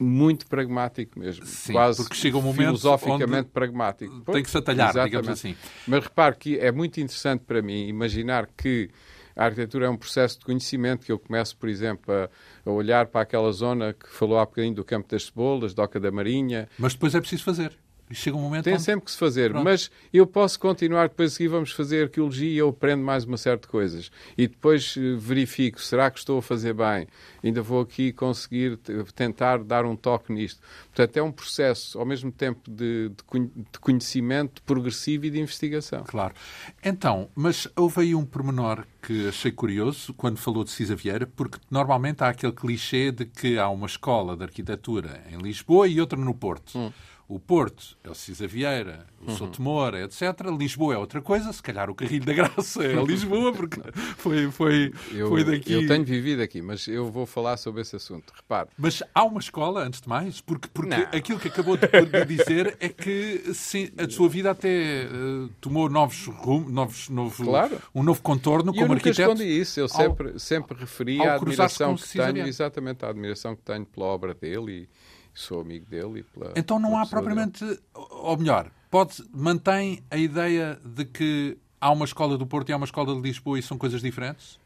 muito 0.00 0.46
pragmático 0.46 1.18
mesmo. 1.18 1.44
Sim, 1.44 1.72
quase 1.72 2.02
porque 2.02 2.16
chega 2.16 2.38
um 2.38 2.42
momento 2.42 2.78
filosoficamente 2.78 3.50
pragmático. 3.50 4.20
Tem 4.32 4.42
que 4.42 4.50
se 4.50 4.56
atalhar, 4.56 4.90
Exatamente. 4.90 5.10
digamos 5.10 5.28
assim. 5.28 5.56
Mas 5.86 6.04
repare 6.04 6.36
que 6.36 6.58
é 6.58 6.72
muito 6.72 7.00
interessante 7.00 7.44
para 7.44 7.60
mim 7.60 7.86
imaginar 7.86 8.48
que 8.56 8.90
a 9.36 9.44
arquitetura 9.44 9.86
é 9.86 9.90
um 9.90 9.96
processo 9.96 10.38
de 10.38 10.44
conhecimento 10.44 11.06
que 11.06 11.12
eu 11.12 11.18
começo, 11.18 11.56
por 11.56 11.68
exemplo, 11.68 12.12
a, 12.12 12.28
a 12.68 12.72
olhar 12.72 13.06
para 13.06 13.20
aquela 13.20 13.52
zona 13.52 13.92
que 13.92 14.08
falou 14.08 14.38
há 14.38 14.44
bocadinho 14.44 14.74
do 14.74 14.84
Campo 14.84 15.08
das 15.08 15.26
Cebolas, 15.26 15.74
da 15.74 15.84
Oca 15.84 16.00
da 16.00 16.10
Marinha. 16.10 16.68
Mas 16.78 16.94
depois 16.94 17.14
é 17.14 17.20
preciso 17.20 17.44
fazer. 17.44 17.72
E 18.10 18.14
chega 18.14 18.36
um 18.36 18.40
momento 18.40 18.64
Tem 18.64 18.74
onde... 18.74 18.82
sempre 18.82 19.04
que 19.04 19.12
se 19.12 19.16
fazer, 19.16 19.52
Pronto. 19.52 19.62
mas 19.62 19.88
eu 20.12 20.26
posso 20.26 20.58
continuar, 20.58 21.08
depois 21.08 21.36
aqui 21.36 21.46
vamos 21.46 21.70
fazer 21.70 22.04
arqueologia 22.04 22.50
e 22.50 22.58
eu 22.58 22.70
aprendo 22.70 23.04
mais 23.04 23.24
uma 23.24 23.36
série 23.36 23.60
de 23.60 23.68
coisas. 23.68 24.10
E 24.36 24.48
depois 24.48 24.96
eh, 24.98 25.14
verifico, 25.16 25.80
será 25.80 26.10
que 26.10 26.18
estou 26.18 26.38
a 26.38 26.42
fazer 26.42 26.74
bem? 26.74 27.06
Ainda 27.42 27.62
vou 27.62 27.80
aqui 27.80 28.12
conseguir 28.12 28.78
tentar 29.14 29.62
dar 29.62 29.84
um 29.84 29.94
toque 29.94 30.32
nisto. 30.32 30.60
Portanto, 30.86 31.16
é 31.16 31.22
um 31.22 31.30
processo, 31.30 32.00
ao 32.00 32.04
mesmo 32.04 32.32
tempo, 32.32 32.68
de, 32.68 33.10
de 33.10 33.78
conhecimento 33.80 34.60
progressivo 34.62 35.26
e 35.26 35.30
de 35.30 35.38
investigação. 35.38 36.02
Claro. 36.02 36.34
Então, 36.82 37.30
mas 37.34 37.68
houve 37.76 38.00
aí 38.00 38.14
um 38.14 38.24
pormenor 38.24 38.84
que 39.00 39.28
achei 39.28 39.52
curioso 39.52 40.12
quando 40.14 40.36
falou 40.36 40.64
de 40.64 40.70
Cisa 40.70 40.96
Vieira, 40.96 41.26
porque 41.26 41.58
normalmente 41.70 42.22
há 42.24 42.28
aquele 42.28 42.52
clichê 42.52 43.12
de 43.12 43.24
que 43.24 43.56
há 43.56 43.68
uma 43.68 43.86
escola 43.86 44.36
de 44.36 44.42
arquitetura 44.42 45.22
em 45.30 45.38
Lisboa 45.38 45.86
e 45.86 46.00
outra 46.00 46.18
no 46.18 46.34
Porto. 46.34 46.76
Hum. 46.76 46.92
O 47.30 47.38
Porto 47.38 47.96
é 48.02 48.10
o 48.10 48.14
Cisa 48.14 48.44
Vieira, 48.44 49.06
o 49.24 49.30
uhum. 49.30 49.36
Souto 49.36 49.62
Moura, 49.62 50.02
etc. 50.02 50.20
Lisboa 50.58 50.94
é 50.94 50.98
outra 50.98 51.22
coisa, 51.22 51.52
se 51.52 51.62
calhar 51.62 51.88
o 51.88 51.94
Carrilho 51.94 52.26
da 52.26 52.32
Graça 52.32 52.82
é 52.82 53.00
Lisboa, 53.04 53.52
porque 53.52 53.80
foi, 54.18 54.50
foi, 54.50 54.92
eu, 55.12 55.28
foi 55.28 55.44
daqui. 55.44 55.74
Eu 55.74 55.86
tenho 55.86 56.04
vivido 56.04 56.42
aqui, 56.42 56.60
mas 56.60 56.88
eu 56.88 57.08
vou 57.08 57.26
falar 57.26 57.56
sobre 57.56 57.82
esse 57.82 57.94
assunto. 57.94 58.32
Repare. 58.34 58.70
Mas 58.76 59.00
há 59.14 59.22
uma 59.22 59.38
escola, 59.38 59.84
antes 59.84 60.00
de 60.00 60.08
mais, 60.08 60.40
porque, 60.40 60.66
porque 60.74 60.92
aquilo 61.16 61.38
que 61.38 61.46
acabou 61.46 61.76
de, 61.76 61.86
de 61.86 62.24
dizer 62.24 62.76
é 62.80 62.88
que 62.88 63.54
sim, 63.54 63.90
a 63.96 64.10
sua 64.10 64.28
vida 64.28 64.50
até 64.50 65.06
uh, 65.06 65.48
tomou 65.60 65.88
novos 65.88 66.26
rumos, 66.26 66.72
novos, 66.72 67.08
novo, 67.10 67.44
claro. 67.44 67.80
um 67.94 68.02
novo 68.02 68.20
contorno 68.22 68.72
e 68.72 68.74
como 68.74 68.86
eu 68.86 68.88
nunca 68.88 69.08
arquiteto. 69.08 69.30
escondi 69.30 69.44
isso, 69.44 69.78
eu 69.78 69.88
sempre, 69.88 70.32
ao, 70.32 70.38
sempre 70.40 70.76
referi 70.76 71.24
a 71.24 71.36
admiração 71.36 71.94
que 71.94 72.08
tenho, 72.08 72.44
exatamente, 72.44 73.04
a 73.04 73.08
admiração 73.08 73.54
que 73.54 73.62
tenho 73.62 73.86
pela 73.86 74.06
obra 74.06 74.34
dele 74.34 74.72
e 74.72 75.09
sou 75.34 75.60
amigo 75.60 75.86
dele. 75.86 76.22
Pela, 76.22 76.52
então 76.56 76.78
não 76.78 76.98
há 76.98 77.06
propriamente, 77.06 77.64
dele. 77.64 77.80
ou 77.94 78.36
melhor, 78.36 78.70
pode, 78.90 79.24
mantém 79.32 80.02
a 80.10 80.16
ideia 80.16 80.78
de 80.84 81.04
que 81.04 81.58
há 81.80 81.90
uma 81.90 82.04
escola 82.04 82.36
do 82.36 82.46
Porto 82.46 82.68
e 82.68 82.72
há 82.72 82.76
uma 82.76 82.86
escola 82.86 83.14
de 83.14 83.20
Lisboa 83.20 83.58
e 83.58 83.62
são 83.62 83.78
coisas 83.78 84.00
diferentes? 84.00 84.58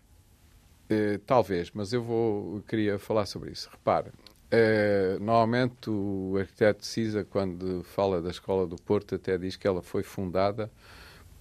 Eh, 0.88 1.18
talvez, 1.26 1.70
mas 1.72 1.92
eu 1.92 2.02
vou 2.02 2.62
queria 2.68 2.98
falar 2.98 3.26
sobre 3.26 3.50
isso. 3.52 3.68
Repare, 3.70 4.10
eh, 4.50 5.16
normalmente 5.20 5.88
o 5.88 6.36
arquiteto 6.38 6.84
Cisa, 6.84 7.24
quando 7.24 7.82
fala 7.82 8.20
da 8.20 8.30
escola 8.30 8.66
do 8.66 8.76
Porto, 8.76 9.14
até 9.14 9.38
diz 9.38 9.56
que 9.56 9.66
ela 9.66 9.82
foi 9.82 10.02
fundada 10.02 10.70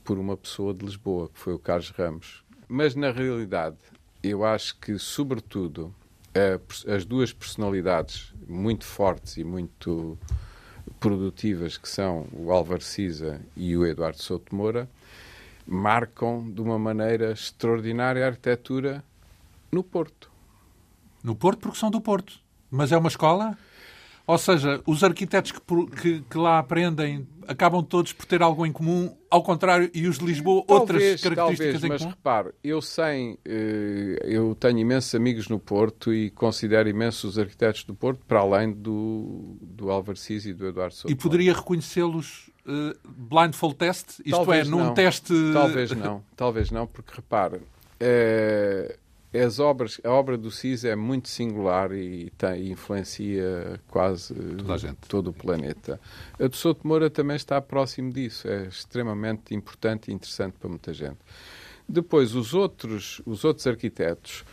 por 0.03 0.17
uma 0.17 0.35
pessoa 0.35 0.73
de 0.73 0.85
Lisboa, 0.85 1.29
que 1.29 1.39
foi 1.39 1.53
o 1.53 1.59
Carlos 1.59 1.89
Ramos. 1.91 2.43
Mas 2.67 2.95
na 2.95 3.11
realidade, 3.11 3.77
eu 4.21 4.43
acho 4.43 4.77
que, 4.79 4.97
sobretudo, 4.97 5.93
as 6.87 7.05
duas 7.05 7.31
personalidades 7.31 8.33
muito 8.47 8.85
fortes 8.85 9.37
e 9.37 9.43
muito 9.43 10.17
produtivas 10.99 11.77
que 11.77 11.87
são 11.87 12.27
o 12.33 12.51
Álvaro 12.51 12.81
Cisa 12.81 13.41
e 13.55 13.75
o 13.77 13.85
Eduardo 13.85 14.21
Souto 14.21 14.55
Moura 14.55 14.89
marcam 15.65 16.49
de 16.51 16.61
uma 16.61 16.77
maneira 16.77 17.31
extraordinária 17.31 18.23
a 18.25 18.29
arquitetura 18.29 19.03
no 19.71 19.83
Porto. 19.83 20.29
No 21.23 21.35
Porto 21.35 21.59
porque 21.59 21.77
são 21.77 21.89
do 21.89 22.01
Porto. 22.01 22.39
Mas 22.69 22.91
é 22.91 22.97
uma 22.97 23.07
escola? 23.07 23.57
Ou 24.25 24.37
seja, 24.37 24.81
os 24.85 25.03
arquitetos 25.03 25.51
que, 25.51 25.59
que, 26.01 26.21
que, 26.21 26.37
lá 26.37 26.57
aprendem 26.57 27.27
acabam 27.47 27.83
todos 27.83 28.13
por 28.13 28.25
ter 28.25 28.41
algo 28.41 28.65
em 28.65 28.71
comum, 28.71 29.15
ao 29.33 29.41
contrário, 29.41 29.89
e 29.95 30.07
os 30.07 30.19
de 30.19 30.25
Lisboa 30.25 30.63
talvez, 30.63 30.91
outras 30.91 31.21
características 31.21 31.81
talvez, 31.81 31.83
em 31.83 31.87
mas 31.87 32.01
comum? 32.03 32.11
repare, 32.11 32.49
eu 32.63 32.79
sei, 32.83 33.39
eu 34.21 34.53
tenho 34.53 34.77
imensos 34.77 35.15
amigos 35.15 35.47
no 35.47 35.57
Porto 35.59 36.13
e 36.13 36.29
considero 36.29 36.87
imensos 36.87 37.23
os 37.23 37.39
arquitetos 37.39 37.83
do 37.83 37.95
Porto, 37.95 38.23
para 38.27 38.41
além 38.41 38.71
do, 38.71 39.57
do 39.59 39.89
Álvaro 39.89 40.19
Cis 40.19 40.45
e 40.45 40.53
do 40.53 40.67
Eduardo 40.67 40.93
Souto. 40.93 41.11
E 41.11 41.15
poderia 41.15 41.51
reconhecê-los 41.51 42.51
uh, 42.67 42.95
blindfold 43.03 43.75
test? 43.75 44.19
Isto 44.19 44.29
talvez 44.29 44.67
é, 44.67 44.69
num 44.69 44.83
não. 44.83 44.93
teste... 44.93 45.33
Talvez 45.51 45.91
não, 45.91 46.23
talvez 46.35 46.69
não, 46.69 46.85
porque 46.85 47.13
repare... 47.15 47.59
É 47.99 48.97
as 49.33 49.59
obras, 49.59 49.99
a 50.03 50.11
obra 50.11 50.37
do 50.37 50.51
CIS 50.51 50.85
é 50.85 50.95
muito 50.95 51.27
singular 51.27 51.91
e, 51.91 52.31
tem, 52.37 52.71
influencia 52.71 53.79
quase 53.87 54.33
todo 55.07 55.29
o 55.29 55.33
planeta. 55.33 55.99
A 56.39 56.47
do 56.47 56.55
Souto 56.55 56.87
Moura 56.87 57.09
também 57.09 57.35
está 57.35 57.59
próximo 57.59 58.11
disso, 58.11 58.47
é 58.47 58.67
extremamente 58.67 59.55
importante 59.55 60.11
e 60.11 60.13
interessante 60.13 60.53
para 60.59 60.69
muita 60.69 60.93
gente. 60.93 61.17
Depois, 61.89 62.35
os 62.35 62.53
outros, 62.53 63.21
os 63.25 63.43
outros 63.43 63.65
arquitetos 63.67 64.45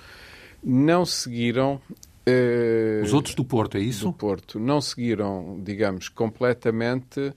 não 0.62 1.04
seguiram 1.04 1.80
Uh, 2.26 3.02
Os 3.02 3.12
outros 3.12 3.34
do 3.34 3.44
Porto, 3.44 3.76
é 3.76 3.80
isso? 3.80 4.04
Do 4.04 4.12
Porto. 4.12 4.60
Não 4.60 4.80
seguiram, 4.80 5.58
digamos, 5.62 6.08
completamente... 6.08 7.32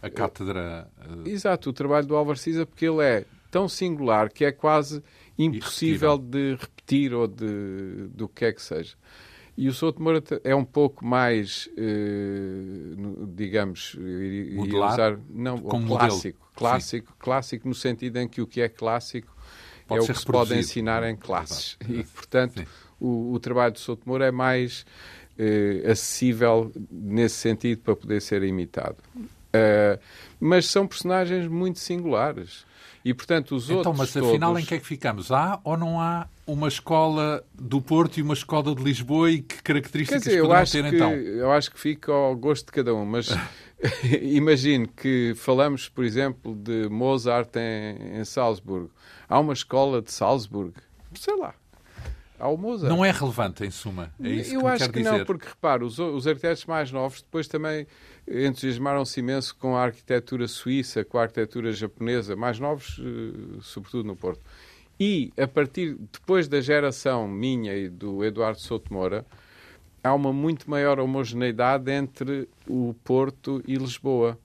A 0.00 0.08
cátedra... 0.08 0.88
Uh... 0.96 1.28
Exato, 1.28 1.70
o 1.70 1.72
trabalho 1.72 2.06
do 2.06 2.16
Álvaro 2.16 2.38
Siza, 2.38 2.64
porque 2.64 2.86
ele 2.86 3.02
é 3.02 3.24
tão 3.50 3.68
singular 3.68 4.30
que 4.30 4.44
é 4.44 4.52
quase 4.52 5.02
impossível 5.38 6.18
de 6.18 6.56
repetir 6.56 7.14
ou 7.14 7.26
de 7.26 8.08
do 8.08 8.28
que 8.28 8.44
é 8.44 8.52
que 8.52 8.62
seja. 8.62 8.96
E 9.56 9.68
o 9.68 9.72
Souto 9.72 10.00
Moura 10.00 10.22
é 10.44 10.54
um 10.54 10.64
pouco 10.64 11.04
mais, 11.04 11.68
eh, 11.76 12.94
digamos, 13.34 13.96
Modelar, 14.52 14.92
usar, 14.92 15.18
não, 15.28 15.58
como 15.58 15.96
clássico, 15.96 16.38
modelo. 16.38 16.54
clássico, 16.54 17.08
Sim. 17.08 17.18
clássico 17.18 17.68
no 17.68 17.74
sentido 17.74 18.18
em 18.18 18.28
que 18.28 18.40
o 18.40 18.46
que 18.46 18.60
é 18.60 18.68
clássico 18.68 19.36
pode 19.88 20.00
é 20.00 20.04
o 20.04 20.06
que 20.06 20.14
se 20.16 20.24
pode 20.24 20.56
ensinar 20.56 21.02
em 21.02 21.16
classes. 21.16 21.76
E, 21.88 22.04
portanto, 22.04 22.64
o, 23.00 23.32
o, 23.32 23.40
trabalho 23.40 23.72
do 23.72 23.80
Souto 23.80 24.08
Moura 24.08 24.26
é 24.26 24.30
mais 24.30 24.86
eh, 25.36 25.82
acessível 25.90 26.70
nesse 26.88 27.34
sentido 27.34 27.80
para 27.80 27.96
poder 27.96 28.22
ser 28.22 28.44
imitado. 28.44 28.98
Uh, 29.48 29.98
mas 30.38 30.66
são 30.66 30.86
personagens 30.86 31.46
muito 31.46 31.78
singulares. 31.78 32.66
E, 33.04 33.14
portanto, 33.14 33.54
os 33.54 33.64
então, 33.64 33.76
outros. 33.76 33.94
Então, 33.94 34.04
mas 34.04 34.12
todos... 34.12 34.28
afinal, 34.28 34.58
em 34.58 34.64
que 34.64 34.74
é 34.74 34.78
que 34.78 34.86
ficamos? 34.86 35.30
Há 35.30 35.60
ou 35.64 35.76
não 35.76 36.00
há 36.00 36.26
uma 36.46 36.68
escola 36.68 37.44
do 37.54 37.80
Porto 37.80 38.18
e 38.18 38.22
uma 38.22 38.34
escola 38.34 38.74
de 38.74 38.82
Lisboa 38.82 39.30
e 39.30 39.40
que 39.40 39.62
características 39.62 40.22
Quer 40.22 40.28
dizer, 40.30 40.42
poderão 40.42 40.64
ter 40.64 40.90
que, 40.90 40.96
então? 40.96 41.12
Eu 41.12 41.50
acho 41.52 41.70
que 41.70 41.78
fica 41.78 42.12
ao 42.12 42.36
gosto 42.36 42.66
de 42.66 42.72
cada 42.72 42.94
um, 42.94 43.06
mas 43.06 43.28
imagine 44.22 44.88
que 44.88 45.34
falamos, 45.36 45.88
por 45.88 46.04
exemplo, 46.04 46.54
de 46.54 46.88
Mozart 46.88 47.54
em, 47.56 48.18
em 48.18 48.24
Salzburgo. 48.24 48.90
Há 49.28 49.38
uma 49.38 49.52
escola 49.52 50.02
de 50.02 50.12
Salzburgo, 50.12 50.74
sei 51.14 51.36
lá. 51.36 51.54
Há 52.38 52.48
o 52.48 52.56
Mozart. 52.56 52.92
Não 52.92 53.04
é 53.04 53.10
relevante, 53.10 53.64
em 53.64 53.70
suma. 53.70 54.12
É 54.22 54.28
isso 54.28 54.54
eu 54.54 54.60
que 54.60 54.66
acho 54.66 54.90
que 54.90 55.02
não, 55.02 55.24
porque 55.24 55.48
repare, 55.48 55.84
os, 55.84 55.98
os 55.98 56.26
arquitetos 56.26 56.64
mais 56.66 56.92
novos 56.92 57.20
depois 57.20 57.48
também 57.48 57.86
entusiasmaram-se 58.30 59.20
imenso 59.20 59.56
com 59.56 59.76
a 59.76 59.82
arquitetura 59.82 60.46
suíça, 60.46 61.04
com 61.04 61.18
a 61.18 61.22
arquitetura 61.22 61.72
japonesa, 61.72 62.36
mais 62.36 62.58
novos, 62.58 63.00
eh, 63.00 63.58
sobretudo 63.62 64.06
no 64.06 64.16
Porto. 64.16 64.40
E, 65.00 65.32
a 65.38 65.46
partir, 65.46 65.96
depois 66.12 66.48
da 66.48 66.60
geração 66.60 67.28
minha 67.28 67.74
e 67.74 67.88
do 67.88 68.24
Eduardo 68.24 68.60
Souto 68.60 68.92
Moura, 68.92 69.24
há 70.02 70.12
uma 70.12 70.32
muito 70.32 70.68
maior 70.68 70.98
homogeneidade 70.98 71.90
entre 71.90 72.48
o 72.66 72.94
Porto 73.04 73.62
e 73.66 73.76
Lisboa. 73.76 74.38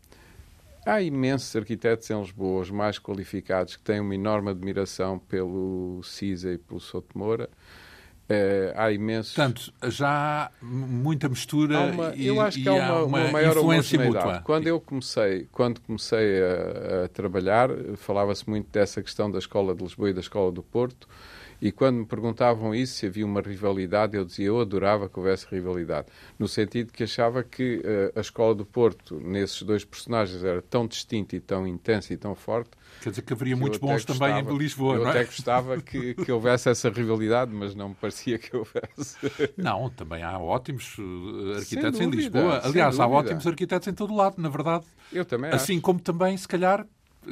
Há 0.85 1.01
imensos 1.01 1.55
arquitetos 1.55 2.09
em 2.09 2.19
Lisboa, 2.19 2.61
os 2.61 2.69
mais 2.69 2.99
qualificados, 2.99 3.75
que 3.75 3.83
têm 3.83 3.99
uma 3.99 4.13
enorme 4.13 4.51
admiração 4.51 5.17
pelo 5.17 6.01
CISA 6.03 6.53
e 6.53 6.57
pelo 6.57 6.79
Souto 6.79 7.17
Moura. 7.17 7.49
É, 8.29 8.73
há 8.75 8.91
imensos. 8.91 9.33
Portanto, 9.33 9.73
já 9.89 10.09
há 10.09 10.51
muita 10.61 11.27
mistura 11.27 11.79
uma, 11.81 12.15
e, 12.15 12.25
eu 12.25 12.39
acho 12.39 12.61
que 12.61 12.67
há 12.69 12.73
uma, 12.73 13.03
uma, 13.03 13.17
uma 13.19 13.31
maior 13.31 13.57
influência 13.57 13.99
mútua. 13.99 14.41
Quando 14.45 14.67
eu 14.67 14.79
comecei, 14.79 15.47
quando 15.51 15.81
comecei 15.81 16.41
a, 16.41 17.05
a 17.05 17.07
trabalhar, 17.09 17.69
falava-se 17.97 18.49
muito 18.49 18.69
dessa 18.71 19.01
questão 19.01 19.29
da 19.29 19.39
Escola 19.39 19.75
de 19.75 19.83
Lisboa 19.83 20.09
e 20.09 20.13
da 20.13 20.21
Escola 20.21 20.51
do 20.51 20.63
Porto. 20.63 21.07
E 21.63 21.71
quando 21.71 21.99
me 21.99 22.05
perguntavam 22.05 22.75
isso, 22.75 22.95
se 22.95 23.05
havia 23.05 23.25
uma 23.25 23.39
rivalidade, 23.39 24.17
eu 24.17 24.25
dizia 24.25 24.47
eu 24.47 24.59
adorava 24.59 25.07
que 25.07 25.17
houvesse 25.17 25.47
rivalidade. 25.49 26.07
No 26.37 26.45
sentido 26.45 26.91
que 26.91 27.03
achava 27.03 27.41
que 27.41 27.77
uh, 27.77 28.19
a 28.19 28.21
Escola 28.21 28.53
do 28.53 28.65
Porto, 28.65 29.17
nesses 29.21 29.61
dois 29.63 29.85
personagens, 29.85 30.43
era 30.43 30.61
tão 30.61 30.85
distinta 30.85 31.37
e 31.37 31.39
tão 31.39 31.65
intensa 31.65 32.13
e 32.13 32.17
tão 32.17 32.35
forte. 32.35 32.71
Quer 33.01 33.11
dizer 33.11 33.21
que 33.21 33.31
haveria 33.31 33.53
que 33.53 33.61
muitos 33.61 33.79
bons 33.79 34.03
gostava, 34.03 34.41
também 34.41 34.53
em 34.53 34.57
Lisboa, 34.57 34.95
eu 34.95 34.99
não 34.99 35.05
é? 35.05 35.07
Eu 35.07 35.11
até 35.11 35.23
gostava 35.23 35.81
que, 35.81 36.13
que 36.15 36.31
houvesse 36.31 36.67
essa 36.69 36.89
rivalidade, 36.89 37.53
mas 37.53 37.73
não 37.73 37.89
me 37.89 37.95
parecia 37.95 38.37
que 38.37 38.55
houvesse. 38.55 39.17
Não, 39.55 39.89
também 39.89 40.21
há 40.21 40.37
ótimos 40.37 40.97
uh, 40.97 41.53
arquitetos 41.55 41.99
dúvida, 41.99 42.03
em 42.03 42.09
Lisboa. 42.09 42.61
Aliás, 42.63 42.99
há 42.99 43.07
ótimos 43.07 43.47
arquitetos 43.47 43.87
em 43.87 43.93
todo 43.93 44.13
o 44.13 44.17
lado, 44.17 44.41
na 44.41 44.49
verdade. 44.49 44.85
Eu 45.11 45.23
também 45.23 45.49
Assim 45.51 45.73
acho. 45.73 45.81
como 45.81 45.99
também, 45.99 46.35
se 46.35 46.47
calhar, 46.47 46.85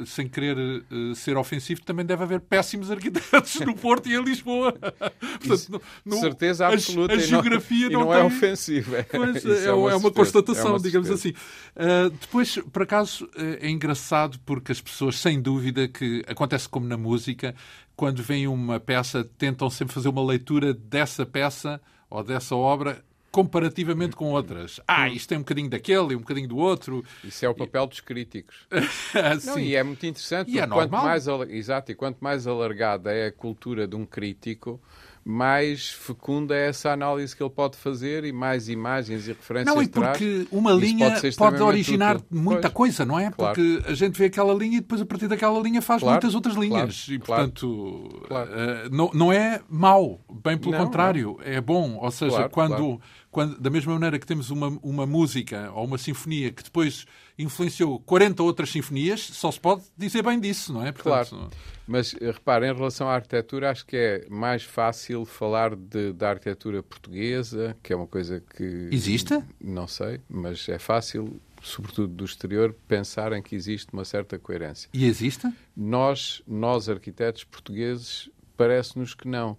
sem 0.06 0.28
querer 0.28 0.56
uh, 0.56 1.14
ser 1.14 1.36
ofensivo, 1.36 1.82
também 1.82 2.04
deve 2.04 2.22
haver 2.22 2.40
péssimos 2.40 2.90
arquitetos 2.90 3.60
no 3.60 3.74
Porto 3.74 4.08
e 4.08 4.14
em 4.14 4.22
Lisboa. 4.22 4.72
Portanto, 5.44 5.82
certeza 6.20 6.66
absoluta. 6.66 7.14
A, 7.14 7.16
a 7.16 7.20
geografia 7.20 7.88
não, 7.90 8.00
não, 8.00 8.06
não 8.06 8.14
é 8.14 8.24
ofensivo. 8.24 8.92
É, 9.02 9.06
é, 9.16 9.66
é, 9.66 9.72
uma, 9.72 9.90
é 9.92 9.96
uma 9.96 10.10
constatação, 10.10 10.68
é 10.68 10.70
uma 10.70 10.80
digamos 10.80 11.10
assim. 11.10 11.30
Uh, 11.30 12.10
depois, 12.10 12.58
por 12.72 12.82
acaso, 12.82 13.28
é 13.36 13.68
engraçado 13.68 14.38
porque 14.44 14.72
as 14.72 14.80
pessoas, 14.80 15.18
sem 15.18 15.40
dúvida, 15.40 15.88
que 15.88 16.22
acontece 16.26 16.68
como 16.68 16.86
na 16.86 16.96
música, 16.96 17.54
quando 17.96 18.22
vem 18.22 18.46
uma 18.46 18.80
peça, 18.80 19.28
tentam 19.38 19.68
sempre 19.70 19.94
fazer 19.94 20.08
uma 20.08 20.24
leitura 20.24 20.72
dessa 20.74 21.24
peça 21.26 21.80
ou 22.08 22.22
dessa 22.22 22.54
obra 22.54 23.02
comparativamente 23.32 24.14
com 24.14 24.26
outras. 24.30 24.78
Ah, 24.86 25.08
isto 25.08 25.30
tem 25.30 25.38
um 25.38 25.40
bocadinho 25.40 25.70
daquele 25.70 26.12
e 26.12 26.16
um 26.16 26.20
bocadinho 26.20 26.48
do 26.48 26.58
outro. 26.58 27.02
Isso 27.24 27.44
é 27.44 27.48
o 27.48 27.54
papel 27.54 27.86
dos 27.86 28.00
críticos. 28.00 28.54
Não, 29.46 29.54
Sim. 29.54 29.60
e 29.62 29.74
é 29.74 29.82
muito 29.82 30.04
interessante, 30.06 30.50
e 30.50 30.58
é 30.58 30.66
quanto 30.66 30.90
normal. 30.90 31.04
mais, 31.06 31.26
exato, 31.48 31.90
e 31.90 31.94
quanto 31.94 32.18
mais 32.20 32.46
alargada 32.46 33.10
é 33.10 33.28
a 33.28 33.32
cultura 33.32 33.88
de 33.88 33.96
um 33.96 34.04
crítico, 34.04 34.78
mais 35.24 35.88
fecunda 35.90 36.54
é 36.54 36.68
essa 36.68 36.90
análise 36.90 37.34
que 37.34 37.40
ele 37.42 37.50
pode 37.50 37.76
fazer 37.76 38.24
e 38.24 38.32
mais 38.32 38.68
imagens 38.68 39.28
e 39.28 39.32
referências 39.32 39.72
Não, 39.74 39.80
e 39.80 39.88
porque 39.88 40.48
uma 40.50 40.72
linha 40.72 41.12
pode, 41.12 41.36
pode, 41.36 41.62
originar 41.62 42.16
útil. 42.16 42.26
muita 42.30 42.62
Pois. 42.62 42.74
coisa, 42.74 43.04
não 43.04 43.18
é? 43.18 43.30
Claro. 43.30 43.54
Porque 43.54 43.82
a 43.88 43.94
gente 43.94 44.18
vê 44.18 44.24
aquela 44.24 44.52
linha 44.52 44.78
e 44.78 44.80
depois 44.80 45.00
a 45.00 45.06
partir 45.06 45.28
daquela 45.28 45.60
linha 45.60 45.80
faz 45.80 46.00
Claro, 46.02 46.14
muitas 46.14 46.34
outras 46.34 46.56
claro, 46.56 46.68
linhas. 46.68 47.06
e, 47.08 47.18
claro. 47.20 47.42
portanto, 47.44 48.24
Claro. 48.26 48.50
eh, 48.52 48.88
não, 48.90 49.10
não 49.14 49.32
é 49.32 49.60
mau, 49.70 50.20
bem 50.42 50.58
pelo 50.58 50.72
Não, 50.72 50.84
contrário, 50.86 51.38
é 51.44 51.60
bom. 51.60 51.98
Ou 51.98 52.10
seja, 52.10 52.48
quando. 52.48 53.00
Quando, 53.32 53.58
da 53.58 53.70
mesma 53.70 53.94
maneira 53.94 54.18
que 54.18 54.26
temos 54.26 54.50
uma, 54.50 54.68
uma 54.82 55.06
música 55.06 55.72
ou 55.72 55.86
uma 55.86 55.96
sinfonia 55.96 56.52
que 56.52 56.62
depois 56.62 57.06
influenciou 57.38 57.98
40 57.98 58.42
outras 58.42 58.70
sinfonias, 58.70 59.20
só 59.20 59.50
se 59.50 59.58
pode 59.58 59.82
dizer 59.96 60.22
bem 60.22 60.38
disso, 60.38 60.72
não 60.72 60.86
é? 60.86 60.92
Claro. 60.92 61.48
Mas 61.86 62.14
eh, 62.20 62.30
repare, 62.30 62.68
em 62.68 62.74
relação 62.74 63.08
à 63.08 63.14
arquitetura, 63.14 63.70
acho 63.70 63.86
que 63.86 63.96
é 63.96 64.26
mais 64.28 64.62
fácil 64.62 65.24
falar 65.24 65.74
de, 65.74 66.12
da 66.12 66.28
arquitetura 66.28 66.82
portuguesa, 66.82 67.74
que 67.82 67.92
é 67.92 67.96
uma 67.96 68.06
coisa 68.06 68.40
que. 68.54 68.88
Existe? 68.92 69.42
Não 69.58 69.88
sei, 69.88 70.20
mas 70.28 70.68
é 70.68 70.78
fácil, 70.78 71.40
sobretudo 71.62 72.12
do 72.12 72.26
exterior, 72.26 72.76
pensar 72.86 73.32
em 73.32 73.42
que 73.42 73.56
existe 73.56 73.90
uma 73.94 74.04
certa 74.04 74.38
coerência. 74.38 74.90
E 74.92 75.06
existe? 75.06 75.50
Nós, 75.74 76.42
nós 76.46 76.86
arquitetos 76.86 77.44
portugueses, 77.44 78.28
parece-nos 78.58 79.14
que 79.14 79.26
não. 79.26 79.56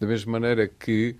Da 0.00 0.06
mesma 0.06 0.32
maneira 0.32 0.66
que, 0.66 1.14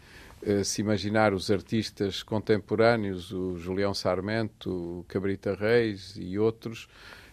se 0.64 0.80
imaginar 0.80 1.32
os 1.34 1.50
artistas 1.50 2.22
contemporâneos, 2.22 3.30
o 3.32 3.56
Julião 3.58 3.92
Sarmento, 3.94 4.70
o 5.00 5.04
Cabrita 5.08 5.54
Reis 5.54 6.14
e 6.16 6.38
outros, 6.38 6.88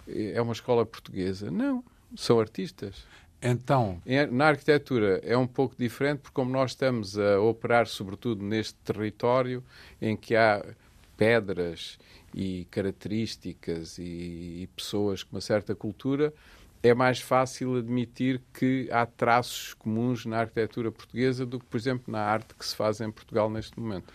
eh, 0.08 0.34
é 0.36 0.42
uma 0.42 0.54
escola 0.54 0.86
portuguesa. 0.86 1.50
Não, 1.52 1.84
são 2.16 2.40
artistas. 2.40 3.06
Então, 3.42 4.02
Em- 4.06 4.26
Na 4.28 4.48
arquitetura 4.48 5.22
é 5.24 5.38
um 5.38 5.46
pouco 5.48 5.76
diferente, 5.78 6.20
porque 6.20 6.34
como 6.34 6.52
nós 6.52 6.72
estamos 6.72 7.18
a 7.18 7.40
operar 7.40 7.88
sobretudo 7.88 8.44
neste 8.44 8.74
território 8.84 9.64
em 10.02 10.16
que 10.18 10.36
há 10.36 10.66
pedras 11.16 11.98
e 12.34 12.66
características 12.72 13.98
e, 13.98 14.04
e 14.64 14.70
pessoas 14.76 15.24
com 15.24 15.36
uma 15.36 15.42
certa 15.42 15.74
cultura, 15.76 16.34
é 16.88 16.94
mais 16.94 17.20
fácil 17.20 17.76
admitir 17.78 18.42
que 18.54 18.88
há 18.92 19.06
traços 19.06 19.74
comuns 19.76 20.26
na 20.26 20.40
arquitetura 20.40 20.92
portuguesa 20.92 21.46
do 21.46 21.60
que, 21.60 21.66
por 21.66 21.78
exemplo, 21.78 22.12
na 22.12 22.20
arte 22.22 22.54
que 22.58 22.66
se 22.66 22.76
faz 22.76 23.00
em 23.02 23.12
Portugal 23.12 23.50
neste 23.50 23.80
momento. 23.80 24.12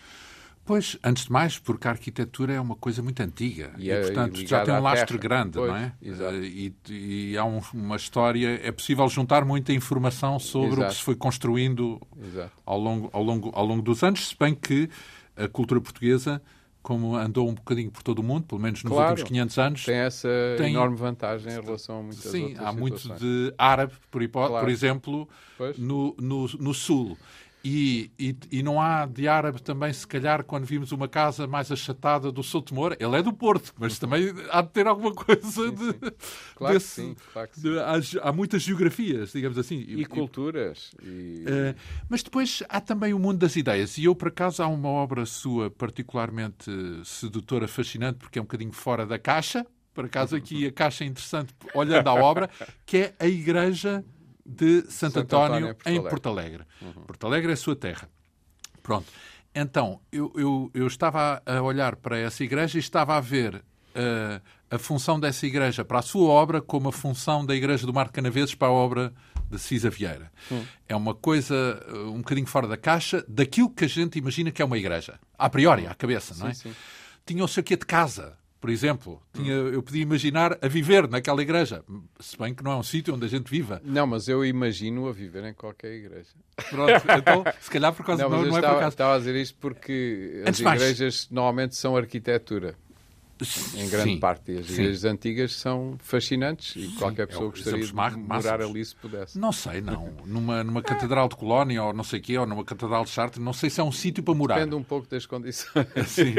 Pois, 0.64 0.96
antes 1.02 1.24
de 1.24 1.32
mais, 1.32 1.58
porque 1.58 1.88
a 1.88 1.90
arquitetura 1.90 2.52
é 2.54 2.60
uma 2.60 2.76
coisa 2.76 3.02
muito 3.02 3.20
antiga 3.20 3.72
E 3.76 3.86
e, 3.86 3.90
é 3.90 4.00
portanto, 4.00 4.46
já 4.46 4.64
tem 4.64 4.72
um 4.74 4.80
lastro 4.80 5.18
terra. 5.18 5.20
grande, 5.20 5.58
Pois, 5.58 5.68
não 5.70 5.76
é? 5.76 5.92
exato. 6.00 6.34
Eh, 6.36 6.46
E, 6.46 6.74
e 6.88 7.36
há 7.36 7.44
um- 7.44 7.60
uma 7.74 7.96
história, 7.96 8.60
é 8.62 8.70
possível 8.70 9.08
juntar 9.08 9.44
muita 9.44 9.72
informação 9.72 10.38
sobre 10.38 10.68
o 10.68 10.70
que 10.74 10.80
Exato. 10.82 10.94
se 10.94 11.02
foi 11.02 11.16
construindo 11.16 12.00
Exato. 12.24 12.52
ao 12.64 12.78
longo, 12.78 13.10
ao, 13.12 13.22
longo, 13.24 13.50
ao 13.52 13.66
longo 13.66 13.82
dos 13.82 14.04
anos, 14.04 14.28
se 14.28 14.36
bem 14.38 14.54
que 14.54 14.88
a 15.36 15.48
cultura 15.48 15.80
portuguesa, 15.80 16.40
como 16.82 17.14
andou 17.16 17.48
um 17.48 17.54
bocadinho 17.54 17.90
por 17.90 18.02
todo 18.02 18.18
o 18.18 18.22
mundo, 18.22 18.44
pelo 18.44 18.60
menos 18.60 18.82
nos 18.82 18.92
Claro. 18.92 19.10
últimos 19.10 19.28
500 19.28 19.58
anos, 19.58 19.84
Tem 19.84 19.94
essa 19.96 20.28
Tem- 20.58 20.72
enorme 20.72 20.96
vantagem 20.96 21.52
em 21.52 21.60
relação 21.62 22.00
a 22.00 22.02
muitas 22.02 22.24
sim, 22.24 22.54
há 22.58 22.72
muito 22.72 22.98
situações. 22.98 23.20
de 23.20 23.54
árabe, 23.56 23.92
por, 24.10 24.22
hipó- 24.22 24.48
Claro. 24.48 24.64
por 24.66 24.70
exemplo, 24.72 25.28
Pois. 25.56 25.78
no, 25.78 26.14
no, 26.18 26.46
no 26.58 26.74
sul. 26.74 27.16
E, 27.64 28.10
e, 28.18 28.36
e 28.50 28.62
não 28.62 28.80
há 28.80 29.06
de 29.06 29.28
árabe 29.28 29.62
também, 29.62 29.92
se 29.92 30.04
calhar, 30.06 30.42
quando 30.42 30.64
vimos 30.64 30.90
uma 30.90 31.06
casa 31.06 31.46
mais 31.46 31.70
achatada 31.70 32.32
do 32.32 32.42
Souto 32.42 32.74
Moura. 32.74 32.96
Ele 32.98 33.16
é 33.16 33.22
do 33.22 33.32
Porto, 33.32 33.72
mas 33.78 34.00
também 34.00 34.32
há 34.50 34.62
de 34.62 34.68
ter 34.70 34.86
alguma 34.88 35.14
coisa 35.14 35.70
de. 35.70 35.92
Claro 36.56 36.74
que 36.74 36.78
desse- 36.80 36.86
sim, 37.02 37.16
claro 37.32 37.48
que 37.48 37.60
sim. 37.60 37.70
de- 37.70 37.78
há, 37.78 38.28
há 38.28 38.32
muitas 38.32 38.62
geografias, 38.62 39.32
digamos 39.32 39.56
assim. 39.58 39.76
E 39.86 40.04
culturas. 40.04 40.90
E... 41.02 41.44
Eh, 41.46 41.74
mas 42.08 42.22
depois 42.24 42.64
há 42.68 42.80
também 42.80 43.14
o 43.14 43.18
mundo 43.18 43.38
das 43.38 43.54
ideias. 43.54 43.96
E 43.96 44.04
eu, 44.04 44.14
por 44.16 44.28
acaso, 44.28 44.60
há 44.62 44.66
uma 44.66 44.88
obra 44.88 45.24
sua 45.24 45.70
particularmente 45.70 46.70
sedutora, 47.04 47.68
fascinante, 47.68 48.18
porque 48.18 48.38
é 48.38 48.42
um 48.42 48.44
bocadinho 48.44 48.72
fora 48.72 49.06
da 49.06 49.18
caixa. 49.18 49.64
Por 49.94 50.06
acaso, 50.06 50.34
aqui 50.36 50.66
a 50.66 50.72
caixa 50.72 51.04
é 51.04 51.06
interessante, 51.06 51.54
olhando 51.74 52.08
à 52.08 52.14
obra, 52.14 52.50
que 52.84 52.96
é 52.96 53.14
a 53.20 53.26
Igreja 53.28 54.04
de 54.54 54.82
Santo, 54.82 55.14
Santo 55.14 55.18
António, 55.20 55.68
António, 55.70 55.76
em 55.86 56.02
Porto 56.02 56.28
Alegre. 56.28 56.64
Porto 56.64 56.84
Alegre. 56.84 57.06
Porto 57.06 57.26
Alegre 57.26 57.50
é 57.50 57.54
a 57.54 57.56
sua 57.56 57.76
terra. 57.76 58.08
Pronto. 58.82 59.06
Então, 59.54 60.00
eu, 60.10 60.32
eu, 60.34 60.70
eu 60.72 60.86
estava 60.86 61.42
a 61.44 61.60
olhar 61.60 61.96
para 61.96 62.18
essa 62.18 62.42
igreja 62.42 62.78
e 62.78 62.80
estava 62.80 63.16
a 63.16 63.20
ver 63.20 63.56
uh, 63.56 64.42
a 64.70 64.78
função 64.78 65.20
dessa 65.20 65.46
igreja 65.46 65.84
para 65.84 65.98
a 65.98 66.02
sua 66.02 66.28
obra 66.28 66.60
como 66.60 66.88
a 66.88 66.92
função 66.92 67.44
da 67.44 67.54
igreja 67.54 67.86
do 67.86 67.92
Mar 67.92 68.06
de 68.06 68.12
Canaveses 68.12 68.54
para 68.54 68.68
a 68.68 68.72
obra 68.72 69.12
de 69.50 69.58
Cisa 69.58 69.90
Vieira. 69.90 70.32
Hum. 70.50 70.64
É 70.88 70.96
uma 70.96 71.14
coisa 71.14 71.84
uh, 71.86 72.10
um 72.10 72.18
bocadinho 72.18 72.46
fora 72.46 72.66
da 72.66 72.76
caixa 72.76 73.24
daquilo 73.28 73.70
que 73.70 73.84
a 73.84 73.88
gente 73.88 74.18
imagina 74.18 74.50
que 74.50 74.62
é 74.62 74.64
uma 74.64 74.78
igreja. 74.78 75.20
A 75.38 75.50
priori, 75.50 75.86
à 75.86 75.94
cabeça, 75.94 76.34
não 76.38 76.48
é? 76.48 76.54
Sim, 76.54 76.70
sim. 76.70 76.76
Tinha 77.26 77.44
o 77.44 77.48
seu 77.48 77.62
quê 77.62 77.76
de 77.76 77.84
casa, 77.84 78.36
por 78.62 78.70
exemplo. 78.70 79.20
Tinha, 79.32 79.54
eu 79.54 79.82
podia 79.82 80.02
imaginar 80.02 80.56
a 80.62 80.68
viver 80.68 81.08
naquela 81.08 81.42
igreja, 81.42 81.84
se 82.20 82.38
bem 82.38 82.54
que 82.54 82.62
não 82.62 82.70
é 82.70 82.76
um 82.76 82.82
sítio 82.84 83.12
onde 83.12 83.26
a 83.26 83.28
gente 83.28 83.50
viva. 83.50 83.82
Não, 83.84 84.06
mas 84.06 84.28
eu 84.28 84.44
imagino 84.44 85.08
a 85.08 85.12
viver 85.12 85.44
em 85.44 85.52
qualquer 85.52 85.92
igreja. 85.92 86.28
Pronto, 86.70 86.92
então, 87.18 87.44
se 87.60 87.68
calhar 87.68 87.92
por 87.92 88.06
causa 88.06 88.22
não, 88.22 88.30
não, 88.30 88.38
não 88.44 88.44
é 88.44 88.48
estava, 88.50 88.74
por 88.74 88.78
acaso. 88.78 88.94
Estava 88.94 89.14
a 89.16 89.18
dizer 89.18 89.34
isto 89.34 89.58
porque 89.58 90.44
Antes 90.46 90.64
as 90.64 90.74
igrejas 90.76 91.00
mais... 91.00 91.30
normalmente 91.32 91.74
são 91.74 91.96
arquitetura 91.96 92.76
em 93.76 93.88
grande 93.88 94.10
Sim, 94.10 94.18
parte. 94.18 94.52
E 94.52 94.58
as 94.58 94.70
igrejas 94.70 95.04
antigas 95.04 95.54
são 95.54 95.96
fascinantes 95.98 96.74
e 96.76 96.88
qualquer 96.96 97.26
pessoa 97.26 97.48
é, 97.48 97.50
gostaria 97.50 97.84
de 97.84 97.94
morar 97.94 98.60
ali 98.60 98.84
se 98.84 98.94
pudesse. 98.94 99.38
Não 99.38 99.52
sei, 99.52 99.80
não. 99.80 100.12
Numa, 100.24 100.64
numa 100.64 100.82
catedral 100.82 101.28
de 101.28 101.36
Colónia 101.36 101.82
ou 101.82 101.92
não 101.92 102.04
sei 102.04 102.20
o 102.20 102.22
quê, 102.22 102.38
ou 102.38 102.46
numa 102.46 102.64
catedral 102.64 103.04
de 103.04 103.10
Chartres, 103.10 103.42
não 103.42 103.52
sei 103.52 103.70
se 103.70 103.80
é 103.80 103.84
um 103.84 103.92
sítio 103.92 104.22
para 104.22 104.34
morar. 104.34 104.54
Depende 104.56 104.74
um 104.74 104.82
pouco 104.82 105.08
das 105.08 105.26
condições. 105.26 105.86
Sim. 106.06 106.34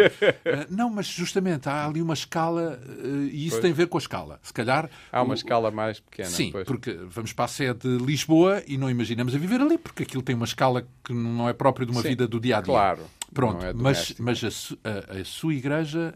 Eh, 0.45 0.67
não, 0.69 0.89
mas 0.89 1.07
justamente 1.07 1.67
há 1.69 1.85
ali 1.85 2.01
uma 2.01 2.13
escala 2.13 2.79
eh, 2.87 3.29
e 3.31 3.47
isso 3.47 3.55
pois. 3.55 3.61
tem 3.61 3.71
a 3.71 3.75
ver 3.75 3.87
com 3.87 3.97
a 3.97 4.01
escala. 4.01 4.39
Se 4.41 4.53
calhar... 4.53 4.89
Há 5.11 5.21
uma 5.21 5.31
o... 5.31 5.35
escala 5.35 5.71
mais 5.71 5.99
pequena. 5.99 6.29
Sim, 6.29 6.51
pois. 6.51 6.65
porque 6.65 6.93
vamos 7.07 7.33
para 7.33 7.45
a 7.45 7.47
sede 7.47 7.79
de 7.79 8.03
Lisboa 8.03 8.63
e 8.67 8.77
não 8.77 8.89
imaginamos 8.89 9.35
a 9.35 9.37
viver 9.37 9.61
ali, 9.61 9.77
porque 9.77 10.03
aquilo 10.03 10.23
tem 10.23 10.35
uma 10.35 10.45
escala 10.45 10.87
que 11.03 11.13
não 11.13 11.47
é 11.47 11.53
própria 11.53 11.85
de 11.85 11.91
uma 11.91 12.01
Sim, 12.01 12.09
vida 12.09 12.27
do 12.27 12.39
dia-a-dia. 12.39 12.73
-dia. 12.73 12.73
Claro. 12.73 13.03
Pronto, 13.33 13.65
é 13.65 13.73
mas, 13.73 14.13
mas 14.19 14.43
a, 14.43 15.17
a, 15.17 15.21
a 15.21 15.25
sua 15.25 15.53
igreja 15.53 16.13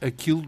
aquilo 0.00 0.44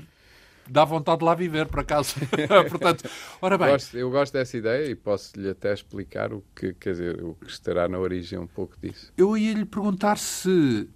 dá 0.71 0.85
vontade 0.85 1.19
de 1.19 1.25
lá 1.25 1.35
viver, 1.35 1.67
por 1.67 1.81
acaso. 1.81 2.15
Portanto, 2.71 3.11
ora 3.43 3.59
bem. 3.59 3.71
Gosto, 3.71 3.99
eu 3.99 4.11
gosto 4.11 4.33
dessa 4.33 4.57
ideia 4.57 4.87
e 4.89 4.95
posso-lhe 4.95 5.51
até 5.51 5.73
explicar 5.73 6.33
o 6.33 6.45
que, 6.55 6.73
quer 6.75 6.93
dizer, 6.93 7.25
o 7.25 7.35
que 7.35 7.51
estará 7.51 7.89
na 7.89 7.99
origem 7.99 8.39
um 8.39 8.47
pouco 8.47 8.77
disso. 8.81 9.13
Eu 9.17 9.37
ia 9.37 9.53
lhe 9.53 9.65
perguntar 9.65 10.17
se 10.17 10.89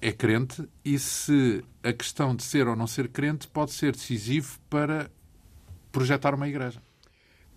é 0.00 0.12
crente 0.12 0.66
e 0.84 0.98
se 0.98 1.62
a 1.82 1.92
questão 1.92 2.34
de 2.34 2.42
ser 2.42 2.68
ou 2.68 2.76
não 2.76 2.86
ser 2.86 3.08
crente 3.08 3.48
pode 3.48 3.72
ser 3.72 3.92
decisivo 3.92 4.58
para 4.70 5.10
projetar 5.90 6.34
uma 6.34 6.48
igreja. 6.48 6.80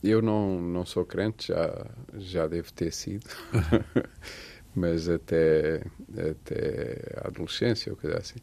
Eu 0.04 0.22
não, 0.22 0.60
não 0.60 0.86
sou 0.86 1.06
crente, 1.06 1.48
já, 1.48 1.86
já 2.16 2.48
devo 2.48 2.74
ter 2.74 2.92
sido. 2.92 3.30
mas 4.76 5.08
até, 5.08 5.84
até 6.18 7.22
a 7.24 7.28
adolescência 7.28 7.92
ou 7.92 7.98
coisa 7.98 8.18
assim 8.18 8.40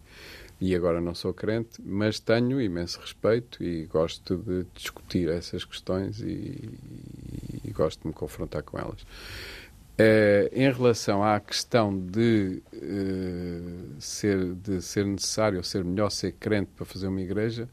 e 0.61 0.75
agora 0.75 1.01
não 1.01 1.15
sou 1.15 1.33
crente, 1.33 1.81
mas 1.83 2.21
tenho 2.21 2.61
imenso 2.61 3.01
respeito 3.01 3.63
e 3.63 3.87
gosto 3.87 4.37
de 4.37 4.67
discutir 4.75 5.29
essas 5.29 5.65
questões 5.65 6.21
e, 6.21 6.69
e 7.65 7.71
gosto 7.71 8.03
de 8.03 8.09
me 8.09 8.13
confrontar 8.13 8.63
com 8.63 8.79
elas. 8.79 9.07
Eh, 10.03 10.51
em 10.55 10.73
relação 10.73 11.23
à 11.23 11.39
questão 11.39 11.95
de, 11.95 12.63
uh, 12.73 14.01
ser, 14.01 14.55
de 14.55 14.81
ser 14.81 15.05
necessário 15.05 15.59
ou 15.59 15.63
ser 15.63 15.85
melhor 15.85 16.09
ser 16.09 16.33
crente 16.33 16.71
para 16.75 16.87
fazer 16.87 17.07
uma 17.07 17.21
igreja, 17.21 17.69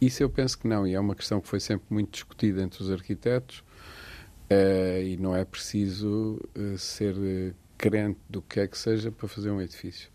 isso 0.00 0.22
eu 0.22 0.30
penso 0.30 0.56
que 0.56 0.68
não, 0.68 0.86
e 0.86 0.94
é 0.94 1.00
uma 1.00 1.16
questão 1.16 1.40
que 1.40 1.48
foi 1.48 1.58
sempre 1.58 1.84
muito 1.90 2.12
discutida 2.12 2.62
entre 2.62 2.80
os 2.80 2.92
arquitetos, 2.92 3.58
uh, 3.58 5.02
e 5.02 5.16
não 5.16 5.34
é 5.34 5.44
preciso 5.44 6.40
ser 6.78 7.56
crente 7.76 8.20
do 8.30 8.40
que 8.40 8.60
é 8.60 8.68
que 8.68 8.78
seja 8.78 9.10
para 9.10 9.26
fazer 9.26 9.50
um 9.50 9.60
edifício. 9.60 10.10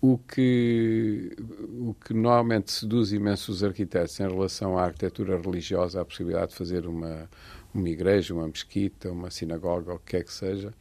O 0.00 0.18
que, 0.18 1.34
o 1.80 1.94
que 1.94 2.12
normalmente 2.12 2.70
seduz 2.70 3.12
imenso 3.12 3.50
os 3.50 3.64
arquitetos 3.64 4.20
em 4.20 4.28
relação 4.28 4.78
à 4.78 4.84
arquitetura 4.84 5.40
religiosa, 5.40 6.00
a 6.00 6.04
possibilidade 6.04 6.52
de 6.52 6.56
fazer 6.58 6.86
uma, 6.86 7.28
uma 7.72 7.88
igreja, 7.88 8.34
uma 8.34 8.46
mesquita, 8.46 9.10
uma 9.10 9.30
sinagoga, 9.30 9.94
o 9.94 9.98
que 9.98 10.18
é 10.18 10.22
que 10.22 10.32
seja, 10.32 10.74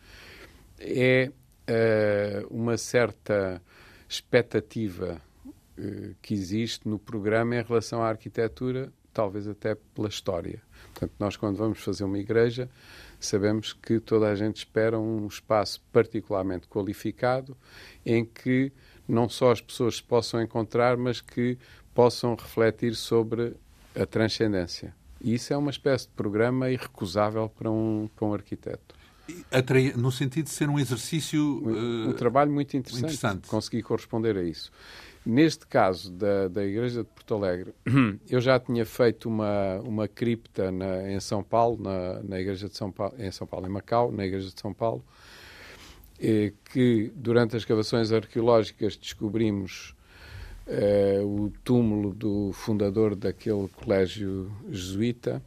é 0.79 1.31
uh, 1.69 2.47
uma 2.53 2.77
certa 2.77 3.61
expectativa 4.07 5.21
uh, 5.45 6.15
que 6.21 6.33
existe 6.33 6.87
no 6.87 6.99
programa 6.99 7.55
em 7.55 7.63
relação 7.63 8.03
à 8.03 8.09
arquitetura, 8.09 8.91
talvez 9.13 9.47
até 9.47 9.75
pela 9.75 10.09
história. 10.09 10.61
Portanto, 10.93 11.13
nós 11.19 11.35
quando 11.37 11.57
vamos 11.57 11.79
fazer 11.79 12.03
uma 12.03 12.19
igreja, 12.19 12.69
sabemos 13.19 13.73
que 13.73 13.99
toda 13.99 14.29
a 14.29 14.35
gente 14.35 14.57
espera 14.57 14.99
um 14.99 15.27
espaço 15.27 15.81
particularmente 15.91 16.67
qualificado 16.67 17.57
em 18.05 18.25
que 18.25 18.71
não 19.07 19.29
só 19.29 19.51
as 19.51 19.61
pessoas 19.61 19.97
se 19.97 20.03
possam 20.03 20.41
encontrar, 20.41 20.97
mas 20.97 21.21
que 21.21 21.57
possam 21.93 22.35
refletir 22.35 22.95
sobre 22.95 23.53
a 23.95 24.05
transcendência. 24.05 24.93
E 25.21 25.33
isso 25.33 25.53
é 25.53 25.57
uma 25.57 25.71
espécie 25.71 26.07
de 26.07 26.13
programa 26.13 26.69
irrecusável 26.69 27.49
para 27.49 27.71
um, 27.71 28.09
para 28.15 28.25
um 28.27 28.33
arquiteto. 28.33 28.95
No 29.95 30.11
sentido 30.11 30.45
de 30.45 30.51
ser 30.51 30.69
um 30.69 30.77
exercício. 30.77 31.41
Um, 31.65 32.09
um 32.09 32.13
trabalho 32.13 32.51
muito 32.51 32.77
interessante, 32.77 33.05
interessante. 33.05 33.47
Consegui 33.47 33.81
corresponder 33.81 34.37
a 34.37 34.43
isso. 34.43 34.71
Neste 35.25 35.65
caso 35.65 36.11
da, 36.11 36.47
da 36.47 36.63
Igreja 36.63 37.01
de 37.03 37.09
Porto 37.09 37.33
Alegre, 37.33 37.73
eu 38.29 38.39
já 38.39 38.59
tinha 38.59 38.85
feito 38.85 39.27
uma, 39.27 39.79
uma 39.83 40.07
cripta 40.07 40.71
na, 40.71 41.11
em 41.11 41.19
São 41.19 41.41
Paulo, 41.41 41.81
na, 41.81 42.21
na 42.21 42.39
Igreja 42.39 42.69
de 42.69 42.77
São 42.77 42.91
Paulo, 42.91 43.15
em 43.17 43.31
São 43.31 43.47
Paulo, 43.47 43.65
em 43.65 43.69
Macau, 43.69 44.11
na 44.11 44.23
Igreja 44.23 44.51
de 44.53 44.61
São 44.61 44.71
Paulo, 44.71 45.03
eh, 45.03 45.24
que 46.71 47.11
durante 47.15 47.55
as 47.55 47.61
escavações 47.61 48.11
arqueológicas 48.11 48.95
descobrimos 48.95 49.95
eh, 50.67 51.21
o 51.23 51.51
túmulo 51.63 52.13
do 52.13 52.51
fundador 52.53 53.15
daquele 53.15 53.67
colégio 53.67 54.51
jesuíta, 54.69 55.41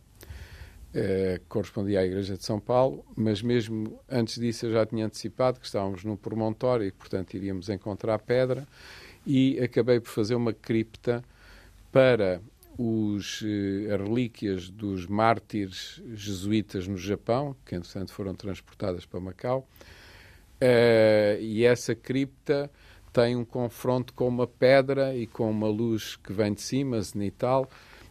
eh, 0.95 1.41
que 1.43 1.47
correspondia 1.49 2.01
à 2.01 2.07
Igreja 2.07 2.37
de 2.37 2.45
São 2.45 2.61
Paulo, 2.61 3.05
mas 3.17 3.43
mesmo 3.43 3.99
antes 4.09 4.39
disso 4.39 4.67
eu 4.67 4.73
já 4.73 4.87
tinha 4.87 5.07
antecipado 5.07 5.59
que 5.59 5.67
estávamos 5.67 6.05
num 6.05 6.17
promontório 6.17 6.87
e, 6.87 6.93
portanto, 6.93 7.35
iríamos 7.35 7.69
encontrar 7.69 8.19
pedra 8.21 8.67
e 9.27 9.59
acabei 9.61 10.01
por 10.01 10.11
fazer 10.11 10.35
uma 10.35 10.53
cripta 10.53 11.25
para 11.91 12.41
os, 12.79 13.43
as 13.93 14.01
relíquias 14.01 14.71
dos 14.71 15.07
mártires 15.07 16.01
jesuítas 16.15 16.87
no 16.87 16.97
Japão, 16.97 17.57
que 17.67 17.75
entretanto 17.75 18.13
foram 18.13 18.35
transportadas 18.35 19.05
para 19.05 19.19
Macau, 19.19 19.67
Uh, 20.61 21.41
e 21.41 21.65
essa 21.65 21.95
cripta 21.95 22.71
tem 23.13 23.37
um 23.37 23.45
confronto 23.45 24.13
com 24.13 24.29
uma 24.29 24.47
pedra 24.47 25.17
e 25.17 25.27
com 25.27 25.51
uma 25.51 25.69
luz 25.69 26.17
que 26.17 26.33
vem 26.33 26.53
de 26.53 26.61
cima, 26.61 27.01
zenital, 27.01 27.69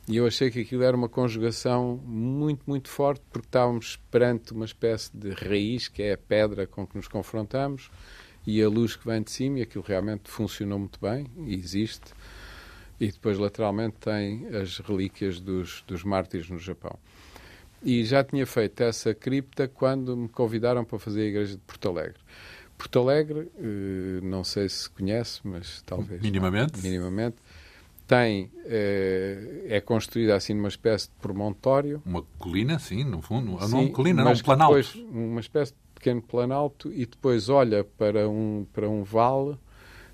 e 0.07 0.15
eu 0.15 0.25
achei 0.25 0.49
que 0.49 0.61
aquilo 0.61 0.83
era 0.83 0.95
uma 0.95 1.09
conjugação 1.09 2.01
muito, 2.05 2.63
muito 2.65 2.87
forte, 2.87 3.21
porque 3.29 3.47
estávamos 3.47 3.97
perante 4.09 4.53
uma 4.53 4.63
espécie 4.63 5.11
de 5.13 5.31
raiz, 5.31 5.89
que 5.89 6.01
é 6.01 6.13
a 6.13 6.17
pedra 6.17 6.65
com 6.65 6.87
que 6.87 6.95
nos 6.95 7.09
confrontamos, 7.09 7.91
e 8.45 8.63
a 8.63 8.69
luz 8.69 8.95
que 8.95 9.05
vem 9.05 9.21
de 9.21 9.29
cima, 9.29 9.59
e 9.59 9.63
aquilo 9.63 9.83
realmente 9.85 10.31
funcionou 10.31 10.79
muito 10.79 10.97
bem, 11.01 11.27
existe. 11.45 12.13
E 12.97 13.11
depois, 13.11 13.37
lateralmente, 13.37 13.97
tem 13.99 14.47
as 14.47 14.77
relíquias 14.77 15.41
dos, 15.41 15.83
dos 15.85 16.05
mártires 16.05 16.49
no 16.49 16.57
Japão. 16.57 16.97
E 17.88 18.03
já 18.03 18.21
tinha 18.21 18.45
feito 18.45 18.83
essa 18.83 19.13
cripta 19.13 19.65
quando 19.65 20.17
me 20.17 20.27
convidaram 20.27 20.83
para 20.83 20.99
fazer 20.99 21.21
a 21.21 21.25
igreja 21.25 21.53
de 21.53 21.61
Porto 21.61 21.88
Alegre. 21.88 22.19
Porto 22.77 22.99
Alegre, 22.99 23.49
eh, 23.57 24.19
não 24.21 24.43
sei 24.43 24.67
se 24.67 24.89
conhece, 24.89 25.39
mas 25.41 25.81
talvez. 25.83 26.21
Minimamente? 26.21 26.81
minimamente. 26.81 27.38
Tem, 28.05 28.51
eh, 28.65 29.67
é 29.69 29.79
construída 29.79 30.35
assim 30.35 30.53
numa 30.53 30.67
espécie 30.67 31.07
de 31.07 31.15
promontório. 31.21 32.01
Uma 32.05 32.23
colina, 32.38 32.77
sim, 32.77 33.05
no 33.05 33.21
fundo. 33.21 33.57
Sim, 33.61 33.71
não 33.71 33.79
uma 33.83 33.89
colina, 33.93 34.21
não, 34.21 34.33
um 34.33 34.38
planalto. 34.38 34.75
Depois, 34.75 35.07
uma 35.09 35.39
espécie 35.39 35.71
de 35.71 35.77
pequeno 35.95 36.21
planalto 36.21 36.91
e 36.91 37.05
depois 37.05 37.47
olha 37.47 37.85
para 37.85 38.27
um, 38.27 38.67
para 38.73 38.89
um 38.89 39.01
vale 39.01 39.57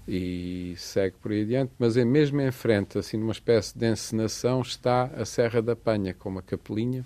e 0.08 0.76
segue 0.78 1.16
por 1.18 1.32
aí 1.32 1.42
adiante, 1.42 1.72
mas 1.80 1.98
é 1.98 2.06
mesmo 2.06 2.40
em 2.40 2.52
frente, 2.52 3.00
assim 3.00 3.18
numa 3.18 3.32
espécie 3.32 3.78
de 3.78 3.90
encenação, 3.90 4.62
está 4.62 5.06
a 5.06 5.26
Serra 5.26 5.62
da 5.62 5.76
Penha, 5.76 6.14
com 6.14 6.30
uma 6.30 6.42
capelinha, 6.42 7.06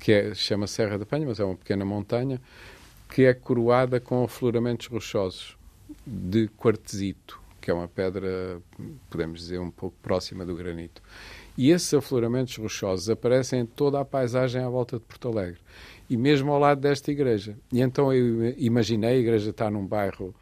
que 0.00 0.12
é, 0.12 0.34
chama 0.34 0.66
Serra 0.66 0.98
da 0.98 1.06
Penha, 1.06 1.26
mas 1.26 1.38
é 1.38 1.44
uma 1.44 1.54
pequena 1.54 1.84
montanha, 1.84 2.40
que 3.08 3.24
é 3.24 3.34
coroada 3.34 4.00
com 4.00 4.24
afloramentos 4.24 4.86
rochosos 4.86 5.56
de 6.06 6.48
quartzito, 6.56 7.40
que 7.60 7.70
é 7.70 7.74
uma 7.74 7.86
pedra, 7.86 8.60
podemos 9.10 9.40
dizer, 9.40 9.60
um 9.60 9.70
pouco 9.70 9.96
próxima 10.02 10.46
do 10.46 10.56
granito. 10.56 11.02
E 11.58 11.70
esses 11.70 11.92
afloramentos 11.92 12.56
rochosos 12.56 13.10
aparecem 13.10 13.60
em 13.60 13.66
toda 13.66 14.00
a 14.00 14.04
paisagem 14.04 14.62
à 14.62 14.68
volta 14.68 14.96
de 14.98 15.04
Porto 15.04 15.28
Alegre 15.28 15.60
e 16.08 16.16
mesmo 16.16 16.50
ao 16.52 16.58
lado 16.58 16.80
desta 16.80 17.12
igreja. 17.12 17.56
E 17.70 17.80
então 17.80 18.12
eu 18.12 18.54
imaginei, 18.56 19.16
a 19.16 19.20
igreja 19.20 19.50
está 19.50 19.70
num 19.70 19.86
bairro 19.86 20.34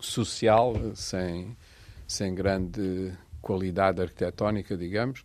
social, 0.00 0.74
sem, 0.94 1.56
sem 2.06 2.34
grande 2.34 3.12
qualidade 3.42 4.00
arquitetónica, 4.00 4.76
digamos, 4.76 5.24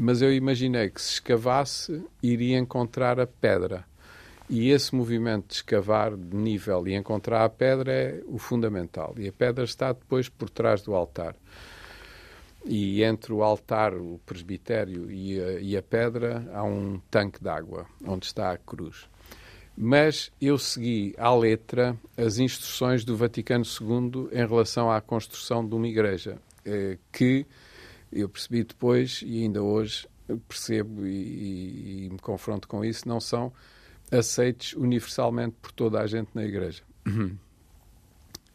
mas 0.00 0.22
eu 0.22 0.32
imaginei 0.32 0.88
que 0.90 1.02
se 1.02 1.14
escavasse 1.14 2.00
iria 2.22 2.56
encontrar 2.56 3.18
a 3.18 3.26
pedra. 3.26 3.84
E 4.48 4.70
esse 4.70 4.94
movimento 4.94 5.48
de 5.48 5.54
escavar 5.54 6.16
de 6.16 6.36
nível 6.36 6.86
e 6.86 6.94
encontrar 6.94 7.44
a 7.44 7.48
pedra 7.48 7.92
é 7.92 8.22
o 8.28 8.38
fundamental. 8.38 9.12
E 9.18 9.26
a 9.26 9.32
pedra 9.32 9.64
está 9.64 9.92
depois 9.92 10.28
por 10.28 10.48
trás 10.48 10.82
do 10.82 10.94
altar. 10.94 11.34
E 12.64 13.02
entre 13.02 13.32
o 13.32 13.42
altar, 13.42 13.92
o 13.92 14.20
presbitério 14.24 15.10
e 15.10 15.40
a, 15.40 15.60
e 15.60 15.76
a 15.76 15.82
pedra 15.82 16.48
há 16.54 16.62
um 16.62 17.00
tanque 17.10 17.42
de 17.42 17.48
água, 17.48 17.84
onde 18.06 18.24
está 18.24 18.52
a 18.52 18.56
cruz. 18.56 19.08
Mas 19.76 20.30
eu 20.40 20.56
segui 20.58 21.12
à 21.18 21.34
letra 21.34 21.96
as 22.16 22.38
instruções 22.38 23.04
do 23.04 23.16
Vaticano 23.16 23.64
II 23.64 24.28
em 24.30 24.46
relação 24.46 24.92
à 24.92 25.00
construção 25.00 25.66
de 25.66 25.74
uma 25.74 25.88
igreja, 25.88 26.38
eh, 26.64 26.98
que 27.12 27.44
eu 28.12 28.28
percebi 28.28 28.64
depois 28.64 29.22
e 29.24 29.42
ainda 29.42 29.62
hoje 29.62 30.08
percebo 30.48 31.06
e, 31.06 31.10
e, 31.10 32.06
e 32.06 32.10
me 32.10 32.18
confronto 32.18 32.68
com 32.68 32.84
isso, 32.84 33.08
não 33.08 33.20
são 33.20 33.52
aceitos 34.10 34.74
universalmente 34.74 35.56
por 35.60 35.72
toda 35.72 36.00
a 36.00 36.06
gente 36.06 36.30
na 36.34 36.44
igreja. 36.44 36.82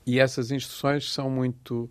E 0.05 0.19
essas 0.19 0.51
instruções 0.51 1.13
são 1.13 1.29
muito 1.29 1.89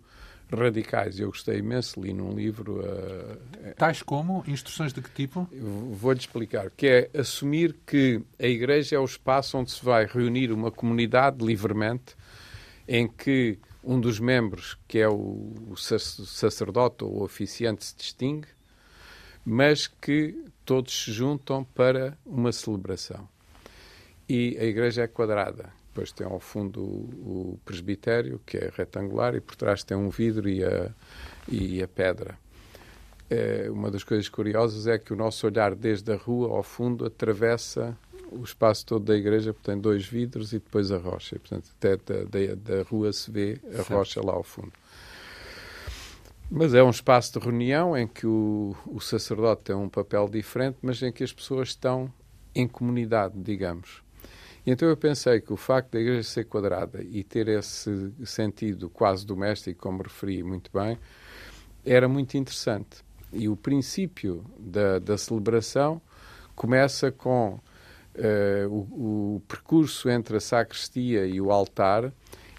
radicais. 0.51 1.19
Eu 1.19 1.29
gostei 1.29 1.57
imenso, 1.57 1.99
li 1.99 2.13
num 2.13 2.31
livro. 2.31 2.81
Uh, 2.81 3.73
Tais 3.75 4.03
como? 4.03 4.43
Instruções 4.47 4.93
de 4.93 5.01
que 5.01 5.09
tipo? 5.09 5.49
Vou-lhe 5.91 6.19
explicar. 6.19 6.69
Que 6.69 6.87
é 6.87 7.19
assumir 7.19 7.75
que 7.85 8.21
a 8.39 8.45
igreja 8.45 8.95
é 8.95 8.99
o 8.99 9.05
espaço 9.05 9.57
onde 9.57 9.71
se 9.71 9.83
vai 9.83 10.05
reunir 10.05 10.51
uma 10.51 10.71
comunidade 10.71 11.43
livremente, 11.43 12.15
em 12.87 13.07
que 13.07 13.57
um 13.83 13.99
dos 13.99 14.19
membros, 14.19 14.77
que 14.87 14.99
é 14.99 15.09
o 15.09 15.75
sacerdote 15.75 17.03
ou 17.03 17.19
o 17.19 17.23
oficiante, 17.23 17.85
se 17.85 17.95
distingue, 17.95 18.47
mas 19.45 19.87
que 19.87 20.45
todos 20.63 21.03
se 21.03 21.11
juntam 21.11 21.63
para 21.63 22.17
uma 22.25 22.51
celebração. 22.51 23.27
E 24.27 24.57
a 24.59 24.63
igreja 24.63 25.03
é 25.03 25.07
quadrada 25.07 25.71
depois 25.93 26.11
tem 26.11 26.25
ao 26.25 26.39
fundo 26.39 26.81
o, 26.81 27.53
o, 27.53 27.59
presbitério, 27.63 28.41
que 28.47 28.57
é 28.57 28.71
retangular, 28.75 29.35
e 29.35 29.39
por 29.39 29.55
trás 29.55 29.83
tem 29.83 29.95
um 29.95 30.09
vidro 30.09 30.49
e 30.49 30.63
a, 30.63 30.89
e 31.47 31.83
a 31.83 31.87
pedra. 31.87 32.35
É, 33.29 33.69
uma 33.69 33.91
das 33.91 34.03
coisas 34.03 34.27
curiosas 34.27 34.87
é 34.87 34.97
que 34.97 35.13
o 35.13 35.15
nosso 35.15 35.45
olhar 35.45 35.75
desde 35.75 36.11
a 36.11 36.15
rua 36.15 36.49
ao 36.49 36.63
fundo 36.63 37.05
atravessa 37.05 37.95
o 38.33 38.43
espaço 38.43 38.85
todo 38.85 39.05
da 39.05 39.15
igreja, 39.15 39.53
porque 39.53 39.71
tem 39.71 39.79
dois 39.79 40.05
vidros 40.05 40.53
e 40.53 40.59
depois 40.59 40.91
a 40.91 40.97
rocha. 40.97 41.35
E, 41.35 41.39
portanto, 41.39 41.69
até 41.77 41.97
da, 41.97 42.23
da, 42.23 42.55
da 42.55 42.83
rua 42.83 43.11
se 43.13 43.29
vê 43.31 43.59
a 43.69 43.77
certo. 43.77 43.93
rocha 43.93 44.21
lá 44.25 44.33
ao 44.33 44.43
fundo. 44.43 44.73
Mas 46.49 46.73
é 46.73 46.83
um 46.83 46.89
espaço 46.89 47.39
de 47.39 47.45
reunião 47.45 47.97
em 47.97 48.07
que 48.07 48.27
o, 48.27 48.75
o 48.85 48.99
sacerdote 48.99 49.63
tem 49.63 49.75
um 49.75 49.89
papel 49.89 50.27
diferente, 50.29 50.77
mas 50.81 51.01
em 51.01 51.11
que 51.11 51.23
as 51.23 51.33
pessoas 51.33 51.69
estão 51.69 52.11
em 52.53 52.67
comunidade, 52.67 53.33
digamos. 53.37 54.03
E 54.65 54.71
então 54.71 54.87
eu 54.87 54.95
pensei 54.95 55.41
que 55.41 55.51
o 55.51 55.57
facto 55.57 55.91
da 55.91 55.99
igreja 55.99 56.23
ser 56.23 56.45
quadrada 56.45 57.03
e 57.03 57.23
ter 57.23 57.47
esse 57.47 58.13
sentido 58.25 58.89
quase 58.89 59.25
doméstico, 59.25 59.81
como 59.81 60.03
referi 60.03 60.41
muito 60.41 60.71
bem, 60.73 60.97
era 61.85 62.07
muito 62.07 62.37
interessante. 62.37 63.03
E 63.31 63.49
o 63.49 63.57
princípio 63.57 64.45
da, 64.57 64.99
da 64.99 65.17
celebração 65.17 66.01
começa 66.55 67.11
com 67.11 67.59
uh, 68.15 68.69
o, 68.69 69.35
o, 69.35 69.41
percurso 69.47 70.09
entre 70.09 70.37
a 70.37 70.39
sacristia 70.39 71.25
e 71.25 71.39
o 71.39 71.51
altar 71.51 72.11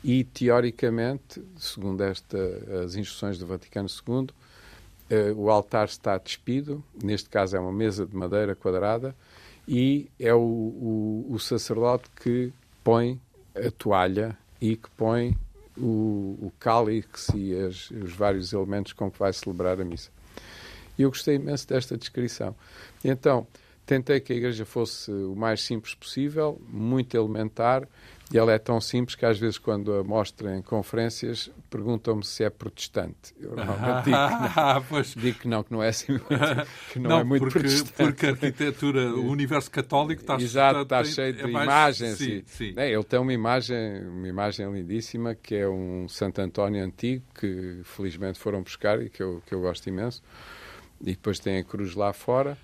e, 0.03 0.25
teoricamente, 0.25 1.43
segundo 1.57 2.03
esta, 2.03 2.39
as 2.85 2.95
instruções 2.95 3.39
do 3.39 3.47
Vaticano 3.47 3.89
II, 3.89 4.17
uh, 4.25 5.35
o 5.37 5.51
altar 5.51 5.87
está 5.87 6.19
despido, 6.19 6.83
neste 7.03 7.29
caso 7.29 7.57
é 7.57 7.61
uma 7.61 7.73
mesa 7.73 8.07
de 8.07 8.17
madeira 8.17 8.55
quadrada, 8.55 9.15
e 9.67 10.11
é 10.19 10.35
o, 10.35 10.39
o, 10.39 11.27
o 11.31 11.39
sacerdote 11.39 12.05
que 12.17 12.53
põe 12.83 13.19
a 13.55 13.71
toalha 13.71 14.37
e 14.61 14.77
que 14.77 14.91
põe 14.91 15.37
o, 15.77 16.39
o 16.41 16.53
cálice 16.59 17.37
e 17.37 17.59
as, 17.59 17.91
os 17.91 18.13
vários 18.13 18.53
elementos 18.53 18.93
com 18.93 19.11
que 19.11 19.19
vai 19.19 19.33
celebrar 19.33 19.81
a 19.81 19.85
missa. 19.85 20.11
Eu 20.99 21.09
gostei 21.09 21.37
imenso 21.37 21.67
desta 21.67 21.97
descrição. 21.97 22.55
Então, 23.03 23.47
tentei 23.87 24.21
que 24.21 24.33
a 24.33 24.37
igreja 24.37 24.65
fosse 24.65 25.11
o 25.11 25.35
mais 25.35 25.63
simples 25.63 25.95
possível, 25.95 26.61
muito 26.69 27.17
elementar, 27.17 27.87
e 28.33 28.39
ela 28.39 28.53
é 28.53 28.59
tão 28.59 28.81
simples 28.81 29.15
que 29.15 29.27
às 29.27 29.39
vezes 29.39 29.59
quando 29.59 29.93
a 29.93 30.03
mostro 30.03 30.49
em 30.49 30.63
conferências 30.63 31.51
perguntam-me 31.69 32.25
se 32.25 32.43
é 32.43 32.49
protestante. 32.49 33.35
Eu 33.39 33.55
normalmente 33.55 34.05
digo, 34.05 34.19
que 34.19 34.59
não, 34.59 35.03
digo 35.23 35.39
que 35.39 35.49
não, 35.49 35.63
que 35.63 35.73
não 35.73 35.83
é 35.83 35.89
assim 35.89 36.19
que 36.91 36.99
não, 36.99 37.11
não 37.11 37.19
é 37.19 37.25
muito 37.25 37.43
porque, 37.43 37.59
protestante. 37.59 37.93
Porque 37.93 38.27
a 38.27 38.31
arquitetura, 38.31 39.15
o 39.15 39.29
universo 39.31 39.71
católico 39.71 40.23
está, 40.23 40.37
Exato, 40.37 40.81
está, 40.81 41.03
está 41.03 41.15
cheio 41.15 41.35
de 41.35 41.43
é 41.43 41.47
mais, 41.47 41.65
imagens. 41.65 42.19
Sim, 42.19 42.43
sim. 42.47 42.75
É, 42.77 42.91
ele 42.91 43.05
tem 43.05 43.21
uma 43.21 43.33
imagem, 43.33 44.09
uma 44.09 44.29
imagem 44.29 44.73
lindíssima 44.73 45.35
que 45.35 45.55
é 45.55 45.69
um 45.69 46.09
Santo 46.09 46.41
António 46.41 46.83
antigo 46.83 47.23
que 47.39 47.83
felizmente 47.85 48.39
foram 48.39 48.63
buscar 48.63 49.03
e 49.03 49.11
que 49.11 49.23
eu, 49.23 49.43
que 49.47 49.55
eu 49.55 49.61
gosto 49.61 49.87
imenso. 49.87 50.23
E 51.01 51.11
depois 51.11 51.39
tem 51.39 51.59
a 51.59 51.65
cruz 51.65 51.95
lá 51.95 52.13
fora 52.15 52.57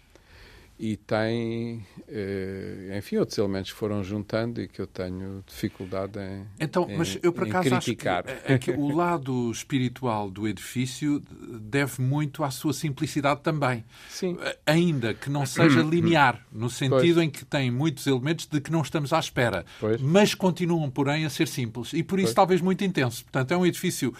e 0.82 0.96
tem, 0.96 1.84
eh, 2.08 2.96
enfim, 2.96 3.18
outros 3.18 3.36
elementos 3.36 3.70
que 3.70 3.76
foram 3.76 4.02
juntando 4.02 4.62
e 4.62 4.66
que 4.66 4.80
eu 4.80 4.86
tenho 4.86 5.44
dificuldade 5.46 6.18
em 6.18 6.46
Então, 6.58 6.88
mas 6.96 7.18
eu 7.22 7.34
por 7.34 7.46
acaso 7.46 7.68
criticar. 7.68 8.24
acho 8.26 8.42
que, 8.46 8.52
é 8.52 8.58
que 8.58 8.70
o 8.70 8.88
lado 8.96 9.50
espiritual 9.50 10.30
do 10.30 10.48
edifício 10.48 11.22
deve 11.60 12.00
muito 12.00 12.42
à 12.42 12.50
sua 12.50 12.72
simplicidade 12.72 13.42
também. 13.42 13.84
Sim. 14.08 14.38
Ainda 14.64 15.12
que 15.12 15.28
não 15.28 15.44
seja 15.44 15.82
linear, 15.82 16.46
no 16.50 16.70
sentido 16.70 17.16
pois. 17.16 17.26
em 17.26 17.28
que 17.28 17.44
tem 17.44 17.70
muitos 17.70 18.06
elementos 18.06 18.46
de 18.46 18.58
que 18.58 18.72
não 18.72 18.80
estamos 18.80 19.12
à 19.12 19.18
espera, 19.18 19.66
pois. 19.78 20.00
mas 20.00 20.34
continuam, 20.34 20.88
porém, 20.88 21.26
a 21.26 21.30
ser 21.30 21.46
simples 21.46 21.92
e 21.92 22.02
por 22.02 22.18
isso 22.18 22.28
pois. 22.28 22.34
talvez 22.34 22.60
muito 22.62 22.82
intenso. 22.82 23.22
Portanto, 23.24 23.52
é 23.52 23.56
um 23.58 23.66
edifício 23.66 24.14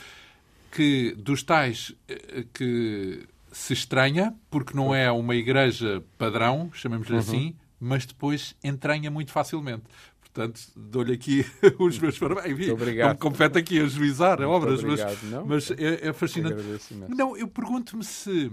que 0.70 1.14
dos 1.16 1.42
tais 1.42 1.94
eh, 2.06 2.44
que 2.52 3.26
se 3.52 3.72
estranha, 3.72 4.34
porque 4.50 4.74
não 4.74 4.94
é 4.94 5.10
uma 5.10 5.34
igreja 5.34 6.02
padrão, 6.16 6.70
chamemos-lhe 6.72 7.14
uhum. 7.14 7.20
assim, 7.20 7.56
mas 7.78 8.06
depois 8.06 8.54
entranha 8.62 9.10
muito 9.10 9.32
facilmente. 9.32 9.84
Portanto, 10.20 10.60
dou-lhe 10.76 11.12
aqui 11.12 11.44
os 11.78 11.98
meus 11.98 12.18
parabéns. 12.18 12.56
Muito 12.56 12.72
obrigado. 12.72 13.08
Não 13.08 13.14
me 13.14 13.20
compete 13.20 13.58
aqui 13.58 13.80
a 13.80 13.86
juizar 13.86 14.40
obras, 14.42 14.80
obrigado. 14.80 15.18
mas, 15.22 15.30
não, 15.30 15.46
mas 15.46 15.70
é, 15.72 16.08
é 16.08 16.12
fascinante. 16.12 16.62
Não, 17.08 17.36
eu 17.36 17.48
pergunto-me 17.48 18.04
se 18.04 18.52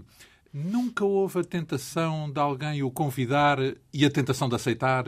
nunca 0.52 1.06
houve 1.06 1.40
a 1.40 1.44
tentação 1.44 2.32
de 2.32 2.40
alguém 2.40 2.82
o 2.82 2.90
convidar 2.90 3.60
e 3.94 4.06
a 4.06 4.10
tentação 4.10 4.50
de 4.50 4.56
aceitar 4.56 5.06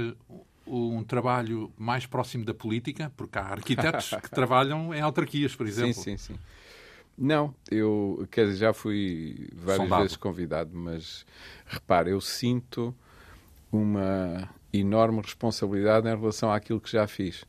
um 0.67 1.03
trabalho 1.03 1.73
mais 1.75 2.05
próximo 2.05 2.45
da 2.45 2.53
política, 2.53 3.11
porque 3.17 3.39
há 3.39 3.43
arquitetos 3.43 4.11
que 4.21 4.29
trabalham 4.29 4.93
em 4.93 5.01
autarquias, 5.01 5.55
por 5.55 5.65
exemplo. 5.65 5.95
Sim, 5.95 6.17
sim, 6.17 6.33
sim. 6.33 6.39
Não, 7.19 7.53
eu 7.69 8.25
quer 8.31 8.45
dizer, 8.45 8.59
já 8.59 8.73
fui 8.73 9.49
várias 9.53 9.81
Soldado. 9.81 10.01
vezes 10.03 10.17
convidado, 10.17 10.71
mas 10.73 11.25
repare, 11.65 12.11
eu 12.11 12.21
sinto 12.21 12.95
uma 13.69 14.49
enorme 14.71 15.21
responsabilidade 15.21 16.07
em 16.07 16.17
relação 16.17 16.49
àquilo 16.49 16.79
que 16.79 16.89
já 16.89 17.05
fiz 17.07 17.43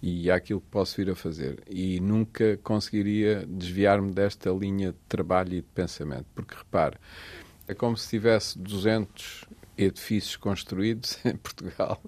e 0.00 0.30
àquilo 0.30 0.62
que 0.62 0.66
posso 0.68 0.96
vir 0.96 1.10
a 1.10 1.14
fazer. 1.14 1.62
E 1.68 2.00
nunca 2.00 2.56
conseguiria 2.62 3.44
desviar-me 3.46 4.12
desta 4.12 4.50
linha 4.50 4.92
de 4.92 4.98
trabalho 5.08 5.52
e 5.52 5.60
de 5.60 5.68
pensamento. 5.74 6.26
Porque, 6.34 6.54
repare, 6.54 6.96
é 7.68 7.74
como 7.74 7.96
se 7.96 8.08
tivesse 8.08 8.58
200 8.58 9.44
edifícios 9.76 10.36
construídos 10.36 11.18
em 11.26 11.36
Portugal 11.36 12.00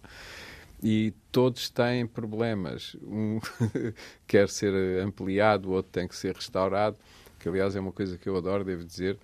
e 0.85 1.15
todos 1.33 1.71
têm 1.71 2.07
problemas. 2.07 2.95
Um 3.03 3.41
quer 4.29 4.51
ser 4.51 5.01
ampliado, 5.01 5.71
o 5.71 5.73
outro 5.73 5.91
tem 5.91 6.07
que 6.07 6.15
ser 6.15 6.35
restaurado, 6.35 6.95
que 7.41 7.49
aliás 7.49 7.75
é 7.75 7.81
uma 7.81 7.91
coisa 7.91 8.19
que 8.19 8.29
eu 8.29 8.37
adoro, 8.37 8.63
devo 8.63 8.85
dizer. 8.85 9.19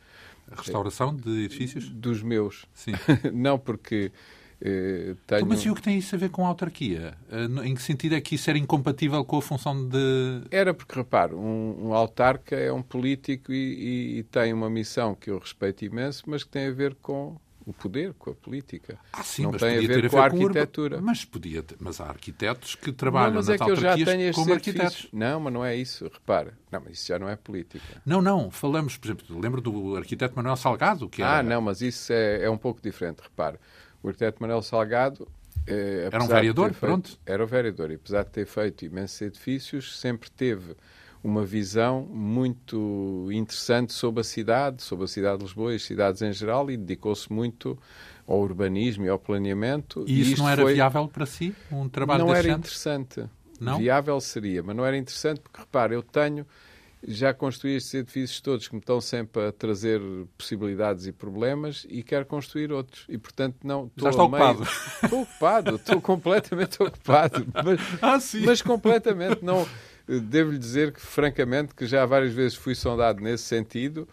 A 0.50 0.56
restauração 0.56 1.14
de 1.14 1.44
edifícios? 1.44 1.90
Dos 1.90 2.22
meus. 2.22 2.64
Sim. 2.72 2.92
Não 3.34 3.58
porque 3.58 4.10
eh, 4.58 5.14
tenho... 5.26 5.46
Mas 5.46 5.60
e 5.60 5.70
o 5.70 5.74
que 5.74 5.82
tem 5.82 5.98
isso 5.98 6.14
a 6.14 6.18
ver 6.18 6.30
com 6.30 6.46
a 6.46 6.48
autarquia? 6.48 7.14
Eh, 7.30 7.66
em 7.66 7.74
que 7.74 7.82
sentido 7.82 8.14
é 8.14 8.22
que 8.22 8.36
isso 8.36 8.48
era 8.48 8.58
incompatível 8.58 9.22
com 9.22 9.36
a 9.36 9.42
função 9.42 9.86
de... 9.86 10.42
Era 10.50 10.72
porque, 10.72 10.94
repare, 10.94 11.34
um, 11.34 11.88
um 11.88 11.94
autarca 11.94 12.56
é 12.56 12.72
um 12.72 12.82
político 12.82 13.52
e, 13.52 13.56
e, 13.56 14.18
e 14.18 14.22
tem 14.22 14.54
uma 14.54 14.70
missão 14.70 15.14
que 15.14 15.30
eu 15.30 15.38
respeito 15.38 15.84
imenso, 15.84 16.24
mas 16.26 16.42
que 16.42 16.48
tem 16.48 16.68
a 16.68 16.72
ver 16.72 16.94
com 17.02 17.36
o 17.70 17.72
poder, 17.72 18.14
com 18.14 18.30
a 18.30 18.34
política. 18.34 18.98
Ah, 19.12 19.22
sim, 19.22 19.42
não 19.42 19.52
mas 19.52 19.60
tem 19.60 19.78
a 19.78 19.80
ver, 19.80 19.90
a 19.90 20.00
ver 20.02 20.10
com 20.10 20.18
a 20.18 20.24
arquitetura. 20.24 20.98
Com 20.98 21.04
mas 21.04 21.24
podia 21.24 21.62
ter, 21.62 21.76
mas 21.80 22.00
há 22.00 22.06
arquitetos 22.06 22.74
que 22.74 22.92
trabalham 22.92 23.30
não, 23.30 23.36
mas 23.36 23.48
nas 23.48 23.60
é 23.60 23.64
que 23.64 23.70
eu 23.70 23.76
já 23.76 23.94
tenho 23.94 24.34
como 24.34 24.52
arquitetos. 24.52 25.08
Não, 25.12 25.40
mas 25.40 25.52
não 25.52 25.64
é 25.64 25.76
isso. 25.76 26.04
Repara, 26.12 26.58
não, 26.70 26.80
mas 26.80 26.92
isso 26.94 27.08
já 27.08 27.18
não 27.18 27.28
é 27.28 27.36
política. 27.36 28.02
Não, 28.04 28.20
não. 28.20 28.50
Falamos, 28.50 28.96
por 28.96 29.06
exemplo, 29.06 29.40
lembro 29.40 29.60
do 29.60 29.96
arquiteto 29.96 30.34
Manuel 30.36 30.56
Salgado, 30.56 31.08
que 31.08 31.22
era... 31.22 31.38
Ah, 31.38 31.42
não, 31.42 31.60
mas 31.60 31.80
isso 31.80 32.12
é, 32.12 32.44
é 32.44 32.50
um 32.50 32.58
pouco 32.58 32.80
diferente. 32.82 33.20
Repara, 33.22 33.58
o 34.02 34.08
arquiteto 34.08 34.40
Manuel 34.40 34.62
Salgado 34.62 35.28
eh, 35.66 36.04
era 36.06 36.22
um 36.22 36.26
vereador, 36.26 36.68
feito, 36.68 36.80
pronto. 36.80 37.18
Era 37.24 37.44
o 37.44 37.46
vereador, 37.46 37.90
e 37.90 37.94
apesar 37.94 38.24
de 38.24 38.30
ter 38.30 38.46
feito 38.46 38.84
imensos 38.84 39.20
edifícios, 39.20 39.98
sempre 39.98 40.30
teve 40.30 40.74
uma 41.22 41.44
visão 41.44 42.06
muito 42.10 43.28
interessante 43.30 43.92
sobre 43.92 44.20
a 44.20 44.24
cidade, 44.24 44.82
sobre 44.82 45.04
a 45.04 45.08
cidade 45.08 45.38
de 45.38 45.44
Lisboa 45.44 45.72
e 45.72 45.76
as 45.76 45.82
cidades 45.82 46.22
em 46.22 46.32
geral, 46.32 46.70
e 46.70 46.76
dedicou-se 46.76 47.30
muito 47.32 47.78
ao 48.26 48.38
urbanismo 48.40 49.04
e 49.04 49.08
ao 49.08 49.18
planeamento. 49.18 50.04
E 50.06 50.20
isso 50.20 50.42
não 50.42 50.48
era 50.48 50.62
foi... 50.62 50.74
viável 50.74 51.08
para 51.08 51.26
si? 51.26 51.54
Um 51.70 51.88
trabalho 51.88 52.26
Não 52.26 52.34
era 52.34 52.48
interessante. 52.50 53.24
Não? 53.60 53.78
Viável 53.78 54.18
seria, 54.20 54.62
mas 54.62 54.74
não 54.74 54.86
era 54.86 54.96
interessante 54.96 55.40
porque, 55.40 55.60
repare, 55.60 55.94
eu 55.94 56.02
tenho 56.02 56.46
já 57.06 57.32
construí 57.32 57.76
estes 57.76 57.94
edifícios 57.94 58.40
todos 58.40 58.68
que 58.68 58.74
me 58.74 58.80
estão 58.80 59.00
sempre 59.00 59.46
a 59.46 59.52
trazer 59.52 60.00
possibilidades 60.36 61.06
e 61.06 61.12
problemas 61.12 61.86
e 61.88 62.02
quero 62.02 62.26
construir 62.26 62.72
outros. 62.72 63.06
E, 63.08 63.16
portanto, 63.16 63.56
não... 63.64 63.90
Já 63.96 64.10
ocupado. 64.10 64.60
Meio... 64.60 64.70
Estou 65.02 65.22
ocupado, 65.22 65.76
estou 65.76 66.00
completamente 66.00 66.82
ocupado. 66.82 67.46
Mas, 67.64 67.80
ah, 68.02 68.20
sim. 68.20 68.44
mas 68.44 68.60
completamente 68.60 69.42
não... 69.42 69.66
Devo-lhe 70.18 70.58
dizer 70.58 70.92
que, 70.92 71.00
francamente, 71.00 71.74
que 71.74 71.86
já 71.86 72.04
várias 72.04 72.32
vezes 72.32 72.56
fui 72.56 72.74
sondado 72.74 73.20
nesse 73.22 73.44
sentido. 73.44 74.08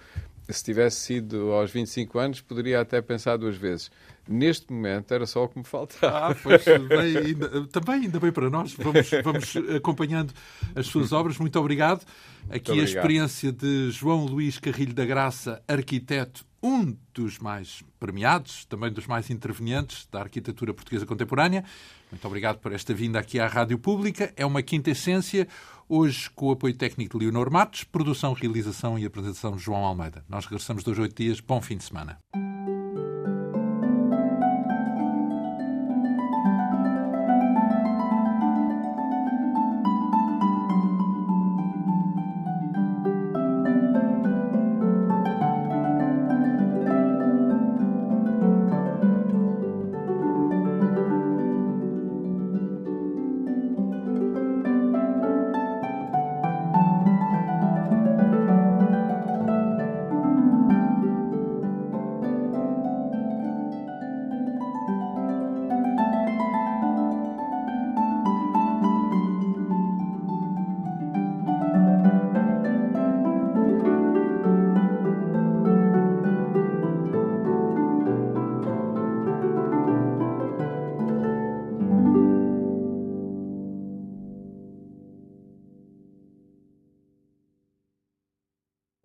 Se 0.49 0.63
tivesse 0.63 0.97
sido 1.01 1.51
aos 1.51 1.71
25 1.71 2.19
anos, 2.19 2.41
poderia 2.41 2.79
até 2.79 3.01
pensar 3.01 3.37
duas 3.37 3.57
vezes. 3.57 3.91
Neste 4.27 4.71
momento 4.71 5.13
era 5.13 5.25
só 5.25 5.43
o 5.43 5.49
que 5.49 5.57
me 5.57 5.63
faltava. 5.63 6.31
Ah, 6.31 6.35
pois, 6.35 6.63
bem, 6.63 7.17
ainda, 7.17 7.67
também 7.67 8.03
ainda 8.03 8.19
bem 8.19 8.31
para 8.31 8.49
nós. 8.49 8.73
Vamos, 8.73 9.09
vamos 9.23 9.53
acompanhando 9.75 10.33
as 10.75 10.87
suas 10.87 11.11
obras. 11.13 11.37
Muito 11.37 11.57
obrigado. 11.59 12.05
Aqui 12.49 12.71
obrigado. 12.71 12.79
a 12.79 12.83
experiência 12.83 13.51
de 13.51 13.91
João 13.91 14.25
Luís 14.25 14.57
Carrilho 14.57 14.93
da 14.93 15.05
Graça, 15.05 15.61
arquiteto, 15.67 16.45
um 16.61 16.95
dos 17.13 17.39
mais 17.39 17.83
premiados, 17.99 18.65
também 18.65 18.91
dos 18.91 19.07
mais 19.07 19.29
intervenientes 19.29 20.07
da 20.11 20.21
arquitetura 20.21 20.73
portuguesa 20.73 21.05
contemporânea. 21.05 21.63
Muito 22.11 22.25
obrigado 22.25 22.59
por 22.59 22.71
esta 22.71 22.93
vinda 22.93 23.19
aqui 23.19 23.39
à 23.39 23.47
Rádio 23.47 23.77
Pública. 23.77 24.31
É 24.35 24.45
uma 24.45 24.61
quinta 24.61 24.91
essência, 24.91 25.47
hoje 25.87 26.29
com 26.31 26.47
o 26.47 26.51
apoio 26.51 26.73
técnico 26.75 27.17
de 27.17 27.25
Leonor 27.25 27.51
Matos, 27.51 27.83
produção, 27.83 28.33
realização 28.33 28.97
e 28.97 29.05
apresentação 29.05 29.55
de 29.55 29.63
João 29.63 29.85
Almeida. 29.85 30.23
Nós 30.27 30.45
regressamos 30.45 30.83
dois 30.83 30.99
oito 30.99 31.15
dias. 31.15 31.39
Bom 31.39 31.61
fim 31.61 31.77
de 31.77 31.83
semana. 31.83 32.17